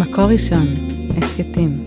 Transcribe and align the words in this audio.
מקור 0.00 0.24
ראשון, 0.24 0.66
הסכתים. 1.16 1.86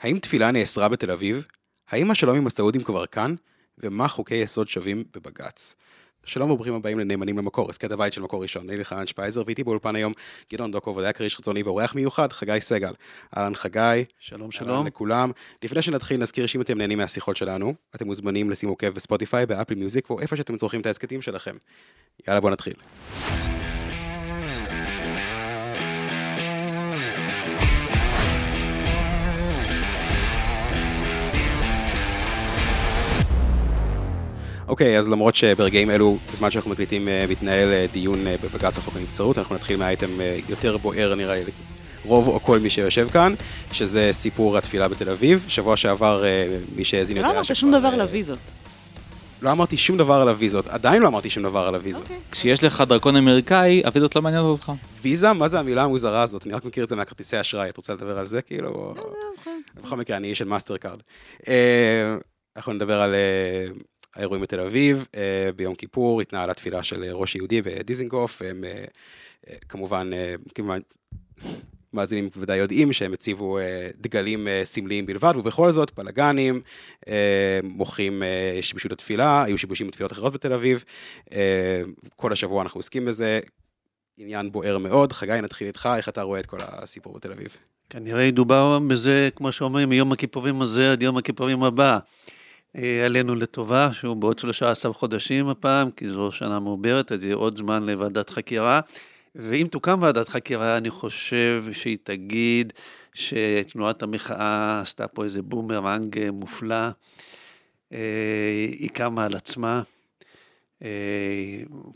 האם 0.00 0.18
תפילה 0.18 0.50
נאסרה 0.50 0.88
בתל 0.88 1.10
אביב? 1.10 1.46
האם 1.90 2.10
השלום 2.10 2.36
עם 2.36 2.46
הסעודים 2.46 2.82
כבר 2.82 3.06
כאן? 3.06 3.34
ומה 3.78 4.08
חוקי 4.08 4.34
יסוד 4.34 4.68
שווים 4.68 5.04
בבג"ץ? 5.14 5.74
שלום 6.26 6.50
וברוכים 6.50 6.74
הבאים 6.74 6.98
לנאמנים 6.98 7.38
למקור, 7.38 7.70
הסכת 7.70 7.92
הבית 7.92 8.12
של 8.12 8.20
מקור 8.20 8.42
ראשון. 8.42 8.70
אני 8.70 8.84
חנן 8.84 9.06
שפייזר, 9.06 9.42
ואיתי 9.46 9.64
באולפן 9.64 9.96
היום 9.96 10.12
גדעון 10.52 10.72
דוקו 10.72 10.96
ודאי 10.96 11.12
כריש 11.12 11.36
חיצוני 11.36 11.62
ואורח 11.62 11.94
מיוחד, 11.94 12.32
חגי 12.32 12.60
סגל. 12.60 12.92
אהלן 13.36 13.54
חגי. 13.54 13.80
שלום, 14.18 14.50
שלום 14.50 14.50
שלום. 14.50 14.86
לכולם. 14.86 15.30
לפני 15.62 15.82
שנתחיל, 15.82 16.20
נזכיר 16.20 16.46
שאם 16.46 16.60
אתם 16.60 16.78
נהנים 16.78 16.98
מהשיחות 16.98 17.36
שלנו, 17.36 17.74
אתם 17.94 18.06
מוזמנים 18.06 18.50
לשים 18.50 18.68
עוקב 18.68 18.88
בספוטיפיי, 18.88 19.46
באפל 19.46 19.74
מיוזיק, 19.74 20.10
או 20.10 20.20
איפה 20.20 20.36
שאתם 20.36 20.56
צורכים 20.56 20.80
את 20.80 20.86
ההסכתים 20.86 21.22
שלכם. 21.22 21.54
יאללה, 22.28 22.40
בואו 22.40 22.52
נתחיל. 22.52 22.74
אוקיי, 34.68 34.98
אז 34.98 35.08
למרות 35.08 35.34
שברגעים 35.34 35.90
אלו, 35.90 36.18
בזמן 36.32 36.50
שאנחנו 36.50 36.70
מקליטים, 36.70 37.08
אה, 37.08 37.24
מתנהל 37.28 37.72
אה, 37.72 37.86
דיון 37.92 38.26
אה, 38.26 38.36
בבג"ץ 38.42 38.78
החוק 38.78 38.96
הנבצרות, 38.96 39.38
אנחנו 39.38 39.54
נתחיל 39.54 39.76
מהאייטם 39.76 40.06
יותר 40.48 40.76
בוער 40.76 41.14
נראה 41.14 41.44
לי, 41.44 41.50
רוב 42.04 42.28
או 42.28 42.42
כל 42.42 42.58
מי 42.58 42.70
שיושב 42.70 43.08
כאן, 43.12 43.34
שזה 43.72 44.08
סיפור 44.12 44.58
התפילה 44.58 44.88
בתל 44.88 45.10
אביב. 45.10 45.44
שבוע 45.48 45.76
שעבר, 45.76 46.24
מי 46.76 46.84
שהאזין 46.84 47.16
יודע... 47.16 47.28
לא 47.28 47.34
אמרת 47.34 47.56
שום 47.56 47.72
דבר 47.72 47.88
על 47.88 48.00
הוויזות. 48.00 48.38
לא 49.42 49.52
אמרתי 49.52 49.76
שום 49.76 49.96
דבר 49.96 50.14
על 50.14 50.28
הוויזות, 50.28 50.68
עדיין 50.68 51.02
לא 51.02 51.08
אמרתי 51.08 51.30
שום 51.30 51.42
דבר 51.42 51.66
על 51.66 51.74
הוויזות. 51.74 52.02
אוקיי. 52.02 52.16
כשיש 52.30 52.64
לך 52.64 52.84
דרכון 52.88 53.16
אמריקאי, 53.16 53.82
הוויזות 53.84 54.16
לא 54.16 54.22
מעניינות 54.22 54.58
אותך. 54.58 54.72
ויזה, 55.02 55.32
מה 55.32 55.48
זה 55.48 55.58
המילה 55.58 55.82
המוזרה 55.82 56.22
הזאת? 56.22 56.46
אני 56.46 56.54
רק 56.54 56.64
מכיר 56.64 56.84
את 56.84 56.88
זה 56.88 56.96
מהכרטיסי 56.96 57.40
אשראי, 57.40 57.68
את 57.68 57.76
רוצה 57.76 57.92
לדבר 57.94 58.18
על 58.18 58.26
זה 58.26 58.42
כאילו? 58.42 58.68
או- 58.68 58.94
אוקיי. 59.38 59.52
בכל 59.82 59.96
מקרה, 59.96 60.16
אני 60.16 60.28
איש 60.28 60.38
של 60.38 60.44
מאסטר 60.44 60.76
קארד. 60.76 61.00
אה, 61.48 62.16
אנחנו 62.56 62.72
נדבר 62.72 63.00
על 63.00 63.14
האירועים 64.16 64.42
בתל 64.42 64.60
אביב, 64.60 65.08
אה, 65.14 65.50
ביום 65.56 65.74
כיפור 65.74 66.20
התנהלה 66.20 66.54
תפילה 66.54 66.82
של 66.82 67.04
אה, 67.04 67.12
ראש 67.12 67.34
יהודי 67.34 67.62
בדיזינגוף, 67.62 68.42
הם 68.42 68.64
אה, 68.64 68.84
כמובן, 69.68 70.10
כמובן, 70.54 70.78
מאזינים 71.92 72.28
בוודאי 72.34 72.56
יודעים 72.56 72.92
שהם 72.92 73.12
הציבו 73.12 73.58
דגלים 73.96 74.48
סמליים 74.64 75.06
בלבד, 75.06 75.32
ובכל 75.36 75.72
זאת 75.72 75.92
בלאגנים, 75.96 76.60
מוחים 77.62 78.22
שיבשו 78.60 78.88
את 78.88 78.92
התפילה, 78.92 79.44
היו 79.44 79.58
שיבושים 79.58 79.86
בתפילות 79.86 80.12
אחרות 80.12 80.32
בתל 80.32 80.52
אביב, 80.52 80.84
כל 82.16 82.32
השבוע 82.32 82.62
אנחנו 82.62 82.78
עוסקים 82.78 83.04
בזה, 83.04 83.40
עניין 84.18 84.52
בוער 84.52 84.78
מאוד. 84.78 85.12
חגי, 85.12 85.40
נתחיל 85.42 85.66
איתך, 85.66 85.88
איך 85.96 86.08
אתה 86.08 86.22
רואה 86.22 86.40
את 86.40 86.46
כל 86.46 86.58
הסיפור 86.60 87.14
בתל 87.14 87.32
אביב? 87.32 87.56
כנראה 87.90 88.22
ידובר 88.22 88.78
בזה, 88.88 89.28
כמו 89.36 89.52
שאומרים, 89.52 89.88
מיום 89.88 90.12
הכיפורים 90.12 90.62
הזה 90.62 90.92
עד 90.92 91.02
יום 91.02 91.16
הכיפורים 91.16 91.62
הבא. 91.62 91.98
אה, 92.76 93.04
עלינו 93.04 93.34
לטובה, 93.34 93.88
שהוא 93.92 94.16
בעוד 94.16 94.38
13 94.38 94.92
חודשים 94.92 95.48
הפעם, 95.48 95.90
כי 95.90 96.08
זו 96.08 96.32
שנה 96.32 96.60
מעוברת, 96.60 97.12
אז 97.12 97.24
יהיה 97.24 97.36
עוד 97.36 97.58
זמן 97.58 97.86
לוועדת 97.86 98.30
חקירה. 98.30 98.80
ואם 99.34 99.66
תוקם 99.70 99.98
ועדת 100.02 100.28
חקירה, 100.28 100.76
אני 100.76 100.90
חושב 100.90 101.64
שהיא 101.72 101.98
תגיד 102.04 102.72
שתנועת 103.14 104.02
המחאה 104.02 104.80
עשתה 104.80 105.08
פה 105.08 105.24
איזה 105.24 105.42
בומרנג 105.42 106.30
מופלא. 106.30 106.88
אה, 107.92 107.98
היא 108.70 108.90
קמה 108.90 109.24
על 109.24 109.36
עצמה. 109.36 109.82
אה, 110.82 110.88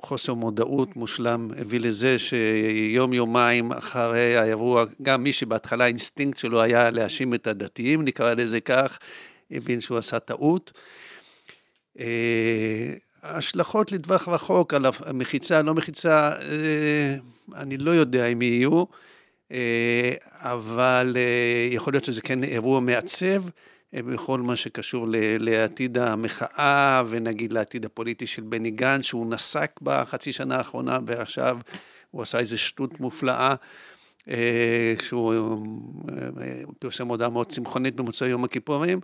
חוסר 0.01 0.35
מודעות 0.35 0.97
מושלם 0.97 1.51
הביא 1.59 1.81
לזה 1.81 2.19
שיום 2.19 3.13
יומיים 3.13 3.73
אחרי 3.73 4.37
האירוע, 4.37 4.85
גם 5.03 5.23
מי 5.23 5.33
שבהתחלה 5.33 5.85
האינסטינקט 5.85 6.39
שלו 6.39 6.63
היה 6.63 6.91
להאשים 6.91 7.35
את 7.35 7.47
הדתיים, 7.47 8.05
נקרא 8.05 8.35
לזה 8.35 8.61
כך, 8.61 8.99
הבין 9.51 9.81
שהוא 9.81 9.99
עשה 9.99 10.19
טעות. 10.19 10.73
אה, 11.99 12.95
השלכות 13.23 13.93
לטווח 13.93 14.29
רחוק 14.29 14.75
על 14.75 14.87
המחיצה, 15.07 15.63
לא 15.63 15.75
מחיצה, 15.75 16.33
אה, 16.33 17.17
אני 17.55 17.77
לא 17.77 17.91
יודע 17.91 18.27
אם 18.27 18.43
יהיו, 18.43 18.85
אה, 19.53 20.15
אבל 20.35 21.17
יכול 21.71 21.93
להיות 21.93 22.05
שזה 22.05 22.21
כן 22.21 22.45
אירוע 22.45 22.81
מעצב. 22.81 23.43
בכל 23.95 24.41
מה 24.41 24.57
שקשור 24.57 25.07
לעתיד 25.39 25.99
המחאה 25.99 27.03
ונגיד 27.09 27.53
לעתיד 27.53 27.85
הפוליטי 27.85 28.27
של 28.27 28.43
בני 28.43 28.71
גנץ, 28.71 29.05
שהוא 29.05 29.31
נסק 29.31 29.81
בחצי 29.83 30.33
שנה 30.33 30.57
האחרונה 30.57 30.99
ועכשיו 31.07 31.59
הוא 32.11 32.23
עשה 32.23 32.39
איזו 32.39 32.59
שטות 32.59 33.01
מופלאה. 33.01 33.55
אה, 34.29 34.95
כשהוא 34.99 35.67
פרסם 36.79 37.09
הודעה 37.09 37.29
מאוד 37.29 37.53
צמחונית 37.53 37.97
במוצאי 37.97 38.29
יום 38.29 38.45
הכיפורים, 38.45 39.01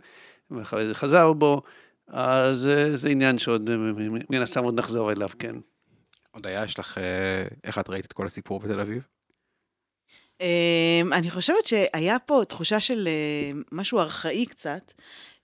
ואחרי 0.51 0.89
זה 0.89 0.95
חזר 0.95 1.33
בו, 1.33 1.63
אז 2.09 2.67
אה, 2.67 2.97
זה 2.97 3.09
עניין 3.09 3.39
שעוד, 3.39 3.71
אה, 3.71 3.77
מן 4.31 4.43
הסתם 4.43 4.65
עוד 4.65 4.79
נחזור 4.79 5.13
אליו, 5.13 5.29
כן. 5.39 5.57
הודיה, 6.35 6.65
יש 6.65 6.79
לך, 6.79 6.99
אה, 6.99 7.47
איך 7.65 7.79
את 7.79 7.89
ראית 7.91 8.05
את 8.05 8.13
כל 8.13 8.27
הסיפור 8.27 8.61
בתל 8.61 8.81
אביב? 8.81 9.07
אמ, 10.41 11.13
אני 11.13 11.31
חושבת 11.31 11.67
שהיה 11.67 12.19
פה 12.19 12.43
תחושה 12.49 12.81
של 12.81 13.09
משהו 13.73 13.99
ארכאי 13.99 14.47
קצת, 14.47 14.93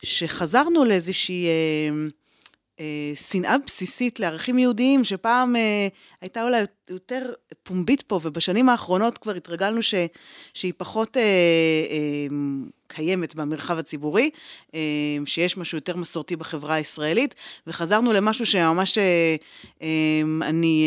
שחזרנו 0.02 0.84
לאיזושהי 0.84 1.46
אה, 1.46 2.08
אה, 2.80 3.12
שנאה 3.14 3.56
בסיסית 3.66 4.20
לערכים 4.20 4.58
יהודיים, 4.58 5.04
שפעם 5.04 5.56
אה, 5.56 5.88
הייתה 6.20 6.42
אולי 6.42 6.62
יותר 6.92 7.32
פומבית 7.62 8.02
פה, 8.02 8.20
ובשנים 8.22 8.68
האחרונות 8.68 9.18
כבר 9.18 9.34
התרגלנו 9.34 9.82
ש, 9.82 9.94
שהיא 10.54 10.72
פחות 10.76 11.16
אה, 11.16 11.22
אה, 11.22 12.26
קיימת 12.88 13.34
במרחב 13.34 13.78
הציבורי, 13.78 14.30
אה, 14.74 14.80
שיש 15.26 15.56
משהו 15.56 15.78
יותר 15.78 15.96
מסורתי 15.96 16.36
בחברה 16.36 16.74
הישראלית, 16.74 17.34
וחזרנו 17.66 18.12
למשהו 18.12 18.46
שממש, 18.46 18.98
אה, 18.98 19.36
אה, 19.82 19.88
אני, 20.42 20.84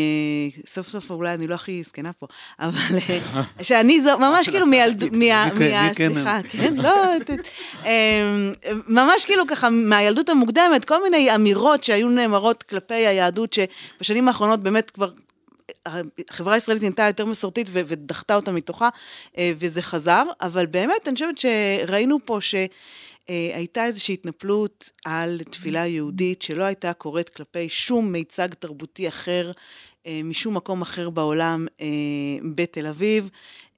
אה, 0.56 0.62
סוף 0.66 0.88
סוף 0.88 1.10
אולי 1.10 1.32
אני 1.34 1.46
לא 1.46 1.54
הכי 1.54 1.82
זקנה 1.82 2.12
פה, 2.12 2.26
אבל 2.60 2.78
אה, 3.08 3.42
שאני 3.64 4.00
זו, 4.00 4.18
ממש 4.18 4.48
כאילו 4.48 4.66
מילדות, 4.66 5.12
מה... 5.12 5.18
מי 5.18 5.30
כן, 5.56 5.72
מה- 5.72 5.88
מי 5.88 5.94
כן? 5.94 6.12
סליחה, 6.14 6.38
כן, 6.50 6.74
לא, 6.76 6.94
אה, 7.86 8.22
ממש 8.88 9.24
כאילו 9.24 9.46
ככה 9.46 9.70
מהילדות 9.70 10.28
המוקדמת, 10.28 10.84
כל 10.84 11.02
מיני 11.02 11.34
אמירות 11.34 11.84
שהיו 11.84 12.08
נאמרות 12.08 12.62
כלפי 12.62 12.94
היהדות, 12.94 13.52
שבשנים 13.52 14.28
האחרונות 14.28 14.60
באמת 14.62 14.90
כבר 14.90 15.10
החברה 15.86 16.54
הישראלית 16.54 16.82
נהייתה 16.82 17.02
יותר 17.02 17.24
מסורתית 17.24 17.66
ו- 17.70 17.80
ודחתה 17.86 18.34
אותה 18.34 18.52
מתוכה, 18.52 18.88
אה, 19.38 19.52
וזה 19.58 19.82
חזר, 19.82 20.24
אבל 20.40 20.66
באמת, 20.66 21.08
אני 21.08 21.14
חושבת 21.14 21.38
שראינו 21.38 22.18
פה 22.24 22.38
שהייתה 22.40 23.84
איזושהי 23.84 24.14
התנפלות 24.14 24.90
על 25.04 25.40
תפילה 25.50 25.86
יהודית 25.86 26.42
שלא 26.42 26.64
הייתה 26.64 26.92
קורית 26.92 27.28
כלפי 27.28 27.68
שום 27.68 28.12
מיצג 28.12 28.48
תרבותי 28.58 29.08
אחר, 29.08 29.52
אה, 30.06 30.20
משום 30.24 30.56
מקום 30.56 30.82
אחר 30.82 31.10
בעולם 31.10 31.66
אה, 31.80 31.86
בתל 32.54 32.86
אביב. 32.86 33.30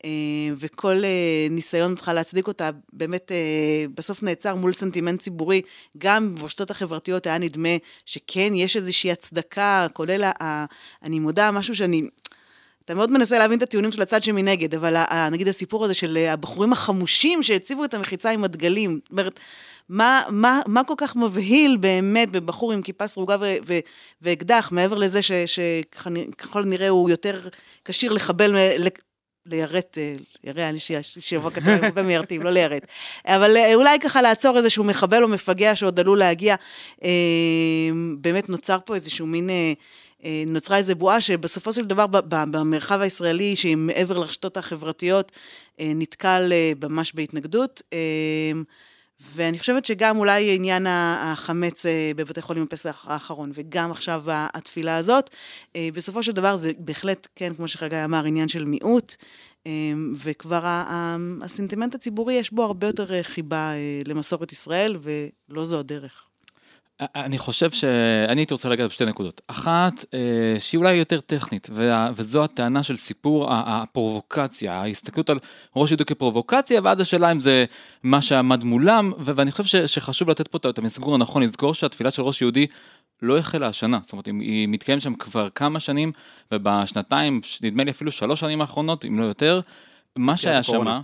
אה, 0.05 0.11
וכל 0.57 1.05
אה, 1.05 1.47
ניסיון 1.51 1.95
בכלל 1.95 2.15
להצדיק 2.15 2.47
אותה 2.47 2.71
באמת 2.93 3.33
אה, 3.33 3.87
בסוף 3.95 4.23
נעצר 4.23 4.55
מול 4.55 4.73
סנטימנט 4.73 5.21
ציבורי, 5.21 5.63
גם 5.99 6.35
ברשתות 6.35 6.71
החברתיות 6.71 7.27
היה 7.27 7.39
נדמה 7.39 7.69
שכן, 8.05 8.53
יש 8.55 8.77
איזושהי 8.77 9.13
הצדקה, 9.13 9.87
כולל, 9.93 10.25
ה- 10.25 10.65
אני 11.03 11.19
מודה, 11.19 11.51
משהו 11.51 11.77
שאני... 11.77 12.03
אתה 12.85 12.95
מאוד 12.95 13.11
מנסה 13.11 13.39
להבין 13.39 13.59
את 13.59 13.63
הטיעונים 13.63 13.91
של 13.91 14.03
הצד 14.03 14.23
שמנגד, 14.23 14.75
אבל 14.75 14.97
נגיד 15.31 15.49
הסיפור 15.49 15.85
הזה 15.85 15.95
של 15.95 16.17
הבחורים 16.17 16.73
החמושים 16.73 17.43
שהציבו 17.43 17.85
את 17.85 17.95
המחיצה 17.95 18.31
עם 18.31 18.45
הדגלים, 18.45 19.01
זאת 19.03 19.11
אומרת, 19.11 19.41
מה, 19.89 20.23
מה, 20.31 20.61
מה 20.67 20.85
כל 20.85 20.95
כך 20.97 21.17
מבהיל 21.17 21.77
באמת 21.77 22.31
בבחור 22.31 22.73
עם 22.73 22.83
כיפה 22.83 23.07
סרוגה 23.07 23.37
ו- 23.41 23.57
ו- 23.67 23.79
ואקדח, 24.23 24.69
מעבר 24.73 24.99
לזה 24.99 25.21
שככל 25.47 26.62
הנראה 26.62 26.89
הוא 26.89 27.11
יותר 27.11 27.49
כשיר 27.85 28.12
לחבל, 28.12 28.56
ליירט, 29.50 29.99
אה, 29.99 30.15
ירא, 30.45 30.61
היה 30.61 30.73
לי 30.73 30.79
ש- 30.79 31.19
שיבוא 31.19 31.50
כתוב 31.50 31.69
הרבה 31.83 32.03
מיירטים, 32.03 32.43
לא 32.43 32.50
ליירט. 32.50 32.83
אבל 33.27 33.56
אה, 33.56 33.75
אולי 33.75 33.99
ככה 34.00 34.23
לעצור 34.23 34.56
איזשהו 34.56 34.85
מחבל 34.85 35.23
או 35.23 35.29
מפגע 35.29 35.77
שעוד 35.77 36.00
עלול 36.00 36.19
להגיע. 36.19 36.55
אה, 37.05 37.09
באמת 38.19 38.49
נוצר 38.49 38.79
פה 38.85 38.95
איזשהו 38.95 39.27
מין... 39.27 39.50
נוצרה 40.47 40.77
איזו 40.77 40.95
בועה 40.95 41.21
שבסופו 41.21 41.73
של 41.73 41.85
דבר 41.85 42.06
במרחב 42.23 43.00
הישראלי, 43.00 43.56
שהיא 43.56 43.77
מעבר 43.77 44.19
לרשתות 44.19 44.56
החברתיות, 44.56 45.33
נתקל 45.79 46.53
ממש 46.83 47.12
בהתנגדות. 47.15 47.83
ואני 49.20 49.59
חושבת 49.59 49.85
שגם 49.85 50.19
אולי 50.19 50.55
עניין 50.55 50.87
החמץ 50.88 51.87
אה, 51.87 52.11
בבתי 52.17 52.43
חולים 52.43 52.65
בפסח 52.65 53.05
האחרון, 53.09 53.50
וגם 53.55 53.91
עכשיו 53.91 54.23
התפילה 54.26 54.97
הזאת, 54.97 55.31
אה, 55.76 55.88
בסופו 55.94 56.23
של 56.23 56.32
דבר 56.32 56.56
זה 56.56 56.73
בהחלט, 56.79 57.29
כן, 57.37 57.55
כמו 57.55 57.69
שחגי 57.69 58.05
אמר, 58.05 58.25
עניין 58.25 58.49
של 58.49 58.65
מיעוט, 58.65 59.15
אה, 59.67 59.73
וכבר 60.15 60.61
הסנטימנט 61.43 61.94
הציבורי, 61.94 62.35
יש 62.35 62.53
בו 62.53 62.65
הרבה 62.65 62.87
יותר 62.87 63.23
חיבה 63.23 63.73
למסורת 64.06 64.53
ישראל, 64.53 64.97
ולא 65.03 65.65
זו 65.65 65.79
הדרך. 65.79 66.28
אני 67.00 67.39
חושב 67.39 67.71
שאני 67.71 68.41
הייתי 68.41 68.55
רוצה 68.55 68.69
לגעת 68.69 68.91
בשתי 68.91 69.05
נקודות. 69.05 69.41
אחת, 69.47 70.05
אה, 70.15 70.19
שהיא 70.59 70.79
אולי 70.79 70.95
יותר 70.95 71.21
טכנית, 71.21 71.71
וזו 72.17 72.45
הטענה 72.45 72.83
של 72.83 72.97
סיפור 72.97 73.47
הפרובוקציה, 73.50 74.73
ההסתכלות 74.75 75.31
על 75.31 75.39
ראש 75.77 75.91
יהודי 75.91 76.05
כפרובוקציה, 76.05 76.81
ואז 76.85 77.00
השאלה 77.00 77.33
אם 77.33 77.41
זה 77.41 77.65
מה 78.03 78.23
שעמד 78.23 78.65
מולם, 78.65 79.12
ואני 79.19 79.53
חושב 79.53 79.87
שחשוב 79.87 80.31
לתת 80.31 80.49
פה 80.49 80.59
את 80.71 80.79
המסגור 80.79 81.15
הנכון, 81.15 81.43
לזכור 81.43 81.75
שהתפילה 81.75 82.11
של 82.11 82.23
ראש 82.23 82.43
יהודי 82.43 82.67
לא 83.23 83.39
החלה 83.39 83.67
השנה, 83.67 83.99
זאת 84.03 84.12
אומרת, 84.12 84.27
היא- 84.27 84.69
מתקיימת 84.69 85.03
שם 85.03 85.15
כבר 85.15 85.49
כמה 85.55 85.81
שנים, 85.81 86.12
ובשנתיים, 86.53 87.41
נדמה 87.62 87.85
לי 87.85 87.91
אפילו 87.91 88.11
שלוש 88.12 88.41
שנים 88.41 88.61
האחרונות, 88.61 89.05
אם 89.05 89.19
לא 89.21 89.25
יותר, 89.25 89.61
מה 90.17 90.37
שהיה 90.37 90.59
הקורונה. 90.59 91.01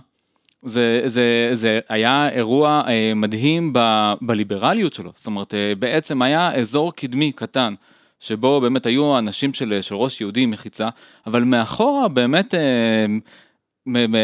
זה, 0.65 1.01
זה, 1.05 1.49
זה 1.53 1.79
היה 1.89 2.29
אירוע 2.29 2.81
אה, 2.87 3.13
מדהים 3.15 3.73
ב, 3.73 4.13
בליברליות 4.21 4.93
שלו, 4.93 5.11
זאת 5.15 5.27
אומרת, 5.27 5.53
אה, 5.53 5.73
בעצם 5.79 6.21
היה 6.21 6.53
אזור 6.53 6.93
קדמי 6.93 7.31
קטן, 7.31 7.73
שבו 8.19 8.61
באמת 8.61 8.85
היו 8.85 9.17
אנשים 9.17 9.53
של, 9.53 9.79
של 9.81 9.95
ראש 9.95 10.21
יהודי 10.21 10.45
מחיצה, 10.45 10.89
אבל 11.27 11.43
מאחורה 11.43 12.07
באמת, 12.07 12.53
אה, 12.55 13.05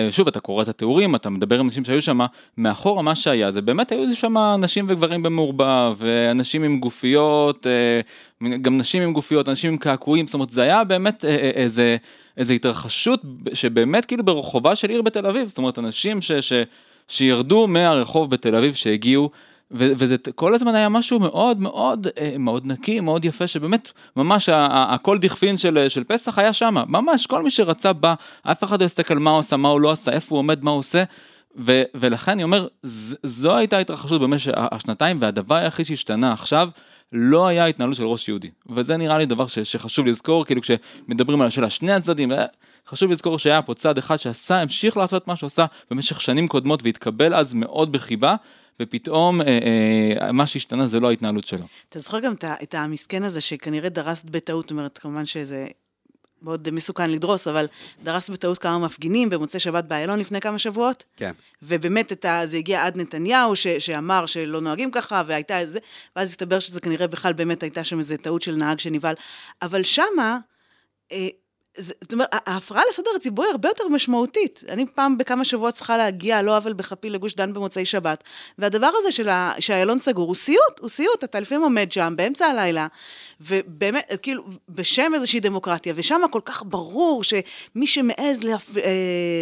שוב, 0.09 0.27
אתה 0.27 0.39
קורא 0.39 0.63
את 0.63 0.67
התיאורים, 0.67 1.15
אתה 1.15 1.29
מדבר 1.29 1.59
עם 1.59 1.65
אנשים 1.65 1.85
שהיו 1.85 2.01
שם, 2.01 2.19
מאחורה 2.57 3.01
מה 3.01 3.15
שהיה, 3.15 3.51
זה 3.51 3.61
באמת 3.61 3.91
היו 3.91 4.15
שם 4.15 4.37
נשים 4.59 4.85
וגברים 4.89 5.23
במעורבב, 5.23 5.95
ואנשים 5.97 6.63
עם 6.63 6.79
גופיות, 6.79 7.67
אה, 7.67 8.01
גם 8.61 8.77
נשים 8.77 9.03
עם 9.03 9.13
גופיות, 9.13 9.49
אנשים 9.49 9.71
עם 9.71 9.77
קעקועים, 9.77 10.27
זאת 10.27 10.33
אומרת, 10.33 10.49
זה 10.49 10.61
היה 10.61 10.83
באמת 10.83 11.25
אה, 11.25 11.29
אה, 11.29 11.35
איזה... 11.55 11.97
איזו 12.37 12.53
התרחשות 12.53 13.21
שבאמת 13.53 14.05
כאילו 14.05 14.23
ברחובה 14.25 14.75
של 14.75 14.89
עיר 14.89 15.01
בתל 15.01 15.25
אביב, 15.25 15.47
זאת 15.47 15.57
אומרת 15.57 15.79
אנשים 15.79 16.21
ש, 16.21 16.31
ש, 16.31 16.53
שירדו 17.07 17.67
מהרחוב 17.67 18.31
בתל 18.31 18.55
אביב 18.55 18.73
שהגיעו, 18.73 19.29
וזה 19.73 20.15
כל 20.35 20.53
הזמן 20.53 20.75
היה 20.75 20.89
משהו 20.89 21.19
מאוד 21.19 21.59
מאוד 21.59 22.07
אה, 22.19 22.35
מאוד 22.39 22.65
נקי, 22.65 22.99
מאוד 22.99 23.25
יפה, 23.25 23.47
שבאמת 23.47 23.91
ממש 24.15 24.49
הכל 24.53 25.17
דכפין 25.17 25.57
של, 25.57 25.89
של 25.89 26.03
פסח 26.03 26.39
היה 26.39 26.53
שם, 26.53 26.75
ממש 26.87 27.25
כל 27.25 27.43
מי 27.43 27.49
שרצה 27.49 27.93
בא, 27.93 28.13
אף 28.43 28.63
אחד 28.63 28.81
לא 28.81 28.85
הסתכל 28.85 29.13
מה 29.17 29.29
הוא 29.29 29.39
עשה, 29.39 29.57
מה 29.57 29.67
הוא 29.69 29.81
לא 29.81 29.91
עשה, 29.91 30.11
איפה 30.11 30.35
הוא 30.35 30.39
עומד, 30.39 30.63
מה 30.63 30.71
הוא 30.71 30.79
עושה. 30.79 31.03
ו- 31.57 31.83
ולכן 31.95 32.31
אני 32.31 32.43
אומר, 32.43 32.67
זו 33.23 33.55
הייתה 33.55 33.77
התרחשות 33.77 34.21
במשך 34.21 34.51
השנתיים, 34.55 35.17
והדבר 35.21 35.55
היחיד 35.55 35.85
שהשתנה 35.85 36.33
עכשיו, 36.33 36.69
לא 37.13 37.47
היה 37.47 37.65
התנהלות 37.65 37.95
של 37.95 38.03
ראש 38.03 38.27
יהודי. 38.27 38.49
וזה 38.69 38.97
נראה 38.97 39.17
לי 39.17 39.25
דבר 39.25 39.47
ש- 39.47 39.59
שחשוב 39.59 40.05
לזכור, 40.05 40.45
כאילו 40.45 40.61
כשמדברים 40.61 41.41
על 41.41 41.47
השאלה 41.47 41.69
שני 41.69 41.91
הצדדים, 41.91 42.31
אה, 42.31 42.45
חשוב 42.87 43.11
לזכור 43.11 43.39
שהיה 43.39 43.61
פה 43.61 43.73
צד 43.73 43.97
אחד 43.97 44.17
שעשה, 44.17 44.61
המשיך 44.61 44.97
לעשות 44.97 45.27
מה 45.27 45.35
שהוא 45.35 45.47
עשה 45.47 45.65
במשך 45.91 46.21
שנים 46.21 46.47
קודמות 46.47 46.83
והתקבל 46.83 47.33
אז 47.33 47.53
מאוד 47.53 47.91
בחיבה, 47.91 48.35
ופתאום 48.79 49.41
אה, 49.41 49.59
אה, 50.21 50.31
מה 50.31 50.47
שהשתנה 50.47 50.87
זה 50.87 50.99
לא 50.99 51.09
ההתנהלות 51.09 51.47
שלו. 51.47 51.65
אתה 51.89 51.99
זוכר 51.99 52.19
גם 52.19 52.33
את 52.63 52.75
המסכן 52.75 53.23
הזה 53.23 53.41
שכנראה 53.41 53.89
דרס 53.89 54.23
בטעות, 54.23 54.65
זאת 54.65 54.71
אומרת, 54.71 54.97
כמובן 54.97 55.25
שזה 55.25 55.67
מאוד 56.41 56.71
מסוכן 56.71 57.09
לדרוס, 57.09 57.47
אבל 57.47 57.65
דרס 58.03 58.29
בטעות 58.29 58.57
כמה 58.57 58.79
מפגינים 58.79 59.29
במוצאי 59.29 59.59
שבת 59.59 59.83
באיילון 59.83 60.19
לפני 60.19 60.41
כמה 60.41 60.59
שבועות, 60.59 61.03
כן. 61.15 61.31
ובאמת 61.61 62.11
את 62.11 62.25
ה, 62.25 62.41
זה 62.45 62.57
הגיע 62.57 62.85
עד 62.85 62.97
נתניהו, 62.97 63.55
ש, 63.55 63.67
שאמר 63.67 64.25
שלא 64.25 64.61
נוהגים 64.61 64.91
ככה, 64.91 65.23
והייתה 65.25 65.59
איזה, 65.59 65.79
ואז 66.15 66.29
הסתבר 66.29 66.59
שזה 66.59 66.79
כנראה 66.79 67.07
בכלל 67.07 67.33
באמת 67.33 67.63
הייתה 67.63 67.83
שם 67.83 67.97
איזו 67.97 68.15
טעות 68.21 68.41
של 68.41 68.55
נהג 68.55 68.79
שנבהל. 68.79 69.15
אבל 69.61 69.83
שמה, 69.83 70.37
אה, 71.11 71.27
זאת 71.77 72.13
אומרת, 72.13 72.27
ההפרעה 72.33 72.81
לסדר 72.89 73.09
הציבורי 73.15 73.47
הרבה 73.51 73.69
יותר 73.69 73.87
משמעותית. 73.87 74.63
אני 74.69 74.85
פעם 74.95 75.17
בכמה 75.17 75.45
שבועות 75.45 75.73
צריכה 75.73 75.97
להגיע 75.97 76.37
על 76.37 76.45
לא 76.45 76.57
עוול 76.57 76.73
בכפי 76.73 77.09
לגוש 77.09 77.35
דן 77.35 77.53
במוצאי 77.53 77.85
שבת, 77.85 78.23
והדבר 78.57 78.89
הזה 78.99 79.11
של 79.11 79.29
ה- 79.29 79.53
שהאיילון 79.59 79.99
סגור 79.99 80.27
הוא 80.27 80.35
סיוט, 80.35 80.79
הוא 80.79 80.89
סיוט, 80.89 81.23
אתה 81.23 81.39
לפעמים 81.39 81.63
עומד 81.63 81.91
שם 81.91 82.13
באמצע 82.17 82.45
הלילה, 82.45 82.87
ובאמת, 83.41 84.11
כאילו, 84.21 84.43
בשם 84.69 85.11
איזושהי 85.15 85.39
דמוקרטיה, 85.39 85.93
ושם 85.95 86.21
כל 86.31 86.41
כך 86.45 86.63
ברור 86.65 87.23
שמי 87.23 87.87
שמעז 87.87 88.43
לפ, 88.43 88.77
אה, 88.77 88.83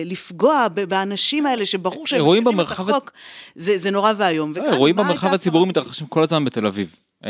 לפגוע 0.06 0.68
באנשים 0.68 1.46
האלה, 1.46 1.66
שברור 1.66 2.08
שהם 2.08 2.20
אירועים 2.20 2.44
מפרים 2.44 2.60
את 2.60 2.66
במרחב 2.66 2.90
החוק, 2.90 3.12
זה, 3.56 3.78
זה 3.78 3.92
נורא 3.92 4.14
ואיום. 4.18 4.52
וכאן, 4.56 4.74
אירועים 4.74 4.96
במרחב 4.96 5.34
הציבורי? 5.34 5.66
מתרחשים 5.70 6.08
כל 6.08 6.24
הזמן 6.24 6.46
בתל 6.46 6.66
אביב. 6.66 6.96
אה, 7.26 7.30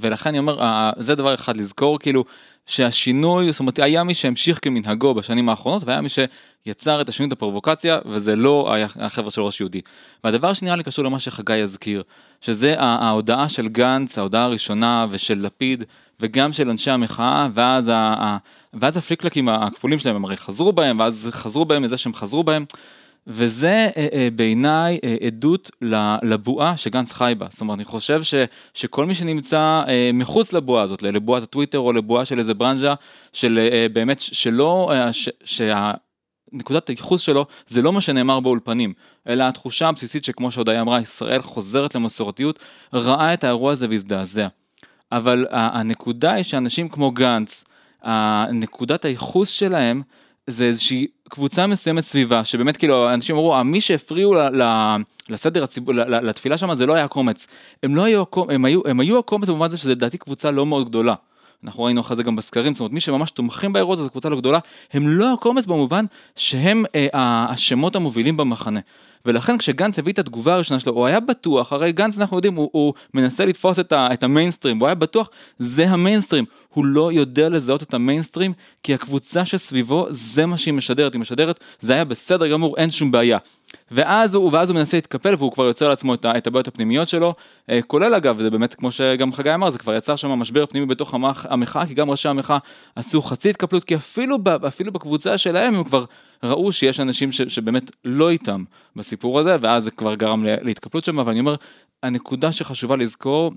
ולכן 0.00 0.28
אני 0.28 0.38
אומר, 0.38 0.58
זה 0.98 1.14
דבר 1.14 1.34
אחד 1.34 1.56
לזכור, 1.56 1.98
כאילו, 1.98 2.24
שהשינוי, 2.66 3.52
זאת 3.52 3.60
אומרת, 3.60 3.78
היה 3.78 4.04
מי 4.04 4.14
שהמשיך 4.14 4.58
כמנהגו 4.62 5.14
בשנים 5.14 5.48
האחרונות, 5.48 5.82
והיה 5.86 6.00
מי 6.00 6.08
שיצר 6.08 7.00
את 7.00 7.08
השינוי, 7.08 7.28
את 7.28 7.32
הפרובוקציה, 7.32 7.98
וזה 8.06 8.36
לא 8.36 8.74
החבר'ה 9.00 9.30
של 9.30 9.40
ראש 9.42 9.60
יהודי. 9.60 9.80
והדבר 10.24 10.52
שנראה 10.52 10.76
לי 10.76 10.82
קשור 10.82 11.04
למה 11.04 11.18
שחגי 11.18 11.60
הזכיר, 11.60 12.02
שזה 12.40 12.74
ההודעה 12.78 13.48
של 13.48 13.68
גנץ, 13.68 14.18
ההודעה 14.18 14.44
הראשונה, 14.44 15.06
ושל 15.10 15.38
לפיד, 15.38 15.84
וגם 16.20 16.52
של 16.52 16.70
אנשי 16.70 16.90
המחאה, 16.90 17.48
ואז, 17.54 17.90
ה- 17.94 18.36
ואז 18.74 18.96
הפליקלקים 18.96 19.48
הכפולים 19.48 19.98
שלהם, 19.98 20.16
הם 20.16 20.24
הרי 20.24 20.36
חזרו 20.36 20.72
בהם, 20.72 20.98
ואז 20.98 21.28
חזרו 21.32 21.64
בהם 21.64 21.82
מזה 21.82 21.96
שהם 21.96 22.14
חזרו 22.14 22.44
בהם. 22.44 22.64
וזה 23.26 23.88
אה, 23.96 24.06
אה, 24.12 24.28
בעיניי 24.36 24.98
אה, 25.04 25.16
עדות 25.26 25.70
לבועה 26.22 26.76
שגנץ 26.76 27.12
חי 27.12 27.34
בה. 27.38 27.46
זאת 27.50 27.60
אומרת, 27.60 27.76
אני 27.76 27.84
חושב 27.84 28.22
ש, 28.22 28.34
שכל 28.74 29.06
מי 29.06 29.14
שנמצא 29.14 29.82
מחוץ 30.14 30.52
לבועה 30.52 30.82
הזאת, 30.82 31.02
לבועת 31.02 31.42
הטוויטר 31.42 31.78
או 31.78 31.92
לבועה 31.92 32.24
של 32.24 32.38
איזה 32.38 32.54
ברנז'ה, 32.54 32.94
של 33.32 33.58
באמת, 33.92 34.20
שלא, 34.20 34.92
ש, 35.12 35.28
שה... 35.44 35.92
נקודת 36.52 36.88
הייחוס 36.88 37.20
שלו 37.20 37.46
זה 37.66 37.82
לא 37.82 37.92
מה 37.92 38.00
שנאמר 38.00 38.40
באולפנים, 38.40 38.92
אלא 39.28 39.44
התחושה 39.44 39.88
הבסיסית 39.88 40.24
שכמו 40.24 40.50
שהודיה 40.50 40.80
אמרה, 40.80 41.00
ישראל 41.00 41.42
חוזרת 41.42 41.94
למסורתיות, 41.94 42.58
ראה 42.92 43.34
את 43.34 43.44
האירוע 43.44 43.72
הזה 43.72 43.86
והזדעזע. 43.90 44.48
אבל 45.12 45.46
הנקודה 45.50 46.32
היא 46.32 46.44
שאנשים 46.44 46.88
כמו 46.88 47.10
גנץ, 47.10 47.64
נקודת 48.52 49.04
הייחוס 49.04 49.48
שלהם 49.48 50.02
זה 50.46 50.64
איזושהי 50.64 51.06
קבוצה 51.28 51.66
מסוימת 51.66 52.04
סביבה, 52.04 52.44
שבאמת 52.44 52.76
כאילו 52.76 53.14
אנשים 53.14 53.36
אמרו, 53.36 53.64
מי 53.64 53.80
שהפריעו 53.80 54.34
ל- 54.34 54.62
ל- 54.62 54.96
לסדר 55.28 55.64
הציבור, 55.64 55.94
לתפילה 55.94 56.58
שם 56.58 56.74
זה 56.74 56.86
לא 56.86 56.94
היה 56.94 57.04
הקומץ. 57.04 57.46
הם 57.82 57.96
לא 57.96 58.04
היו 58.04 58.22
הקומץ, 58.22 58.50
הם 58.50 58.64
היו, 58.64 58.80
הם 58.86 59.00
היו 59.00 59.18
הקומץ 59.18 59.48
במובן 59.48 59.70
זה 59.70 59.76
שזה 59.76 59.90
לדעתי 59.90 60.18
קבוצה 60.18 60.50
לא 60.50 60.66
מאוד 60.66 60.88
גדולה. 60.88 61.14
אנחנו 61.64 61.82
ראינו 61.82 62.00
אחרי 62.00 62.16
זה 62.16 62.22
גם 62.22 62.36
בסקרים, 62.36 62.74
זאת 62.74 62.80
אומרת 62.80 62.92
מי 62.92 63.00
שממש 63.00 63.30
תומכים 63.30 63.72
באירוע 63.72 63.96
זו 63.96 64.10
קבוצה 64.10 64.28
לא 64.28 64.36
גדולה, 64.36 64.58
הם 64.92 65.08
לא 65.08 65.32
הקומץ 65.32 65.66
במובן 65.66 66.04
שהם 66.36 66.84
אה, 66.94 67.08
השמות 67.48 67.96
המובילים 67.96 68.36
במחנה. 68.36 68.80
ולכן 69.26 69.58
כשגנץ 69.58 69.98
הביא 69.98 70.12
את 70.12 70.18
התגובה 70.18 70.54
הראשונה 70.54 70.80
שלו, 70.80 70.92
הוא 70.92 71.06
היה 71.06 71.20
בטוח, 71.20 71.72
הרי 71.72 71.92
גנץ 71.92 72.18
אנחנו 72.18 72.36
יודעים, 72.36 72.54
הוא, 72.54 72.70
הוא 72.72 72.94
מנסה 73.14 73.46
לתפוס 73.46 73.78
את, 73.78 73.92
ה, 73.92 74.08
את 74.12 74.22
המיינסטרים, 74.22 74.78
הוא 74.78 74.86
היה 74.86 74.94
בטוח, 74.94 75.30
זה 75.58 75.88
המיינסטרים. 75.88 76.44
הוא 76.74 76.84
לא 76.84 77.12
יודע 77.12 77.48
לזהות 77.48 77.82
את 77.82 77.94
המיינסטרים, 77.94 78.52
כי 78.82 78.94
הקבוצה 78.94 79.44
שסביבו, 79.44 80.06
זה 80.10 80.46
מה 80.46 80.56
שהיא 80.56 80.74
משדרת, 80.74 81.12
היא 81.12 81.20
משדרת, 81.20 81.60
זה 81.80 81.92
היה 81.92 82.04
בסדר 82.04 82.48
גמור, 82.48 82.76
אין 82.76 82.90
שום 82.90 83.10
בעיה. 83.10 83.38
ואז 83.90 84.34
הוא, 84.34 84.50
ואז 84.52 84.70
הוא 84.70 84.74
מנסה 84.74 84.96
להתקפל 84.96 85.34
והוא 85.38 85.52
כבר 85.52 85.64
יוצר 85.64 85.88
לעצמו 85.88 86.14
את, 86.14 86.26
את 86.26 86.46
הבעיות 86.46 86.68
הפנימיות 86.68 87.08
שלו, 87.08 87.34
אה, 87.70 87.80
כולל 87.86 88.14
אגב, 88.14 88.42
זה 88.42 88.50
באמת 88.50 88.74
כמו 88.74 88.90
שגם 88.90 89.32
חגי 89.32 89.54
אמר, 89.54 89.70
זה 89.70 89.78
כבר 89.78 89.94
יצר 89.94 90.16
שם 90.16 90.28
משבר 90.28 90.66
פנימי 90.66 90.86
בתוך 90.86 91.14
המח, 91.14 91.46
המחאה, 91.48 91.86
כי 91.86 91.94
גם 91.94 92.10
ראשי 92.10 92.28
המחאה 92.28 92.58
עשו 92.96 93.22
חצי 93.22 93.50
התקפלות, 93.50 93.84
כי 93.84 93.94
אפילו, 93.94 94.38
אפילו 94.68 94.92
בקבוצה 94.92 95.38
שלהם 95.38 95.74
הם 95.74 95.84
כבר 95.84 96.04
ראו 96.44 96.72
שיש 96.72 97.00
אנשים 97.00 97.32
ש, 97.32 97.42
שבאמת 97.42 97.90
לא 98.04 98.30
איתם 98.30 98.64
בסיפור 98.96 99.40
הזה, 99.40 99.56
ואז 99.60 99.84
זה 99.84 99.90
כבר 99.90 100.14
גרם 100.14 100.44
להתקפלות 100.44 101.04
שם, 101.04 101.18
אבל 101.18 101.30
אני 101.30 101.40
אומר, 101.40 101.54
הנקודה 102.02 102.52
שחשובה 102.52 102.96
לזכור, 102.96 103.52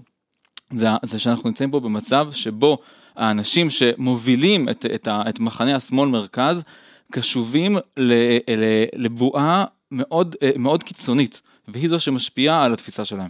זה, 0.73 0.87
זה 1.03 1.19
שאנחנו 1.19 1.49
נמצאים 1.49 1.71
פה 1.71 1.79
במצב 1.79 2.27
שבו 2.31 2.77
האנשים 3.15 3.69
שמובילים 3.69 4.69
את, 4.69 4.85
את, 4.95 5.07
ה- 5.07 5.23
את 5.29 5.39
מחנה 5.39 5.75
השמאל 5.75 6.09
מרכז, 6.09 6.63
קשובים 7.11 7.77
ל, 7.97 8.13
ל, 8.47 8.83
לבועה 8.95 9.65
מאוד, 9.91 10.35
אה, 10.41 10.51
מאוד 10.55 10.83
קיצונית, 10.83 11.41
והיא 11.67 11.89
זו 11.89 11.99
שמשפיעה 11.99 12.65
על 12.65 12.73
התפיסה 12.73 13.05
שלהם. 13.05 13.29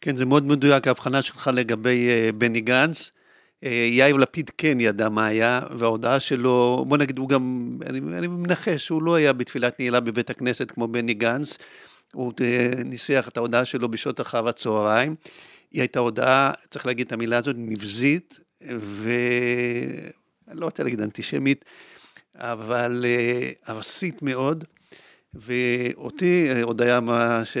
כן, 0.00 0.16
זה 0.16 0.26
מאוד 0.26 0.44
מדויק 0.46 0.86
ההבחנה 0.86 1.22
שלך 1.22 1.50
לגבי 1.54 2.08
אה, 2.08 2.30
בני 2.32 2.60
גנץ. 2.60 3.10
אה, 3.64 3.88
יאיר 3.90 4.16
לפיד 4.16 4.50
כן 4.58 4.80
ידע 4.80 5.08
מה 5.08 5.26
היה, 5.26 5.60
וההודעה 5.78 6.20
שלו, 6.20 6.84
בוא 6.88 6.96
נגיד, 6.96 7.18
הוא 7.18 7.28
גם, 7.28 7.70
אני, 7.86 7.98
אני 7.98 8.26
מנחש, 8.26 8.88
הוא 8.88 9.02
לא 9.02 9.14
היה 9.14 9.32
בתפילת 9.32 9.80
נעילה 9.80 10.00
בבית 10.00 10.30
הכנסת 10.30 10.70
כמו 10.70 10.88
בני 10.88 11.14
גנץ, 11.14 11.58
הוא 12.12 12.32
אה, 12.40 12.70
ניסח 12.84 13.28
את 13.28 13.36
ההודעה 13.36 13.64
שלו 13.64 13.88
בשעות 13.88 14.20
אחר 14.20 14.48
הצהריים. 14.48 15.14
היא 15.72 15.80
הייתה 15.80 15.98
הודעה, 15.98 16.52
צריך 16.70 16.86
להגיד 16.86 17.06
את 17.06 17.12
המילה 17.12 17.38
הזאת, 17.38 17.56
נבזית, 17.58 18.40
ואני 18.60 20.60
לא 20.60 20.64
רוצה 20.64 20.82
להגיד 20.82 21.00
אנטישמית, 21.00 21.64
אבל 22.34 23.04
אה, 23.08 23.50
ארסית 23.68 24.22
מאוד, 24.22 24.64
ואותי, 25.34 26.50
אה, 26.50 26.62
הודיה 26.62 27.00
מה 27.00 27.42
ש... 27.44 27.56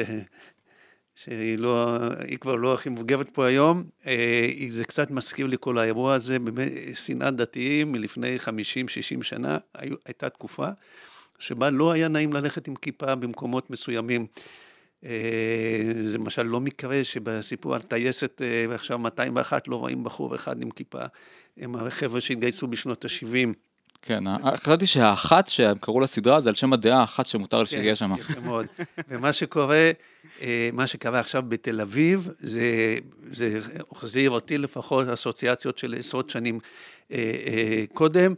שהיא 1.26 1.58
לא, 1.58 1.98
היא 2.28 2.38
כבר 2.38 2.56
לא 2.56 2.74
הכי 2.74 2.88
מבוגרת 2.88 3.28
פה 3.28 3.46
היום, 3.46 3.84
אה, 4.06 4.46
זה 4.70 4.84
קצת 4.84 5.10
מזכיר 5.10 5.46
לי 5.46 5.56
כל 5.60 5.78
האירוע 5.78 6.14
הזה, 6.14 6.38
באמת 6.38 6.72
שנאת 6.94 7.36
דתיים 7.36 7.92
מלפני 7.92 8.36
50-60 9.18 9.22
שנה, 9.22 9.58
הייתה 10.04 10.28
תקופה 10.28 10.68
שבה 11.38 11.70
לא 11.70 11.92
היה 11.92 12.08
נעים 12.08 12.32
ללכת 12.32 12.68
עם 12.68 12.74
כיפה 12.74 13.14
במקומות 13.14 13.70
מסוימים. 13.70 14.26
אה, 15.04 15.10
זה 16.06 16.18
למשל 16.18 16.42
לא 16.42 16.60
מקרה 16.60 17.04
שבסיפור 17.04 17.74
על 17.74 17.82
טייסת 17.82 18.42
אה, 18.42 18.74
עכשיו 18.74 18.98
201 18.98 19.68
לא 19.68 19.76
רואים 19.76 20.04
בחור 20.04 20.34
אחד 20.34 20.62
עם 20.62 20.70
כיפה. 20.70 21.04
הם 21.56 21.76
החבר'ה 21.76 22.20
שהתגייסו 22.20 22.66
בשנות 22.66 23.04
ה-70. 23.04 23.65
כן, 24.06 24.24
חשבתי 24.56 24.86
שהאחת 24.86 25.48
שהם 25.48 25.78
קראו 25.78 26.00
לסדרה 26.00 26.40
זה 26.40 26.48
על 26.48 26.54
שם 26.54 26.72
הדעה 26.72 27.00
האחת 27.00 27.26
שמותר 27.26 27.58
כן, 27.58 27.66
שיהיה 27.66 27.96
שם. 27.96 28.12
יפה 28.18 28.40
מאוד. 28.40 28.66
ומה 29.08 29.32
שקורה, 29.32 29.90
אה, 30.42 30.70
מה 30.72 30.86
שקרה 30.86 31.20
עכשיו 31.20 31.42
בתל 31.48 31.80
אביב, 31.80 32.28
זה, 32.38 32.96
זה 33.32 33.58
החזיר 33.92 34.30
אותי 34.30 34.58
לפחות 34.58 35.08
אסוציאציות 35.08 35.78
של 35.78 35.94
עשרות 35.98 36.30
שנים 36.30 36.58
אה, 37.12 37.16
אה, 37.46 37.84
קודם. 37.94 38.34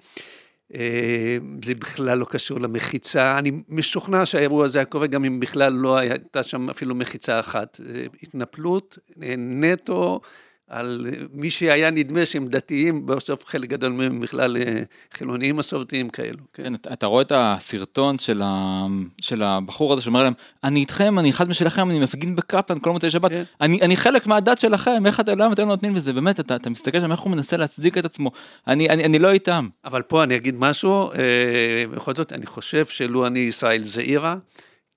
אה, 0.74 1.38
זה 1.64 1.74
בכלל 1.74 2.18
לא 2.18 2.24
קשור 2.24 2.60
למחיצה, 2.60 3.38
אני 3.38 3.50
משוכנע 3.68 4.26
שהאירוע 4.26 4.64
הזה 4.64 4.78
היה 4.78 4.86
קורה 4.86 5.06
גם 5.06 5.24
אם 5.24 5.40
בכלל 5.40 5.72
לא 5.72 5.96
הייתה 5.96 6.42
שם 6.42 6.70
אפילו 6.70 6.94
מחיצה 6.94 7.40
אחת. 7.40 7.80
התנפלות 8.22 8.98
אה, 9.22 9.34
נטו 9.38 10.20
על 10.68 11.06
מי 11.32 11.50
שהיה 11.50 11.90
נדמה 11.90 12.26
שהם 12.26 12.48
דתיים, 12.48 13.06
בסוף 13.06 13.46
חלק 13.46 13.68
גדול 13.68 13.92
מהם 13.92 14.20
בכלל 14.20 14.56
אה, 14.56 14.82
חילוניים 15.14 15.56
מסורתיים 15.56 16.10
כאלו. 16.10 16.38
כן. 16.52 16.62
כן, 16.62 16.74
אתה, 16.74 16.92
אתה 16.92 17.06
רואה 17.06 17.22
את 17.22 17.32
הסרטון 17.34 18.18
של, 18.18 18.42
ה, 18.44 18.86
של 19.20 19.42
הבחור 19.42 19.92
הזה 19.92 20.02
שאומר 20.02 20.22
להם, 20.22 20.32
אני 20.64 20.80
איתכם, 20.80 21.18
אני 21.18 21.30
אחד 21.30 21.48
משלכם, 21.48 21.90
אני 21.90 21.98
מפגין 21.98 22.36
בקפלן 22.36 22.78
כל 22.78 22.90
מוצאי 22.90 23.10
שבת, 23.10 23.30
כן. 23.30 23.42
אני, 23.60 23.80
אני 23.82 23.96
חלק 23.96 24.26
מהדת 24.26 24.58
שלכם, 24.58 25.06
איך 25.06 25.20
אתם, 25.20 25.38
למה 25.38 25.52
אתם 25.52 25.62
לא 25.62 25.68
נותנים 25.68 25.96
לזה, 25.96 26.12
באמת, 26.12 26.40
אתה, 26.40 26.56
אתה 26.56 26.70
מסתכל 26.70 27.00
שם 27.00 27.12
איך 27.12 27.20
הוא 27.20 27.30
מנסה 27.30 27.56
להצדיק 27.56 27.98
את 27.98 28.04
עצמו, 28.04 28.30
אני, 28.66 28.88
אני, 28.88 29.04
אני 29.04 29.18
לא 29.18 29.30
איתם. 29.30 29.68
אבל 29.84 30.02
פה 30.02 30.22
אני 30.22 30.36
אגיד 30.36 30.54
משהו, 30.58 31.10
אה, 31.12 31.84
בכל 31.90 32.14
זאת, 32.14 32.32
אני 32.32 32.46
חושב 32.46 32.86
שלו 32.86 33.26
אני 33.26 33.38
ישראל 33.38 33.84
זעירה, 33.84 34.36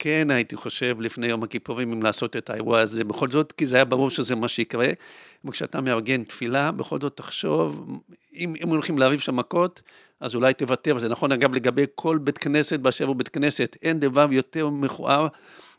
כן 0.04 0.32
הייתי 0.32 0.56
חושב 0.56 1.02
לפני 1.02 1.28
יום 1.28 1.44
הכיפורים 1.44 1.92
אם 1.92 2.04
לעשות 2.04 2.36
את 2.36 2.50
האירוע 2.50 2.80
הזה, 2.80 3.04
בכל 3.04 3.30
זאת, 3.30 3.52
כי 3.52 3.66
זה 3.66 3.76
היה 3.76 3.86
ברור 3.86 4.10
שזה 4.10 4.36
מה 4.36 4.48
שיקרה. 4.48 4.88
וכשאתה 5.46 5.82
מארגן 5.82 6.24
תפילה, 6.24 6.72
בכל 6.72 7.00
זאת 7.02 7.18
תחשוב, 7.18 8.00
אם, 8.36 8.54
אם 8.64 8.70
הולכים 8.70 8.98
להריב 8.98 9.20
שם 9.20 9.36
מכות, 9.36 9.82
אז 10.20 10.36
אולי 10.36 10.54
תוותר. 10.54 11.00
זה 11.00 11.10
נכון, 11.10 11.32
אגב, 11.32 11.54
לגבי 11.54 11.86
כל 11.96 12.18
בית 12.18 12.38
כנסת 12.38 12.80
באשר 12.80 13.06
הוא 13.06 13.16
בית 13.16 13.28
כנסת, 13.28 13.78
אין 13.82 14.00
דבר 14.00 14.28
יותר 14.32 14.70
מכוער 14.70 15.28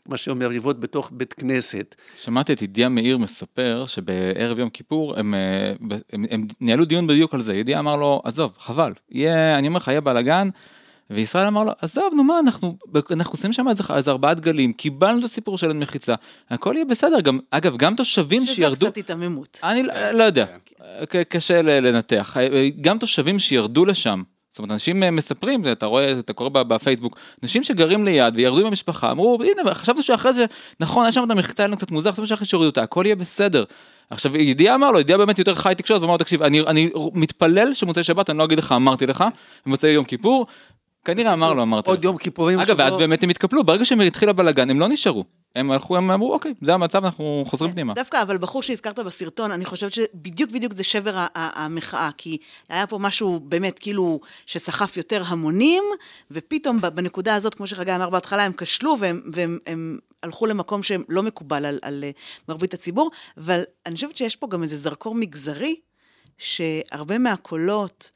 מאשר 0.09 0.33
מריבות 0.33 0.79
בתוך 0.79 1.11
בית 1.13 1.33
כנסת. 1.33 1.95
שמעתי 2.15 2.53
את 2.53 2.61
ידיעה 2.61 2.89
מאיר 2.89 3.17
מספר 3.17 3.85
שבערב 3.87 4.59
יום 4.59 4.69
כיפור 4.69 5.19
הם, 5.19 5.33
אה, 5.33 5.73
הם, 5.91 5.99
הם, 6.13 6.25
הם 6.31 6.47
ניהלו 6.61 6.85
דיון 6.85 7.07
בדיוק 7.07 7.33
על 7.33 7.41
זה, 7.41 7.53
ידיעה 7.53 7.79
אמר 7.79 7.95
לו, 7.95 8.21
עזוב, 8.25 8.53
חבל, 8.57 8.93
יהיה, 9.11 9.57
אני 9.57 9.67
אומר 9.67 9.77
לך, 9.77 9.87
יהיה 9.87 10.01
בלאגן. 10.01 10.49
וישראל 11.09 11.47
אמר 11.47 11.63
לו, 11.63 11.71
עזוב, 11.81 12.13
נו 12.15 12.23
מה, 12.23 12.39
אנחנו, 12.39 12.77
אנחנו 13.11 13.33
עושים 13.33 13.53
שם 13.53 13.65
איזה, 13.69 14.11
ארבעה 14.11 14.33
דגלים, 14.33 14.73
קיבלנו 14.73 15.19
את 15.19 15.23
הסיפור 15.23 15.57
של 15.57 15.73
מחיצה, 15.73 16.15
הכל 16.49 16.73
יהיה 16.75 16.85
בסדר, 16.85 17.19
גם, 17.21 17.39
אגב, 17.51 17.77
גם 17.77 17.95
תושבים 17.95 18.45
שזה 18.45 18.55
שירדו, 18.55 18.75
קצת 18.85 18.95
היתממות. 18.95 19.59
אני 19.63 19.83
לא- 19.83 20.11
לא 20.11 20.23
יודע, 20.23 20.45
ק- 21.09 21.15
קשה 21.15 21.61
ל- 21.61 21.87
לנתח, 21.87 22.37
גם 22.81 22.97
תושבים 22.97 23.39
שירדו 23.39 23.85
לשם, 23.85 24.23
זאת 24.51 24.59
אומרת, 24.59 24.71
אנשים 24.71 25.03
אה, 25.03 25.11
מספרים, 25.11 25.67
אתה 25.71 25.85
רואה, 25.85 26.19
אתה 26.19 26.33
קורא 26.33 26.49
בפייסבוק, 26.49 27.17
אנשים 27.43 27.63
שגרים 27.63 28.05
ליד 28.05 28.33
וירדו 28.37 28.59
עם 28.61 28.67
המשפחה, 28.67 29.11
אמרו, 29.11 29.37
הנה, 29.43 29.73
חשבתי 29.73 30.03
שאחרי 30.03 30.33
זה, 30.33 30.45
נכון, 30.79 31.03
היה 31.05 31.11
שם 31.11 31.23
את 31.25 31.31
המחיצה, 31.31 31.63
היה 31.63 31.67
לנו 31.67 31.77
קצת 31.77 31.91
מוזר, 31.91 32.11
חשבתי 32.11 32.27
שאחרי 32.27 32.45
שהורידו 32.47 32.69
אותה, 32.69 32.83
הכל 32.83 33.03
יהיה 33.05 33.15
בסדר. 33.15 33.63
עכשיו, 34.09 34.37
ידיעה 34.37 34.75
אמר 34.75 34.91
לו, 34.91 34.99
ידיעה 34.99 35.17
באמת 35.17 35.39
יותר 35.39 35.55
חי 35.55 35.73
תקשורת, 35.77 36.01
ואמר 36.01 36.11
לו, 36.13 36.17
תקשיב, 36.17 36.43
אני, 36.43 36.61
אני 36.61 36.89
מתפלל 37.13 37.73
שמוצאי 37.73 38.03
שבת, 38.03 38.29
אני 38.29 38.37
לא 38.37 38.43
אגיד 38.45 38.57
לך, 38.57 38.71
אמרתי 38.71 39.05
לך, 39.05 39.23
במוצאי 39.65 39.89
יום 39.89 40.05
כיפור, 40.05 40.45
כנראה 41.05 41.33
אמר 41.33 41.53
לו, 41.53 41.63
אמרתי 41.63 41.89
עוד. 41.89 42.03
יום 42.03 42.17
כיפורים 42.17 42.59
אגב, 42.59 42.75
ואז 42.79 42.93
באמת 42.93 43.23
הם 43.23 43.29
התקפלו, 43.29 43.63
ברגע 43.63 43.85
שהם 43.85 44.01
התחיל 44.01 44.29
הבלאגן, 44.29 44.69
הם 44.69 44.79
לא 44.79 44.87
נשארו. 44.87 45.25
הם 45.55 45.71
הלכו, 45.71 45.97
הם 45.97 46.11
אמרו, 46.11 46.33
אוקיי, 46.33 46.53
זה 46.61 46.73
המצב, 46.73 47.05
אנחנו 47.05 47.43
חוזרים 47.47 47.71
פנימה. 47.73 47.93
דווקא, 47.93 48.21
אבל 48.21 48.37
בחור 48.37 48.63
שהזכרת 48.63 48.99
בסרטון, 48.99 49.51
אני 49.51 49.65
חושבת 49.65 49.93
שבדיוק 49.93 50.51
בדיוק 50.51 50.73
זה 50.73 50.83
שבר 50.83 51.25
המחאה, 51.35 52.09
כי 52.17 52.37
היה 52.69 52.87
פה 52.87 52.97
משהו 52.97 53.39
באמת 53.39 53.79
כאילו 53.79 54.19
שסחף 54.45 54.97
יותר 54.97 55.23
המונים, 55.27 55.83
ופתאום 56.31 56.81
ב- 56.81 56.87
בנקודה 56.87 57.35
הזאת, 57.35 57.55
כמו 57.55 57.67
שחגי 57.67 57.95
אמר 57.95 58.09
בהתחלה, 58.09 58.43
הם 58.43 58.51
כשלו 58.57 58.95
והם, 58.99 59.21
והם 59.33 59.57
הם 59.67 59.99
הלכו 60.23 60.45
למקום 60.45 60.83
שלא 60.83 61.23
מקובל 61.23 61.65
על, 61.65 61.79
על 61.81 62.03
אה, 62.03 62.11
מרבית 62.49 62.73
הציבור, 62.73 63.11
אבל 63.37 63.61
אני 63.85 63.95
חושבת 63.95 64.15
שיש 64.15 64.35
פה 64.35 64.47
גם 64.47 64.63
איזה 64.63 64.75
זרקור 64.75 65.15
מגזרי, 65.15 65.75
שהרבה 66.37 67.17
מהקולות, 67.17 68.11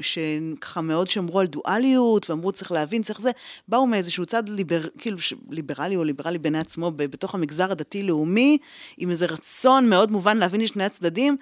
שככה 0.00 0.80
מאוד 0.80 1.08
שמרו 1.08 1.40
על 1.40 1.46
דואליות, 1.46 2.30
ואמרו 2.30 2.52
צריך 2.52 2.72
להבין, 2.72 3.02
צריך 3.02 3.20
זה, 3.20 3.30
באו 3.68 3.86
מאיזשהו 3.86 4.26
צד 4.26 4.48
ליבר, 4.48 4.80
כאילו 4.98 5.18
ליברלי 5.50 5.96
או 5.96 6.04
ליברלי 6.04 6.38
בעיני 6.38 6.58
עצמו, 6.58 6.90
בתוך 6.96 7.34
המגזר 7.34 7.72
הדתי-לאומי, 7.72 8.58
עם 8.98 9.10
איזה 9.10 9.26
רצון 9.26 9.88
מאוד 9.88 10.10
מובן 10.10 10.36
להבין 10.36 10.62
את 10.62 10.68
שני 10.68 10.84
הצדדים. 10.84 11.36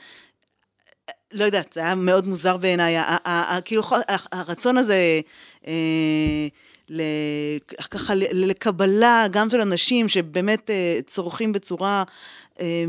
לא 1.33 1.45
יודעת, 1.45 1.73
זה 1.73 1.81
היה 1.81 1.95
מאוד 1.95 2.27
מוזר 2.27 2.57
בעיניי, 2.57 2.97
כאילו 3.65 3.83
הרצון 4.33 4.79
הזה, 4.79 5.21
אה, 5.67 5.73
ככה 7.91 8.15
לקבלה 8.15 9.27
גם 9.31 9.51
של 9.51 9.61
אנשים 9.61 10.09
שבאמת 10.09 10.71
אה, 10.71 10.99
צורכים 11.07 11.53
בצורה 11.53 12.05
אה, 12.61 12.85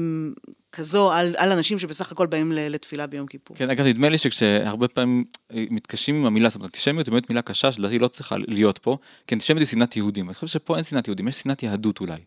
כזו 0.72 1.12
על, 1.12 1.36
על 1.38 1.52
אנשים 1.52 1.80
שבסך 1.80 2.12
הכל 2.12 2.28
באים 2.28 2.52
לתפילה 2.52 3.08
ביום 3.08 3.28
כיפור. 3.28 3.58
כן, 3.58 3.70
אגב, 3.70 3.86
נדמה 3.86 4.10
לי 4.10 4.18
שכשהרבה 4.18 4.88
פעמים 4.88 5.24
אה, 5.54 5.66
מתקשים 5.70 6.16
עם 6.16 6.26
המילה, 6.26 6.50
זאת 6.50 6.56
אומרת, 6.56 6.68
אנטישמיות 6.68 7.08
היא 7.08 7.12
באמת 7.12 7.30
מילה 7.30 7.42
קשה, 7.42 7.72
שלדעתי 7.72 8.00
לא 8.00 8.08
צריכה 8.08 8.36
להיות 8.48 8.78
פה, 8.78 8.98
כי 9.28 9.36
אנטישמיות 9.36 9.60
היא 9.60 9.68
שנאת 9.68 9.96
יהודים. 9.96 10.26
אני 10.26 10.34
חושב 10.34 10.48
שפה 10.48 10.76
אין 10.76 10.84
שנאת 10.84 11.08
יהודים, 11.08 11.28
יש 11.28 11.36
שנאת 11.36 11.64
יהדות 11.64 12.00
אולי. 12.00 12.20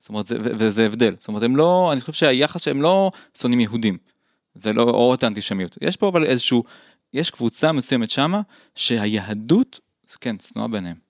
זאת 0.00 0.08
אומרת, 0.08 0.26
זה, 0.26 0.36
וזה 0.40 0.86
הבדל. 0.86 1.14
זאת 1.18 1.28
אומרת, 1.28 1.42
הם 1.42 1.56
לא, 1.56 1.90
אני 1.92 2.00
חושב 2.00 2.12
שהיחס 2.12 2.62
שהם 2.62 2.82
לא 2.82 3.10
שונאים 3.38 3.60
יהודים. 3.60 3.98
זה 4.54 4.72
לא, 4.72 4.82
או 4.82 5.14
את 5.14 5.22
האנטישמיות. 5.22 5.78
יש 5.80 5.96
פה 5.96 6.08
אבל 6.08 6.24
איזשהו, 6.24 6.62
יש 7.12 7.30
קבוצה 7.30 7.72
מסוימת 7.72 8.10
שמה, 8.10 8.40
שהיהדות, 8.74 9.80
כן, 10.20 10.36
שנואה 10.38 10.68
ביניהם. 10.68 11.03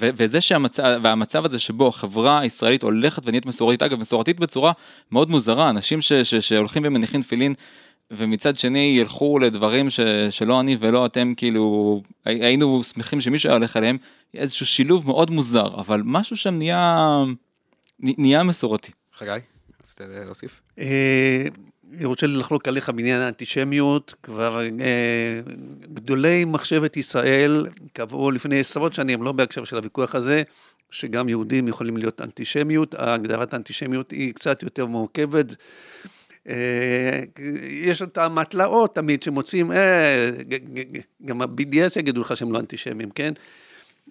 ו- 0.00 0.08
וזה 0.16 0.40
שהמצב, 0.40 0.98
והמצב 1.02 1.44
הזה 1.44 1.58
שבו 1.58 1.88
החברה 1.88 2.40
הישראלית 2.40 2.82
הולכת 2.82 3.22
ונהיית 3.26 3.46
מסורתית, 3.46 3.82
אגב, 3.82 4.00
מסורתית 4.00 4.40
בצורה 4.40 4.72
מאוד 5.10 5.30
מוזרה, 5.30 5.70
אנשים 5.70 6.00
ש- 6.00 6.12
ש- 6.12 6.34
שהולכים 6.34 6.82
ומניחים 6.86 7.22
תפילין, 7.22 7.54
ומצד 8.10 8.56
שני 8.58 8.96
ילכו 8.98 9.38
לדברים 9.38 9.90
ש- 9.90 10.00
שלא 10.30 10.60
אני 10.60 10.76
ולא 10.80 11.06
אתם, 11.06 11.32
כאילו, 11.36 12.02
הי- 12.24 12.44
היינו 12.44 12.82
שמחים 12.82 13.20
שמישהו 13.20 13.48
היה 13.50 13.56
הולך 13.56 13.76
אליהם, 13.76 13.96
איזשהו 14.34 14.66
שילוב 14.66 15.06
מאוד 15.06 15.30
מוזר, 15.30 15.74
אבל 15.80 16.02
משהו 16.04 16.36
שם 16.36 16.54
נהיה, 16.54 17.08
נהיה 18.00 18.42
מסורתי. 18.42 18.92
חגי, 19.18 19.30
רצית 19.82 20.00
להוסיף? 20.24 20.62
אני 21.96 22.04
רוצה 22.04 22.26
לחלוק 22.26 22.68
עליך 22.68 22.88
בעניין 22.88 23.20
האנטישמיות, 23.20 24.14
כבר 24.22 24.60
אה, 24.80 25.40
גדולי 25.94 26.44
מחשבת 26.44 26.96
ישראל 26.96 27.66
קבעו 27.92 28.30
לפני 28.30 28.60
עשרות 28.60 28.94
שנים, 28.94 29.22
לא 29.22 29.32
בהקשר 29.32 29.64
של 29.64 29.76
הוויכוח 29.76 30.14
הזה, 30.14 30.42
שגם 30.90 31.28
יהודים 31.28 31.68
יכולים 31.68 31.96
להיות 31.96 32.20
אנטישמיות, 32.20 32.94
הגדרת 32.98 33.54
האנטישמיות 33.54 34.10
היא 34.10 34.34
קצת 34.34 34.62
יותר 34.62 34.86
מורכבת. 34.86 35.46
אה, 36.48 37.20
יש 37.70 38.02
את 38.02 38.18
המטלאות 38.18 38.94
תמיד 38.94 39.22
שמוצאים, 39.22 39.72
אה, 39.72 40.30
גם 41.24 41.42
ה-BDS 41.42 41.98
יגידו 41.98 42.20
לך 42.20 42.36
שהם 42.36 42.52
לא 42.52 42.60
אנטישמים, 42.60 43.10
כן? 43.10 43.32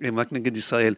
הם 0.01 0.19
רק 0.19 0.31
נגד 0.31 0.57
ישראל. 0.57 0.95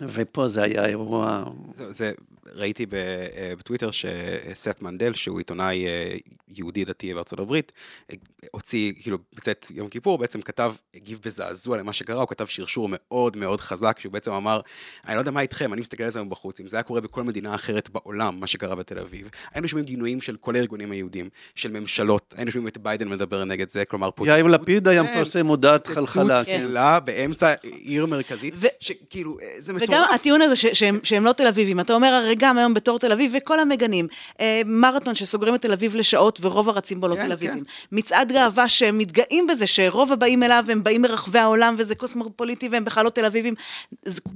ופה 0.00 0.48
זה 0.48 0.62
היה 0.62 0.86
אירוע 0.86 1.44
זה, 1.74 1.92
זה 1.92 2.12
ראיתי 2.54 2.86
ב, 2.86 2.94
אה, 2.94 3.52
בטוויטר 3.58 3.90
שסט 3.90 4.82
מנדל, 4.82 5.14
שהוא 5.14 5.38
עיתונאי 5.38 5.86
אה, 5.86 6.16
יהודי 6.48 6.84
דתי 6.84 7.14
בארצות 7.14 7.38
הברית, 7.38 7.72
אה, 8.10 8.16
הוציא, 8.50 8.92
כאילו, 9.02 9.18
בצאת 9.34 9.66
יום 9.70 9.88
כיפור, 9.88 10.18
בעצם 10.18 10.42
כתב, 10.42 10.74
הגיב 10.94 11.20
בזעזוע 11.24 11.76
למה 11.76 11.92
שקרה, 11.92 12.20
הוא 12.20 12.28
כתב 12.28 12.46
שרשור 12.46 12.88
מאוד 12.90 13.36
מאוד 13.36 13.60
חזק, 13.60 13.96
שהוא 14.00 14.12
בעצם 14.12 14.32
אמר, 14.32 14.60
אני 15.06 15.14
לא 15.14 15.20
יודע 15.20 15.30
מה 15.30 15.40
איתכם, 15.40 15.72
אני 15.72 15.80
מסתכל 15.80 16.04
על 16.04 16.10
זה 16.10 16.22
מבחוץ, 16.22 16.60
אם 16.60 16.68
זה 16.68 16.76
היה 16.76 16.82
קורה 16.82 17.00
בכל 17.00 17.22
מדינה 17.22 17.54
אחרת 17.54 17.90
בעולם, 17.90 18.40
מה 18.40 18.46
שקרה 18.46 18.74
בתל 18.74 18.98
אביב, 18.98 19.30
היינו 19.54 19.68
שומעים 19.68 19.86
גינויים 19.86 20.20
של 20.20 20.36
כל 20.36 20.56
הארגונים 20.56 20.92
היהודים, 20.92 21.28
של 21.54 21.70
ממשלות, 21.70 22.34
היינו 22.36 22.50
שומעים 22.50 22.68
את 22.68 22.78
ביידן 22.78 23.08
מדבר 23.08 23.44
נגד 23.44 23.70
זה, 23.70 23.84
כלומר, 23.84 24.10
יאיר 24.26 24.46
לפיד 24.46 24.88
היה 24.88 25.04
כן, 25.04 25.10
מפרסם 25.10 25.46
הודעת 25.46 25.86
פוצצות 25.86 26.08
חלחלה. 26.08 26.44
כן. 26.44 26.58
תפילה 26.58 27.00
באמצע 27.00 27.54
עיר 27.62 28.06
מרכזית, 28.06 28.54
ו- 28.56 28.66
שכאילו, 28.80 29.36
זה 29.58 29.74
וגם 29.74 29.82
מטורף. 29.82 30.10
הטיעון 30.14 30.42
הזה 30.42 30.56
ש- 30.56 30.66
שהם, 30.66 30.98
שהם 31.02 31.24
לא 31.24 31.32
תל 31.32 31.46
אביבים, 31.46 31.80
אתה 31.80 31.92
אומר 31.92 32.08
הרי 32.08 32.35
גם 32.36 32.58
היום 32.58 32.74
בתור 32.74 32.98
תל 32.98 33.12
אביב, 33.12 33.32
וכל 33.36 33.60
המגנים, 33.60 34.08
אה, 34.40 34.62
מרתון 34.64 35.14
שסוגרים 35.14 35.54
את 35.54 35.62
תל 35.62 35.72
אביב 35.72 35.96
לשעות 35.96 36.38
ורוב 36.42 36.68
הרצים 36.68 37.00
בו 37.00 37.08
לא 37.08 37.14
כן, 37.14 37.26
תל 37.26 37.32
אביבים, 37.32 37.64
מצעד 37.92 38.32
גאווה 38.32 38.68
שהם 38.68 38.98
מתגאים 38.98 39.46
בזה 39.46 39.66
שרוב 39.66 40.12
הבאים 40.12 40.42
אליו 40.42 40.64
הם 40.68 40.84
באים 40.84 41.02
מרחבי 41.02 41.38
העולם 41.38 41.74
וזה 41.78 41.94
קוסמופוליטי 41.94 42.68
והם 42.68 42.84
בכלל 42.84 43.04
לא 43.04 43.10
תל 43.10 43.24
אביבים, 43.24 43.54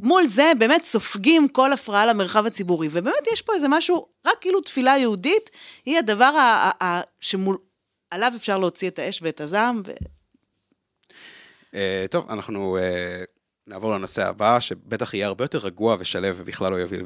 מול 0.02 0.26
זה 0.26 0.52
באמת 0.59 0.85
סופגים 0.85 1.49
כל 1.49 1.73
הפרעה 1.73 2.07
למרחב 2.07 2.47
הציבורי, 2.47 2.88
ובאמת 2.92 3.33
יש 3.33 3.42
פה 3.42 3.54
איזה 3.54 3.69
משהו, 3.69 4.07
רק 4.26 4.37
כאילו 4.40 4.61
תפילה 4.61 4.99
יהודית 4.99 5.50
היא 5.87 5.99
הדבר 5.99 6.25
ה- 6.25 6.71
ה- 6.80 6.85
ה- 6.85 7.02
שמול... 7.21 7.57
עליו 8.11 8.33
אפשר 8.37 8.59
להוציא 8.59 8.88
את 8.88 8.99
האש 8.99 9.21
ואת 9.23 9.40
הזעם, 9.40 9.83
ו... 9.87 9.92
אה, 11.75 12.07
טוב, 12.11 12.30
אנחנו 12.30 12.76
אה, 12.76 13.25
נעבור 13.67 13.95
לנושא 13.95 14.29
הבא, 14.29 14.61
שבטח 14.61 15.14
יהיה 15.14 15.26
הרבה 15.26 15.45
יותר 15.45 15.59
רגוע 15.59 15.97
ושלב 15.99 16.35
ובכלל 16.38 16.73
לא 16.73 16.81
יביא 16.81 16.99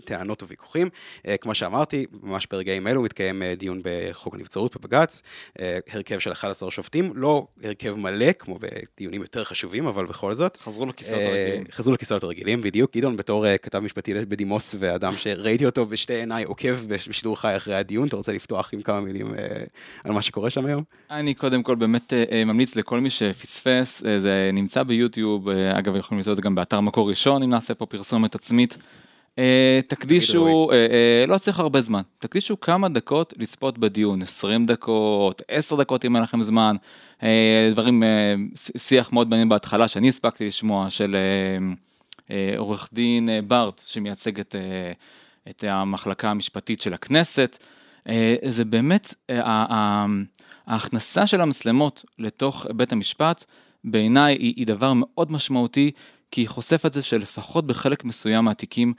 לטענות 0.00 0.42
וויכוחים. 0.42 0.88
אה, 1.26 1.36
כמו 1.36 1.54
שאמרתי, 1.54 2.06
ממש 2.22 2.46
ברגעים 2.50 2.86
אלו 2.86 3.02
מתקיים 3.02 3.42
אה, 3.42 3.54
דיון 3.54 3.80
בחוק 3.84 4.34
הנבצרות 4.34 4.76
בבג"ץ, 4.76 5.22
אה, 5.60 5.78
הרכב 5.90 6.18
של 6.18 6.32
11 6.32 6.70
שופטים, 6.70 7.12
לא 7.14 7.46
הרכב 7.62 7.96
מלא, 7.98 8.32
כמו 8.32 8.58
בדיונים 8.60 9.22
יותר 9.22 9.44
חשובים, 9.44 9.86
אבל 9.86 10.06
בכל 10.06 10.34
זאת. 10.34 10.56
חזרו 10.56 10.86
לכיסאות 10.86 11.20
הרגילים. 11.22 11.64
חזרו 11.72 11.94
לכיסאות 11.94 12.22
הרגילים, 12.22 12.60
בדיוק. 12.60 12.96
גדעון, 12.96 13.16
בתור 13.16 13.56
כתב 13.56 13.78
משפטי 13.78 14.14
בדימוס 14.14 14.74
ואדם 14.78 15.12
שראיתי 15.12 15.66
אותו 15.66 15.86
בשתי 15.86 16.14
עיניי 16.14 16.44
עוקב 16.44 16.76
בשידור 16.88 17.40
חי 17.40 17.56
אחרי 17.56 17.74
הדיון, 17.74 18.08
אתה 18.08 18.16
רוצה 18.16 18.32
לפתוח 18.32 18.74
עם 18.74 18.82
כמה 18.82 19.00
מילים 19.00 19.34
על 20.04 20.12
מה 20.12 20.22
שקורה 20.22 20.50
שם 20.50 20.66
היום? 20.66 20.84
אני 21.10 21.34
קודם 21.34 21.62
כל 21.62 21.74
באמת 21.74 22.12
ממליץ 22.46 22.76
לכל 22.76 23.00
מי 23.00 23.10
שפספס, 23.10 24.02
זה 24.18 24.50
נמצא 24.52 24.82
ביוטיוב. 24.82 25.48
אגב, 25.78 25.96
יכולים 25.96 26.18
למצוא 26.18 26.32
את 26.32 26.36
זה 26.36 26.42
גם 26.42 26.54
באתר 26.54 26.80
מקור 26.80 27.08
ראשון, 27.08 27.42
אם 27.42 27.50
נעשה 27.50 27.74
פה 27.74 27.86
פרסומת 27.86 28.34
עצמית. 28.34 28.78
אה, 29.38 29.80
תקדישו, 29.86 30.70
אה, 30.72 30.76
אה, 30.76 31.26
לא 31.26 31.38
צריך 31.38 31.58
הרבה 31.60 31.80
זמן, 31.80 32.02
תקדישו 32.18 32.60
כמה 32.60 32.88
דקות 32.88 33.34
לצפות 33.38 33.78
בדיון, 33.78 34.22
20 34.22 34.66
דקות, 34.66 35.42
10 35.48 35.76
דקות 35.76 36.04
אם 36.04 36.16
אין 36.16 36.22
לכם 36.22 36.42
זמן, 36.42 36.76
דברים, 37.70 38.02
שיח 38.76 39.12
מאוד 39.12 39.28
מעניין 39.28 39.48
בהתחלה 39.48 39.88
שאני 39.88 40.08
הספקתי 40.08 40.46
לשמוע 40.46 40.90
של 40.90 41.16
עורך 42.56 42.88
דין 42.92 43.28
בארט 43.46 43.82
שמייצג 43.86 44.40
את, 44.40 44.54
את 45.50 45.64
המחלקה 45.68 46.30
המשפטית 46.30 46.80
של 46.80 46.94
הכנסת, 46.94 47.64
זה 48.48 48.64
באמת 48.64 49.14
ההכנסה 50.66 51.26
של 51.26 51.40
המצלמות 51.40 52.04
לתוך 52.18 52.66
בית 52.76 52.92
המשפט 52.92 53.44
בעיניי 53.84 54.34
היא, 54.34 54.54
היא 54.56 54.66
דבר 54.66 54.92
מאוד 54.94 55.32
משמעותי, 55.32 55.90
כי 56.30 56.40
היא 56.40 56.48
חושפת 56.48 56.86
את 56.86 56.92
זה 56.92 57.02
שלפחות 57.02 57.66
בחלק 57.66 58.04
מסוים 58.04 58.44
מהתיקים, 58.44 58.92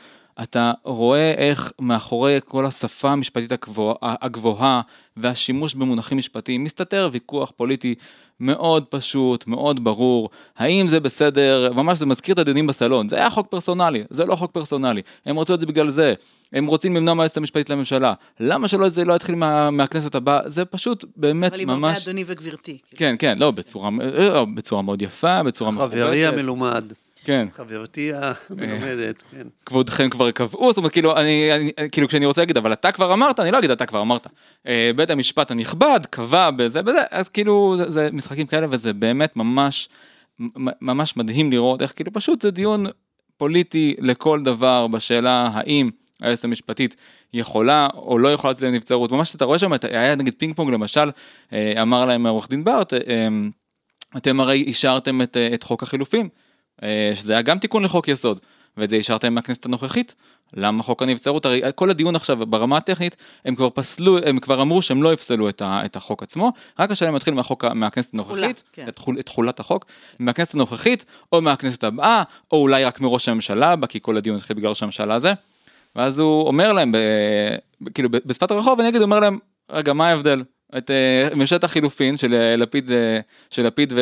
אתה 0.44 0.72
רואה 0.84 1.32
איך 1.32 1.72
מאחורי 1.82 2.40
כל 2.46 2.66
השפה 2.66 3.12
המשפטית 3.12 3.52
הגבוה, 3.52 3.96
הגבוהה 4.02 4.82
והשימוש 5.18 5.74
במונחים 5.74 6.18
משפטיים 6.18 6.63
מסתתר 6.63 7.10
ויכוח 7.12 7.52
פוליטי 7.56 7.96
מאוד 8.44 8.86
פשוט, 8.90 9.48
מאוד 9.48 9.84
ברור, 9.84 10.30
האם 10.58 10.88
זה 10.88 11.00
בסדר, 11.00 11.74
ממש 11.74 12.00
זה 12.00 12.06
מזכיר 12.06 12.34
את 12.34 12.40
הדיונים 12.40 12.68
בסלון, 12.68 13.10
זה 13.10 13.16
היה 13.16 13.30
חוק 13.30 13.48
פרסונלי, 13.48 14.04
זה 14.10 14.26
לא 14.26 14.36
חוק 14.36 14.52
פרסונלי, 14.52 15.02
הם 15.26 15.36
רוצים 15.36 15.56
את 15.56 15.60
זה 15.60 15.66
בגלל 15.66 15.90
זה, 15.90 16.14
הם 16.54 16.66
רוצים 16.66 16.96
למנוע 16.96 17.14
מהיועצת 17.14 17.38
המשפטית 17.38 17.70
לממשלה, 17.70 18.14
למה 18.40 18.68
שלא 18.68 18.90
זה 18.90 19.06
לא 19.06 19.14
יתחיל 19.14 19.36
מה, 19.36 19.72
מהכנסת 19.72 20.16
הבאה, 20.16 20.50
זה 20.50 20.66
פשוט 20.66 21.06
באמת 21.18 21.54
אבל 21.54 21.66
ממש... 21.66 21.74
אבל 21.74 21.78
עם 21.78 21.86
הרבה 21.86 22.04
אדוני 22.04 22.24
וגברתי. 22.28 22.78
כן, 22.96 23.16
כן, 23.20 23.38
לא, 23.40 23.52
בצורה, 23.52 23.90
לא, 24.18 24.46
בצורה 24.46 24.82
מאוד 24.82 25.02
יפה, 25.02 25.44
בצורה 25.44 25.72
מכובדת. 25.72 25.92
חברי 25.92 26.26
המלומד. 26.26 26.84
כן. 27.24 27.48
חברתי 27.56 28.12
המלומדת, 28.13 29.24
כן. 29.32 29.48
כבודכם 29.65 30.10
כבר 30.10 30.32
קבעו, 30.32 30.72
זאת 30.72 30.77
אומרת, 30.77 30.92
כאילו, 30.92 31.18
אני, 31.18 31.50
אני, 31.56 31.72
כאילו, 31.92 32.08
כשאני 32.08 32.25
רוצה 32.25 32.42
להגיד, 32.42 32.58
אבל 32.58 32.74
אתה 32.74 32.92
כבר 32.92 33.13
אמרת, 33.13 33.39
אני 33.39 33.51
לא 33.51 33.60
אגיד, 33.60 33.72
אתה 33.72 33.86
כבר 33.86 34.01
אמרת. 34.01 34.27
אה, 34.68 34.92
בית 34.96 35.10
המשפט 35.10 35.51
הנכבד 35.51 36.00
קבע 36.10 36.51
בזה, 36.51 36.82
בזה, 36.82 37.01
אז 37.12 37.30
כאילו, 37.30 37.75
זה, 37.77 37.92
זה 37.92 38.10
משחקים 38.12 38.48
כאלה, 38.48 38.68
וזה 38.70 38.94
באמת 38.94 39.36
ממש, 39.36 39.89
ממש 40.82 41.18
מדהים 41.18 41.51
לראות 41.51 41.82
איך 41.82 41.94
כאילו 41.96 42.13
פשוט 42.13 42.42
זה 42.42 42.51
דיון 42.51 42.86
פוליטי 43.38 43.96
לכל 44.00 44.44
דבר 44.44 44.88
בשאלה 44.88 45.50
האם 45.53 45.89
היועצת 46.22 46.44
המשפטית 46.44 46.96
יכולה 47.34 47.88
או 47.94 48.20
לא 48.20 48.34
יכולה 48.34 48.51
לצאת 48.51 48.63
לנבצרות. 48.63 49.12
ממש 49.12 49.36
אתה 49.36 49.46
רואה 49.46 49.60
שם, 49.60 49.72
היה 49.92 50.15
נגיד 50.15 50.34
פינג 50.38 50.56
פונג 50.56 50.74
למשל, 50.74 51.12
אה, 51.53 51.82
אמר 51.82 52.06
להם 52.06 52.27
עורך 52.27 52.50
דין 52.50 52.63
בארט, 52.63 52.94
אה, 52.94 53.27
אתם 54.18 54.39
הרי 54.39 54.62
אישרתם 54.62 55.22
את, 55.22 55.38
את 55.53 55.63
חוק 55.63 55.84
החילופים. 55.84 56.30
אה, 56.84 57.12
שזה 57.15 57.34
היה 57.34 57.42
גם 57.42 57.60
תיקון 57.60 57.84
לחוק 57.84 58.08
יסוד, 58.08 58.39
ואת 58.77 58.89
זה 58.89 58.96
אישרתם 58.96 59.34
מהכנסת 59.34 59.65
הנוכחית. 59.65 60.15
למה 60.53 60.84
חוק 60.84 61.01
הנבצרות, 61.01 61.46
הרי 61.46 61.62
כל 61.75 61.89
הדיון 61.89 62.15
עכשיו 62.15 62.38
ברמה 62.46 62.77
הטכנית, 62.77 63.15
הם 63.46 63.56
כבר 63.56 63.70
פסלו, 63.70 64.18
הם 64.18 64.39
כבר 64.39 64.62
אמרו 64.62 64.82
שהם 64.82 65.03
לא 65.03 65.13
יפסלו 65.13 65.50
את, 65.50 65.62
ה, 65.62 65.82
את 65.86 65.96
החוק 65.96 66.24
עצמו, 66.24 66.51
רק 66.80 66.92
השאלה 66.92 67.12
מתחיל 67.12 67.34
מהחוק, 67.34 67.65
מהכנסת 67.65 68.13
הנוכחית, 68.13 68.63
כן. 68.74 68.88
את, 68.88 69.00
את 69.20 69.25
תכולת 69.25 69.60
החוק, 69.60 69.86
מהכנסת 70.20 70.53
הנוכחית, 70.53 71.06
או 71.32 71.42
מהכנסת 71.42 71.84
הבאה, 71.84 72.24
או 72.51 72.57
אולי 72.57 72.86
רק 72.86 73.01
מראש 73.01 73.29
הממשלה 73.29 73.75
כי 73.90 74.00
כל 74.01 74.18
הדיון 74.18 74.36
התחיל 74.36 74.55
בגלל 74.55 74.70
ראש 74.70 74.83
הממשלה 74.83 75.14
הזה. 75.14 75.33
ואז 75.96 76.20
הוא 76.20 76.48
אומר 76.48 76.74
להם, 76.74 76.92
ב, 76.92 76.98
כאילו 77.94 78.09
בשפת 78.09 78.51
הרחוב, 78.51 78.79
אני 78.79 78.90
אגיד, 78.90 79.01
הוא 79.01 79.05
אומר 79.05 79.20
להם, 79.20 79.40
רגע, 79.70 79.94
מה 79.94 80.09
ההבדל? 80.09 80.44
את 80.77 80.90
uh, 80.90 81.36
ממשלת 81.36 81.64
החילופין 81.64 82.18
של 82.18 82.33
אה, 82.33 82.55
לפיד, 82.55 82.92
של 83.50 83.68
לפיד 83.68 83.94
ו, 83.96 84.01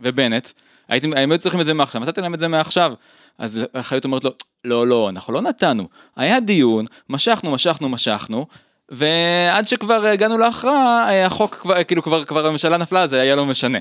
ובנט, 0.00 0.50
הייתם, 0.90 1.12
הם 1.16 1.30
היו 1.32 1.38
צריכים 1.38 1.60
את 1.60 1.66
זה 1.66 1.74
מעכשיו, 1.74 2.00
נתתם 2.00 2.22
להם 2.22 2.34
את 2.34 2.38
זה 2.38 2.48
מעכשיו. 2.48 2.92
אז 3.38 3.60
החיות 3.74 4.04
אומרת 4.04 4.24
לו, 4.24 4.30
לא, 4.64 4.86
לא, 4.86 5.08
אנחנו 5.08 5.32
לא 5.32 5.40
נתנו. 5.40 5.88
היה 6.16 6.40
דיון, 6.40 6.84
משכנו, 7.08 7.50
משכנו, 7.50 7.88
משכנו, 7.88 8.46
ועד 8.88 9.68
שכבר 9.68 10.06
הגענו 10.06 10.38
להכרעה, 10.38 11.26
החוק 11.26 11.54
כבר, 11.54 11.84
כאילו 11.84 12.02
כבר, 12.02 12.24
כבר 12.24 12.46
הממשלה 12.46 12.76
נפלה, 12.76 13.06
זה 13.06 13.20
היה 13.20 13.36
לא 13.36 13.46
משנה. 13.46 13.78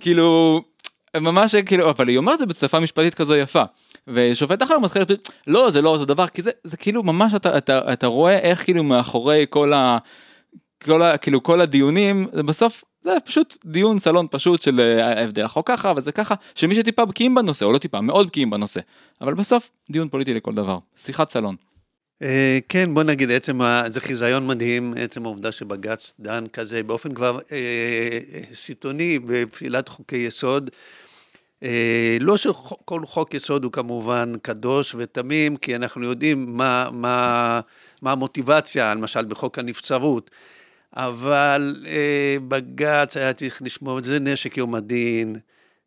כאילו, 0.00 0.60
ממש 1.16 1.54
כאילו, 1.54 1.90
אבל 1.90 2.08
היא 2.08 2.18
אומרת 2.18 2.34
את 2.34 2.38
זה 2.38 2.46
בשפה 2.46 2.80
משפטית 2.80 3.14
כזו 3.14 3.36
יפה. 3.36 3.62
ושופט 4.08 4.62
אחר 4.62 4.78
מתחיל, 4.78 5.02
לא, 5.46 5.70
זה 5.70 5.82
לא 5.82 5.88
אותו 5.88 6.04
דבר, 6.04 6.26
כי 6.26 6.42
זה, 6.42 6.50
זה 6.64 6.76
כאילו 6.76 7.02
ממש, 7.02 7.34
אתה, 7.34 7.58
אתה, 7.58 7.92
אתה 7.92 8.06
רואה 8.06 8.38
איך 8.38 8.64
כאילו 8.64 8.84
מאחורי 8.84 9.46
כל 9.50 9.72
ה... 9.72 9.98
כל 10.84 11.02
ה, 11.02 11.16
כאילו 11.16 11.42
כל 11.42 11.60
הדיונים, 11.60 12.26
בסוף 12.32 12.84
זה 13.04 13.10
פשוט 13.24 13.58
דיון 13.64 13.98
סלון 13.98 14.26
פשוט 14.30 14.62
של 14.62 14.80
אה, 14.80 15.18
ההבדל 15.18 15.44
החוק 15.44 15.68
ככה 15.68 15.92
וזה 15.96 16.12
ככה 16.12 16.34
שמי 16.54 16.74
שטיפה 16.74 17.04
בקיאים 17.04 17.34
בנושא 17.34 17.64
או 17.64 17.72
לא 17.72 17.78
טיפה 17.78 18.00
מאוד 18.00 18.26
בקיאים 18.26 18.50
בנושא 18.50 18.80
אבל 19.20 19.34
בסוף 19.34 19.70
דיון 19.90 20.08
פוליטי 20.08 20.34
לכל 20.34 20.54
דבר 20.54 20.78
שיחת 20.96 21.30
סלון. 21.30 21.56
אה, 22.22 22.58
כן 22.68 22.94
בוא 22.94 23.02
נגיד 23.02 23.30
עצם 23.30 23.60
זה 23.88 24.00
חיזיון 24.00 24.46
מדהים 24.46 24.94
עצם 24.96 25.24
העובדה 25.24 25.52
שבג"ץ 25.52 26.12
דן 26.20 26.44
כזה 26.52 26.82
באופן 26.82 27.14
כבר 27.14 27.38
אה, 27.52 28.18
סיטוני 28.54 29.18
בפעילת 29.26 29.88
חוקי 29.88 30.16
יסוד. 30.16 30.70
לא 32.20 32.36
שכל 32.36 33.06
חוק 33.06 33.34
יסוד 33.34 33.64
הוא 33.64 33.72
כמובן 33.72 34.32
קדוש 34.42 34.94
ותמים 34.98 35.56
כי 35.56 35.76
אנחנו 35.76 36.04
יודעים 36.04 36.56
מה, 36.56 36.88
מה, 36.92 37.60
מה 38.02 38.12
המוטיבציה 38.12 38.94
למשל 38.94 39.24
בחוק 39.24 39.58
הנבצרות. 39.58 40.30
אבל 40.96 41.76
אה, 41.86 42.36
בג"ץ 42.48 43.16
היה 43.16 43.32
צריך 43.32 43.62
לשמור 43.62 44.02
זה 44.02 44.18
נשק 44.18 44.56
יום 44.56 44.74
הדין. 44.74 45.36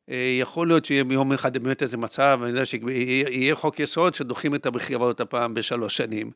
אה, 0.09 0.37
יכול 0.41 0.67
להיות 0.67 0.85
שיהיה 0.85 1.03
יום 1.09 1.33
אחד 1.33 1.57
באמת 1.57 1.81
איזה 1.81 1.97
מצב, 1.97 2.39
אני 2.41 2.49
יודע 2.49 2.65
שיהיה 2.65 3.55
חוק 3.55 3.79
יסוד 3.79 4.15
שדוחים 4.15 4.55
את 4.55 4.65
הבחירות 4.65 5.21
הפעם 5.21 5.53
בשלוש 5.53 5.97
שנים. 5.97 6.31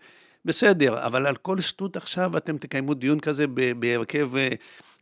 בסדר, 0.46 1.06
אבל 1.06 1.28
על 1.28 1.36
כל 1.36 1.60
שטות 1.60 1.98
עכשיו 1.98 2.38
אתם 2.38 2.58
תקיימו 2.58 2.94
דיון 2.94 3.20
כזה 3.20 3.46
בהרכב 3.80 4.36
אה, 4.38 4.50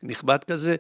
נכבד 0.04 0.44
כזה. 0.44 0.76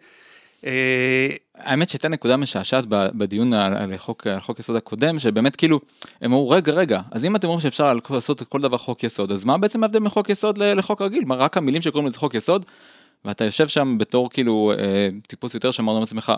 אה, 0.65 1.30
האמת 1.56 1.89
שהייתה 1.89 2.08
נקודה 2.08 2.38
משעשעת 2.38 2.86
בדיון 2.89 3.54
על 3.54 3.98
חוק, 3.98 4.28
על 4.28 4.39
יסוד 4.60 4.76
הקודם, 4.76 5.20
שבאמת 5.20 5.56
כאילו, 5.56 5.80
הם 6.22 6.34
אמרו 6.34 6.50
רגע 6.50 6.72
רגע, 6.72 7.02
אז 7.12 7.26
אם 7.26 7.36
אתם 7.36 7.48
אומרים 7.48 7.62
שאפשר 7.62 7.93
לעשות 8.10 8.43
כל 8.43 8.62
דבר 8.62 8.78
חוק 8.78 9.04
יסוד, 9.04 9.32
אז 9.32 9.46
מה 9.46 9.58
בעצם 9.58 9.84
ההבדל 9.84 10.00
מחוק 10.00 10.30
יסוד 10.30 10.58
לחוק 10.58 11.02
רגיל? 11.02 11.26
מה 11.26 11.36
רק 11.36 11.58
המילים 11.58 11.82
שקוראים 11.82 12.08
לזה 12.08 12.17
חוק 12.17 12.34
יסוד? 12.34 12.65
ואתה 13.26 13.46
יושב 13.46 13.67
שם 13.67 13.98
בתור 13.98 14.30
כאילו 14.30 14.74
אה, 14.80 15.10
טיפוס 15.28 15.54
יותר 15.54 15.72
שאמרנו 15.72 16.00
לעצמך, 16.00 16.34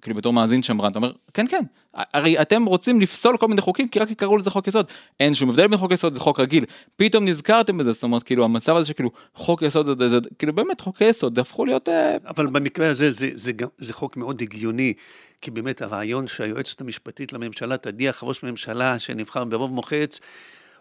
כאילו 0.00 0.16
בתור 0.16 0.32
מאזין 0.32 0.62
שמרן, 0.62 0.90
אתה 0.90 0.98
אומר, 0.98 1.12
כן 1.34 1.46
כן, 1.46 1.62
הרי 1.94 2.42
אתם 2.42 2.64
רוצים 2.64 3.00
לפסול 3.00 3.36
כל 3.36 3.48
מיני 3.48 3.60
חוקים 3.60 3.88
כי 3.88 3.98
רק 3.98 4.10
יקראו 4.10 4.36
לזה 4.36 4.50
חוק 4.50 4.68
יסוד, 4.68 4.86
אין 5.20 5.34
שום 5.34 5.50
הבדל 5.50 5.66
בין 5.68 5.78
חוק 5.78 5.92
יסוד 5.92 6.16
לחוק 6.16 6.40
רגיל, 6.40 6.64
פתאום 6.96 7.24
נזכרתם 7.24 7.78
בזה, 7.78 7.92
זאת 7.92 8.02
אומרת 8.02 8.22
כאילו 8.22 8.44
המצב 8.44 8.76
הזה 8.76 8.88
שכאילו 8.88 9.10
חוק 9.34 9.62
יסוד 9.62 9.86
זה, 9.86 9.94
זה, 9.98 10.08
זה 10.08 10.28
כאילו 10.38 10.52
באמת 10.52 10.80
חוקי 10.80 11.04
יסוד 11.04 11.38
הפכו 11.38 11.64
להיות... 11.64 11.88
אה, 11.88 12.16
אבל 12.26 12.46
במקרה 12.46 12.88
הזה 12.88 13.10
זה, 13.10 13.28
זה, 13.34 13.36
זה, 13.36 13.52
זה 13.78 13.92
חוק 13.92 14.16
מאוד 14.16 14.42
הגיוני. 14.42 14.92
כי 15.40 15.50
באמת 15.50 15.82
הרעיון 15.82 16.26
שהיועצת 16.26 16.80
המשפטית 16.80 17.32
לממשלה 17.32 17.76
תדיח 17.76 18.22
ראש 18.22 18.42
ממשלה 18.42 18.98
שנבחר 18.98 19.44
ברוב 19.44 19.72
מוחץ, 19.72 20.20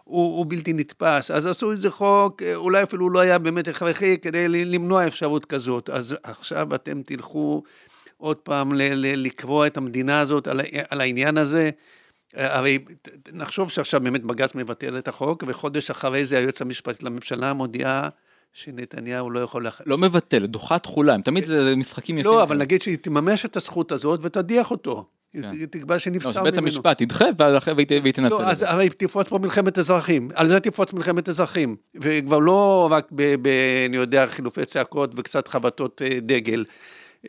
הוא, 0.04 0.38
הוא 0.38 0.46
בלתי 0.50 0.74
נתפס. 0.74 1.32
אז 1.32 1.46
עשו 1.46 1.72
איזה 1.72 1.92
חוק, 1.92 2.42
אולי 2.56 2.84
אפילו 2.84 3.10
לא 3.10 3.20
היה 3.20 3.38
באמת 3.38 3.68
הכרחי 3.68 4.18
כדי 4.18 4.48
למנוע 4.48 5.08
אפשרות 5.08 5.46
כזאת. 5.46 5.90
אז 5.90 6.16
עכשיו 6.24 6.76
אתם 6.76 7.02
תלכו 7.02 7.64
עוד 8.18 8.38
פעם 8.38 8.72
לקבוע 8.76 9.68
את 9.68 9.78
המדינה 9.78 10.20
הזאת 10.20 10.48
על, 10.48 10.62
על 10.90 11.02
העניין 11.02 11.38
הזה. 11.38 11.70
הרי 12.34 12.80
נחשוב 13.34 13.70
שעכשיו 13.70 14.02
באמת 14.02 14.24
בג"ץ 14.24 14.56
מבטל 14.56 14.98
את 14.98 15.08
החוק, 15.08 15.44
וחודש 15.48 15.92
אחרי 15.92 16.26
זה 16.26 16.38
היועץ 16.38 16.62
המשפטית 16.62 17.04
לממשלה 17.04 17.54
מודיעה 17.54 18.10
שנתניהו 18.54 19.30
לא 19.30 19.40
יכול... 19.40 19.68
לח... 19.68 19.82
לא 19.86 19.98
מבטל, 19.98 20.46
דוחה 20.46 20.80
תחולה, 20.80 21.14
הם 21.14 21.22
תמיד 21.22 21.46
זה 21.46 21.76
משחקים 21.76 22.18
יפים. 22.18 22.32
לא, 22.32 22.44
אבל 22.44 22.58
נגיד 22.58 22.82
שהיא 22.82 22.98
תממש 22.98 23.46
את 23.46 23.58
הזכות 23.58 23.92
הזאת 23.92 24.20
ותדיח 24.24 24.72
אותו. 24.72 25.06
כן. 25.42 25.50
היא 25.52 25.68
תקבע 25.68 26.00
שנבצר 26.00 26.30
לא, 26.30 26.42
ממנו. 26.42 26.52
בית 26.52 26.58
המשפט 26.58 27.02
ידחה 27.02 27.26
והיא 27.76 28.14
תנצל 28.14 28.30
לא, 28.30 28.44
אז 28.44 28.62
הרי 28.62 28.90
תפרוץ 28.90 29.28
פה 29.28 29.40
מלחמת 29.40 29.80
אזרחים, 29.80 30.30
על 30.36 30.50
זה 30.50 30.60
תפרוץ 30.60 30.94
מלחמת 30.94 31.30
אזרחים. 31.30 31.76
וכבר 32.02 32.40
לא 32.40 32.88
רק 32.92 33.08
ב... 33.12 33.36
ב 33.42 33.48
אני 33.90 33.98
יודע, 33.98 34.28
חילופי 34.28 34.66
צעקות 34.66 35.12
וקצת 35.16 35.48
חבטות 35.48 36.02
אה, 36.06 36.20
דגל. 36.22 36.66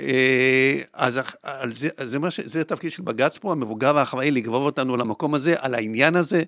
אה, 0.01 0.81
אז 0.93 1.21
על 1.43 1.73
זה, 1.73 1.89
אז 1.97 2.11
זה, 2.11 2.19
מה 2.19 2.31
ש, 2.31 2.41
זה 2.41 2.61
התפקיד 2.61 2.91
של 2.91 3.03
בג"ץ 3.03 3.39
פה, 3.39 3.53
המבוגר 3.53 3.93
והאחראי, 3.95 4.31
לגרור 4.31 4.67
אותנו 4.67 4.97
למקום 4.97 5.35
הזה, 5.35 5.55
על 5.59 5.75
העניין 5.75 6.17
הזה. 6.17 6.43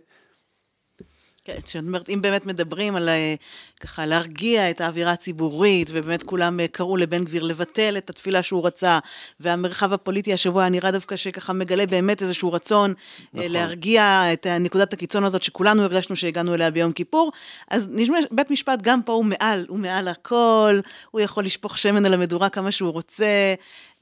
כן, 1.48 1.66
שאת 1.66 1.84
אומרת, 1.86 2.08
אם 2.08 2.22
באמת 2.22 2.46
מדברים 2.46 2.96
על 2.96 3.08
אה, 3.08 3.34
ככה 3.80 4.06
להרגיע 4.06 4.70
את 4.70 4.80
האווירה 4.80 5.12
הציבורית, 5.12 5.88
ובאמת 5.92 6.22
כולם 6.22 6.60
אה, 6.60 6.68
קראו 6.68 6.96
לבן 6.96 7.24
גביר 7.24 7.42
לבטל 7.42 7.94
את 7.98 8.10
התפילה 8.10 8.42
שהוא 8.42 8.66
רצה, 8.66 8.98
והמרחב 9.40 9.92
הפוליטי 9.92 10.32
השבוע 10.32 10.62
היה 10.62 10.70
נראה 10.70 10.90
דווקא 10.90 11.16
שככה 11.16 11.52
מגלה 11.52 11.86
באמת 11.86 12.22
איזשהו 12.22 12.52
רצון 12.52 12.94
נכון. 13.34 13.50
להרגיע 13.50 14.32
את 14.32 14.46
נקודת 14.46 14.92
הקיצון 14.92 15.24
הזאת 15.24 15.42
שכולנו 15.42 15.82
הרגשנו 15.82 16.16
שהגענו 16.16 16.54
אליה 16.54 16.70
ביום 16.70 16.92
כיפור, 16.92 17.32
אז 17.70 17.88
נשמע, 17.90 18.18
בית 18.30 18.50
משפט 18.50 18.82
גם 18.82 19.02
פה 19.02 19.12
הוא 19.12 19.24
מעל, 19.24 19.64
הוא 19.68 19.78
מעל 19.78 20.08
הכל, 20.08 20.80
הוא 21.10 21.20
יכול 21.20 21.44
לשפוך 21.44 21.78
שמן 21.78 22.06
על 22.06 22.14
המדורה 22.14 22.48
כמה 22.48 22.70
שהוא 22.70 22.90
רוצה, 22.90 23.54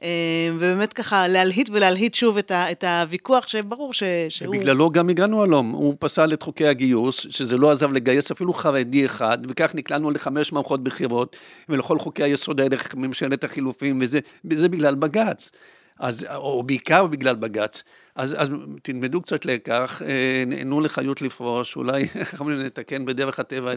אה, 0.03 0.09
ובאמת 0.55 0.93
ככה 0.93 1.29
להלהיט 1.29 1.71
ולהלהיט 1.73 2.15
שוב 2.15 2.39
את, 2.39 2.51
ה, 2.51 2.73
את 2.73 2.85
הוויכוח 2.85 3.49
שברור 3.49 3.93
ש, 3.93 4.03
שהוא... 4.29 4.57
ובגללו 4.57 4.91
גם 4.91 5.09
הגענו 5.09 5.43
הלום, 5.43 5.71
הוא 5.71 5.95
פסל 5.99 6.33
את 6.33 6.43
חוקי 6.43 6.67
הגיוס, 6.67 7.27
שזה 7.37 7.57
לא 7.57 7.71
עזב 7.71 7.93
לגייס 7.93 8.31
אפילו 8.31 8.53
חרדי 8.53 9.07
אחד, 9.07 9.39
וכך 9.49 9.75
נקלענו 9.75 10.11
לחמש 10.11 10.53
מערכות 10.53 10.85
בחירות, 10.85 11.37
ולכל 11.69 11.99
חוקי 11.99 12.23
היסוד 12.23 12.61
דרך 12.61 12.95
ממשלת 12.95 13.45
החילופים, 13.45 13.99
וזה, 14.01 14.21
וזה 14.45 14.69
בגלל 14.69 14.95
בג"ץ. 14.95 15.51
אז, 15.99 16.27
או 16.35 16.63
בעיקר 16.63 17.07
בגלל 17.07 17.35
בג"ץ. 17.35 17.83
אז, 18.15 18.35
אז 18.39 18.51
תלמדו 18.83 19.23
קצת 19.23 19.45
לקח, 19.45 20.03
אה, 20.03 20.45
תנו 20.61 20.81
לחיות 20.81 21.23
לפרוש, 21.23 21.77
אולי 21.77 22.07
נתקן 22.67 23.05
בדרך 23.05 23.41
הטבע 23.41 23.73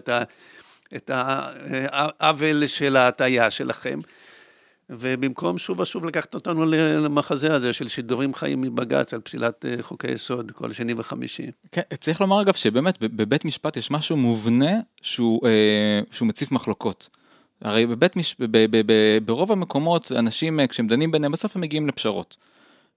את 0.95 1.09
העוול 1.13 2.67
של 2.67 2.95
ההטייה 2.95 3.51
שלכם. 3.51 3.99
ובמקום 4.89 5.58
שוב 5.58 5.80
ושוב 5.80 6.06
לקחת 6.06 6.36
אותנו 6.36 6.65
למחזה 6.65 7.54
הזה 7.54 7.73
של 7.73 7.88
שידורים 7.88 8.34
חיים 8.34 8.62
מבג"ץ 8.62 9.13
על 9.13 9.21
פסילת 9.21 9.65
אה, 9.65 9.75
חוקי 9.82 10.12
יסוד 10.12 10.52
כל 10.52 10.73
שני 10.73 10.93
וחמישי. 10.97 11.47
כן, 11.71 11.82
צריך 11.99 12.21
לומר 12.21 12.41
אגב 12.41 12.54
שבאמת 12.54 12.99
בבית 13.02 13.45
משפט 13.45 13.78
יש 13.78 13.91
משהו 13.91 14.17
מובנה 14.17 14.71
שהוא, 15.02 15.47
אה, 15.47 16.02
שהוא 16.12 16.28
מציף 16.28 16.52
מחלוקות. 16.52 17.10
הרי 17.62 17.88
בבית 17.88 18.15
מש... 18.15 18.36
ב- 18.39 18.45
ב- 18.52 18.82
ב- 18.91 19.17
ברוב 19.25 19.52
המקומות 19.52 20.12
אנשים 20.12 20.60
אה, 20.60 20.67
כשהם 20.67 20.88
דנים 20.88 21.12
ביניהם 21.12 21.32
בסוף 21.32 21.56
הם 21.56 21.62
מגיעים 21.62 21.88
לפשרות. 21.88 22.38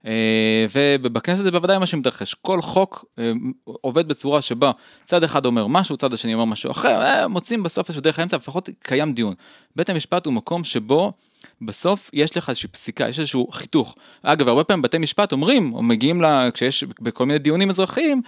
אה, 0.05 0.65
ובכנסת 1.01 1.43
זה 1.43 1.51
בוודאי 1.51 1.77
מה 1.77 1.85
שמתרחש, 1.85 2.33
כל 2.33 2.61
חוק 2.61 3.05
אה, 3.19 3.31
עובד 3.63 4.07
בצורה 4.07 4.41
שבה 4.41 4.71
צד 5.05 5.23
אחד 5.23 5.45
אומר 5.45 5.67
משהו, 5.67 5.97
צד 5.97 6.13
השני 6.13 6.33
אומר 6.33 6.45
משהו 6.45 6.71
אחר, 6.71 7.01
אה, 7.01 7.27
מוצאים 7.27 7.63
בסוף 7.63 7.87
איזשהו 7.87 8.01
דרך 8.01 8.19
האמצע, 8.19 8.37
לפחות 8.37 8.69
קיים 8.79 9.13
דיון. 9.13 9.33
בית 9.75 9.89
המשפט 9.89 10.25
הוא 10.25 10.33
מקום 10.33 10.63
שבו 10.63 11.13
בסוף 11.61 12.09
יש 12.13 12.37
לך 12.37 12.49
איזושהי 12.49 12.69
פסיקה, 12.69 13.09
יש 13.09 13.19
איזשהו 13.19 13.47
חיתוך. 13.51 13.95
אגב, 14.23 14.47
הרבה 14.47 14.63
פעמים 14.63 14.81
בתי 14.81 14.97
משפט 14.97 15.31
אומרים, 15.31 15.73
או 15.73 15.83
מגיעים 15.83 16.21
ל... 16.21 16.49
כשיש 16.53 16.83
בכל 16.83 17.25
מיני 17.25 17.39
דיונים 17.39 17.69
אזרחיים, 17.69 18.21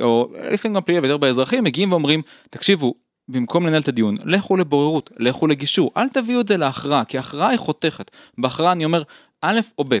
או 0.00 0.32
לפעמים 0.52 0.74
גם 0.74 0.82
פלילי 0.82 1.00
ויותר 1.00 1.16
באזרחים, 1.16 1.64
מגיעים 1.64 1.92
ואומרים, 1.92 2.22
תקשיבו, 2.50 2.94
במקום 3.28 3.66
לנהל 3.66 3.82
את 3.82 3.88
הדיון, 3.88 4.16
לכו 4.24 4.56
לבוררות, 4.56 5.10
לכו 5.16 5.46
לגישור, 5.46 5.90
אל 5.96 6.08
תביאו 6.08 6.40
את 6.40 6.48
זה 6.48 6.56
להכרעה, 6.56 7.04
כי 7.04 7.18
הכרעה 7.18 7.48
היא 7.48 7.58
חותכת. 7.58 8.10
בהכרעה 8.38 8.72
אני 8.72 8.84
אומר, 8.84 9.02
א' 9.42 9.60
או 9.78 9.84
ב'. 9.88 9.98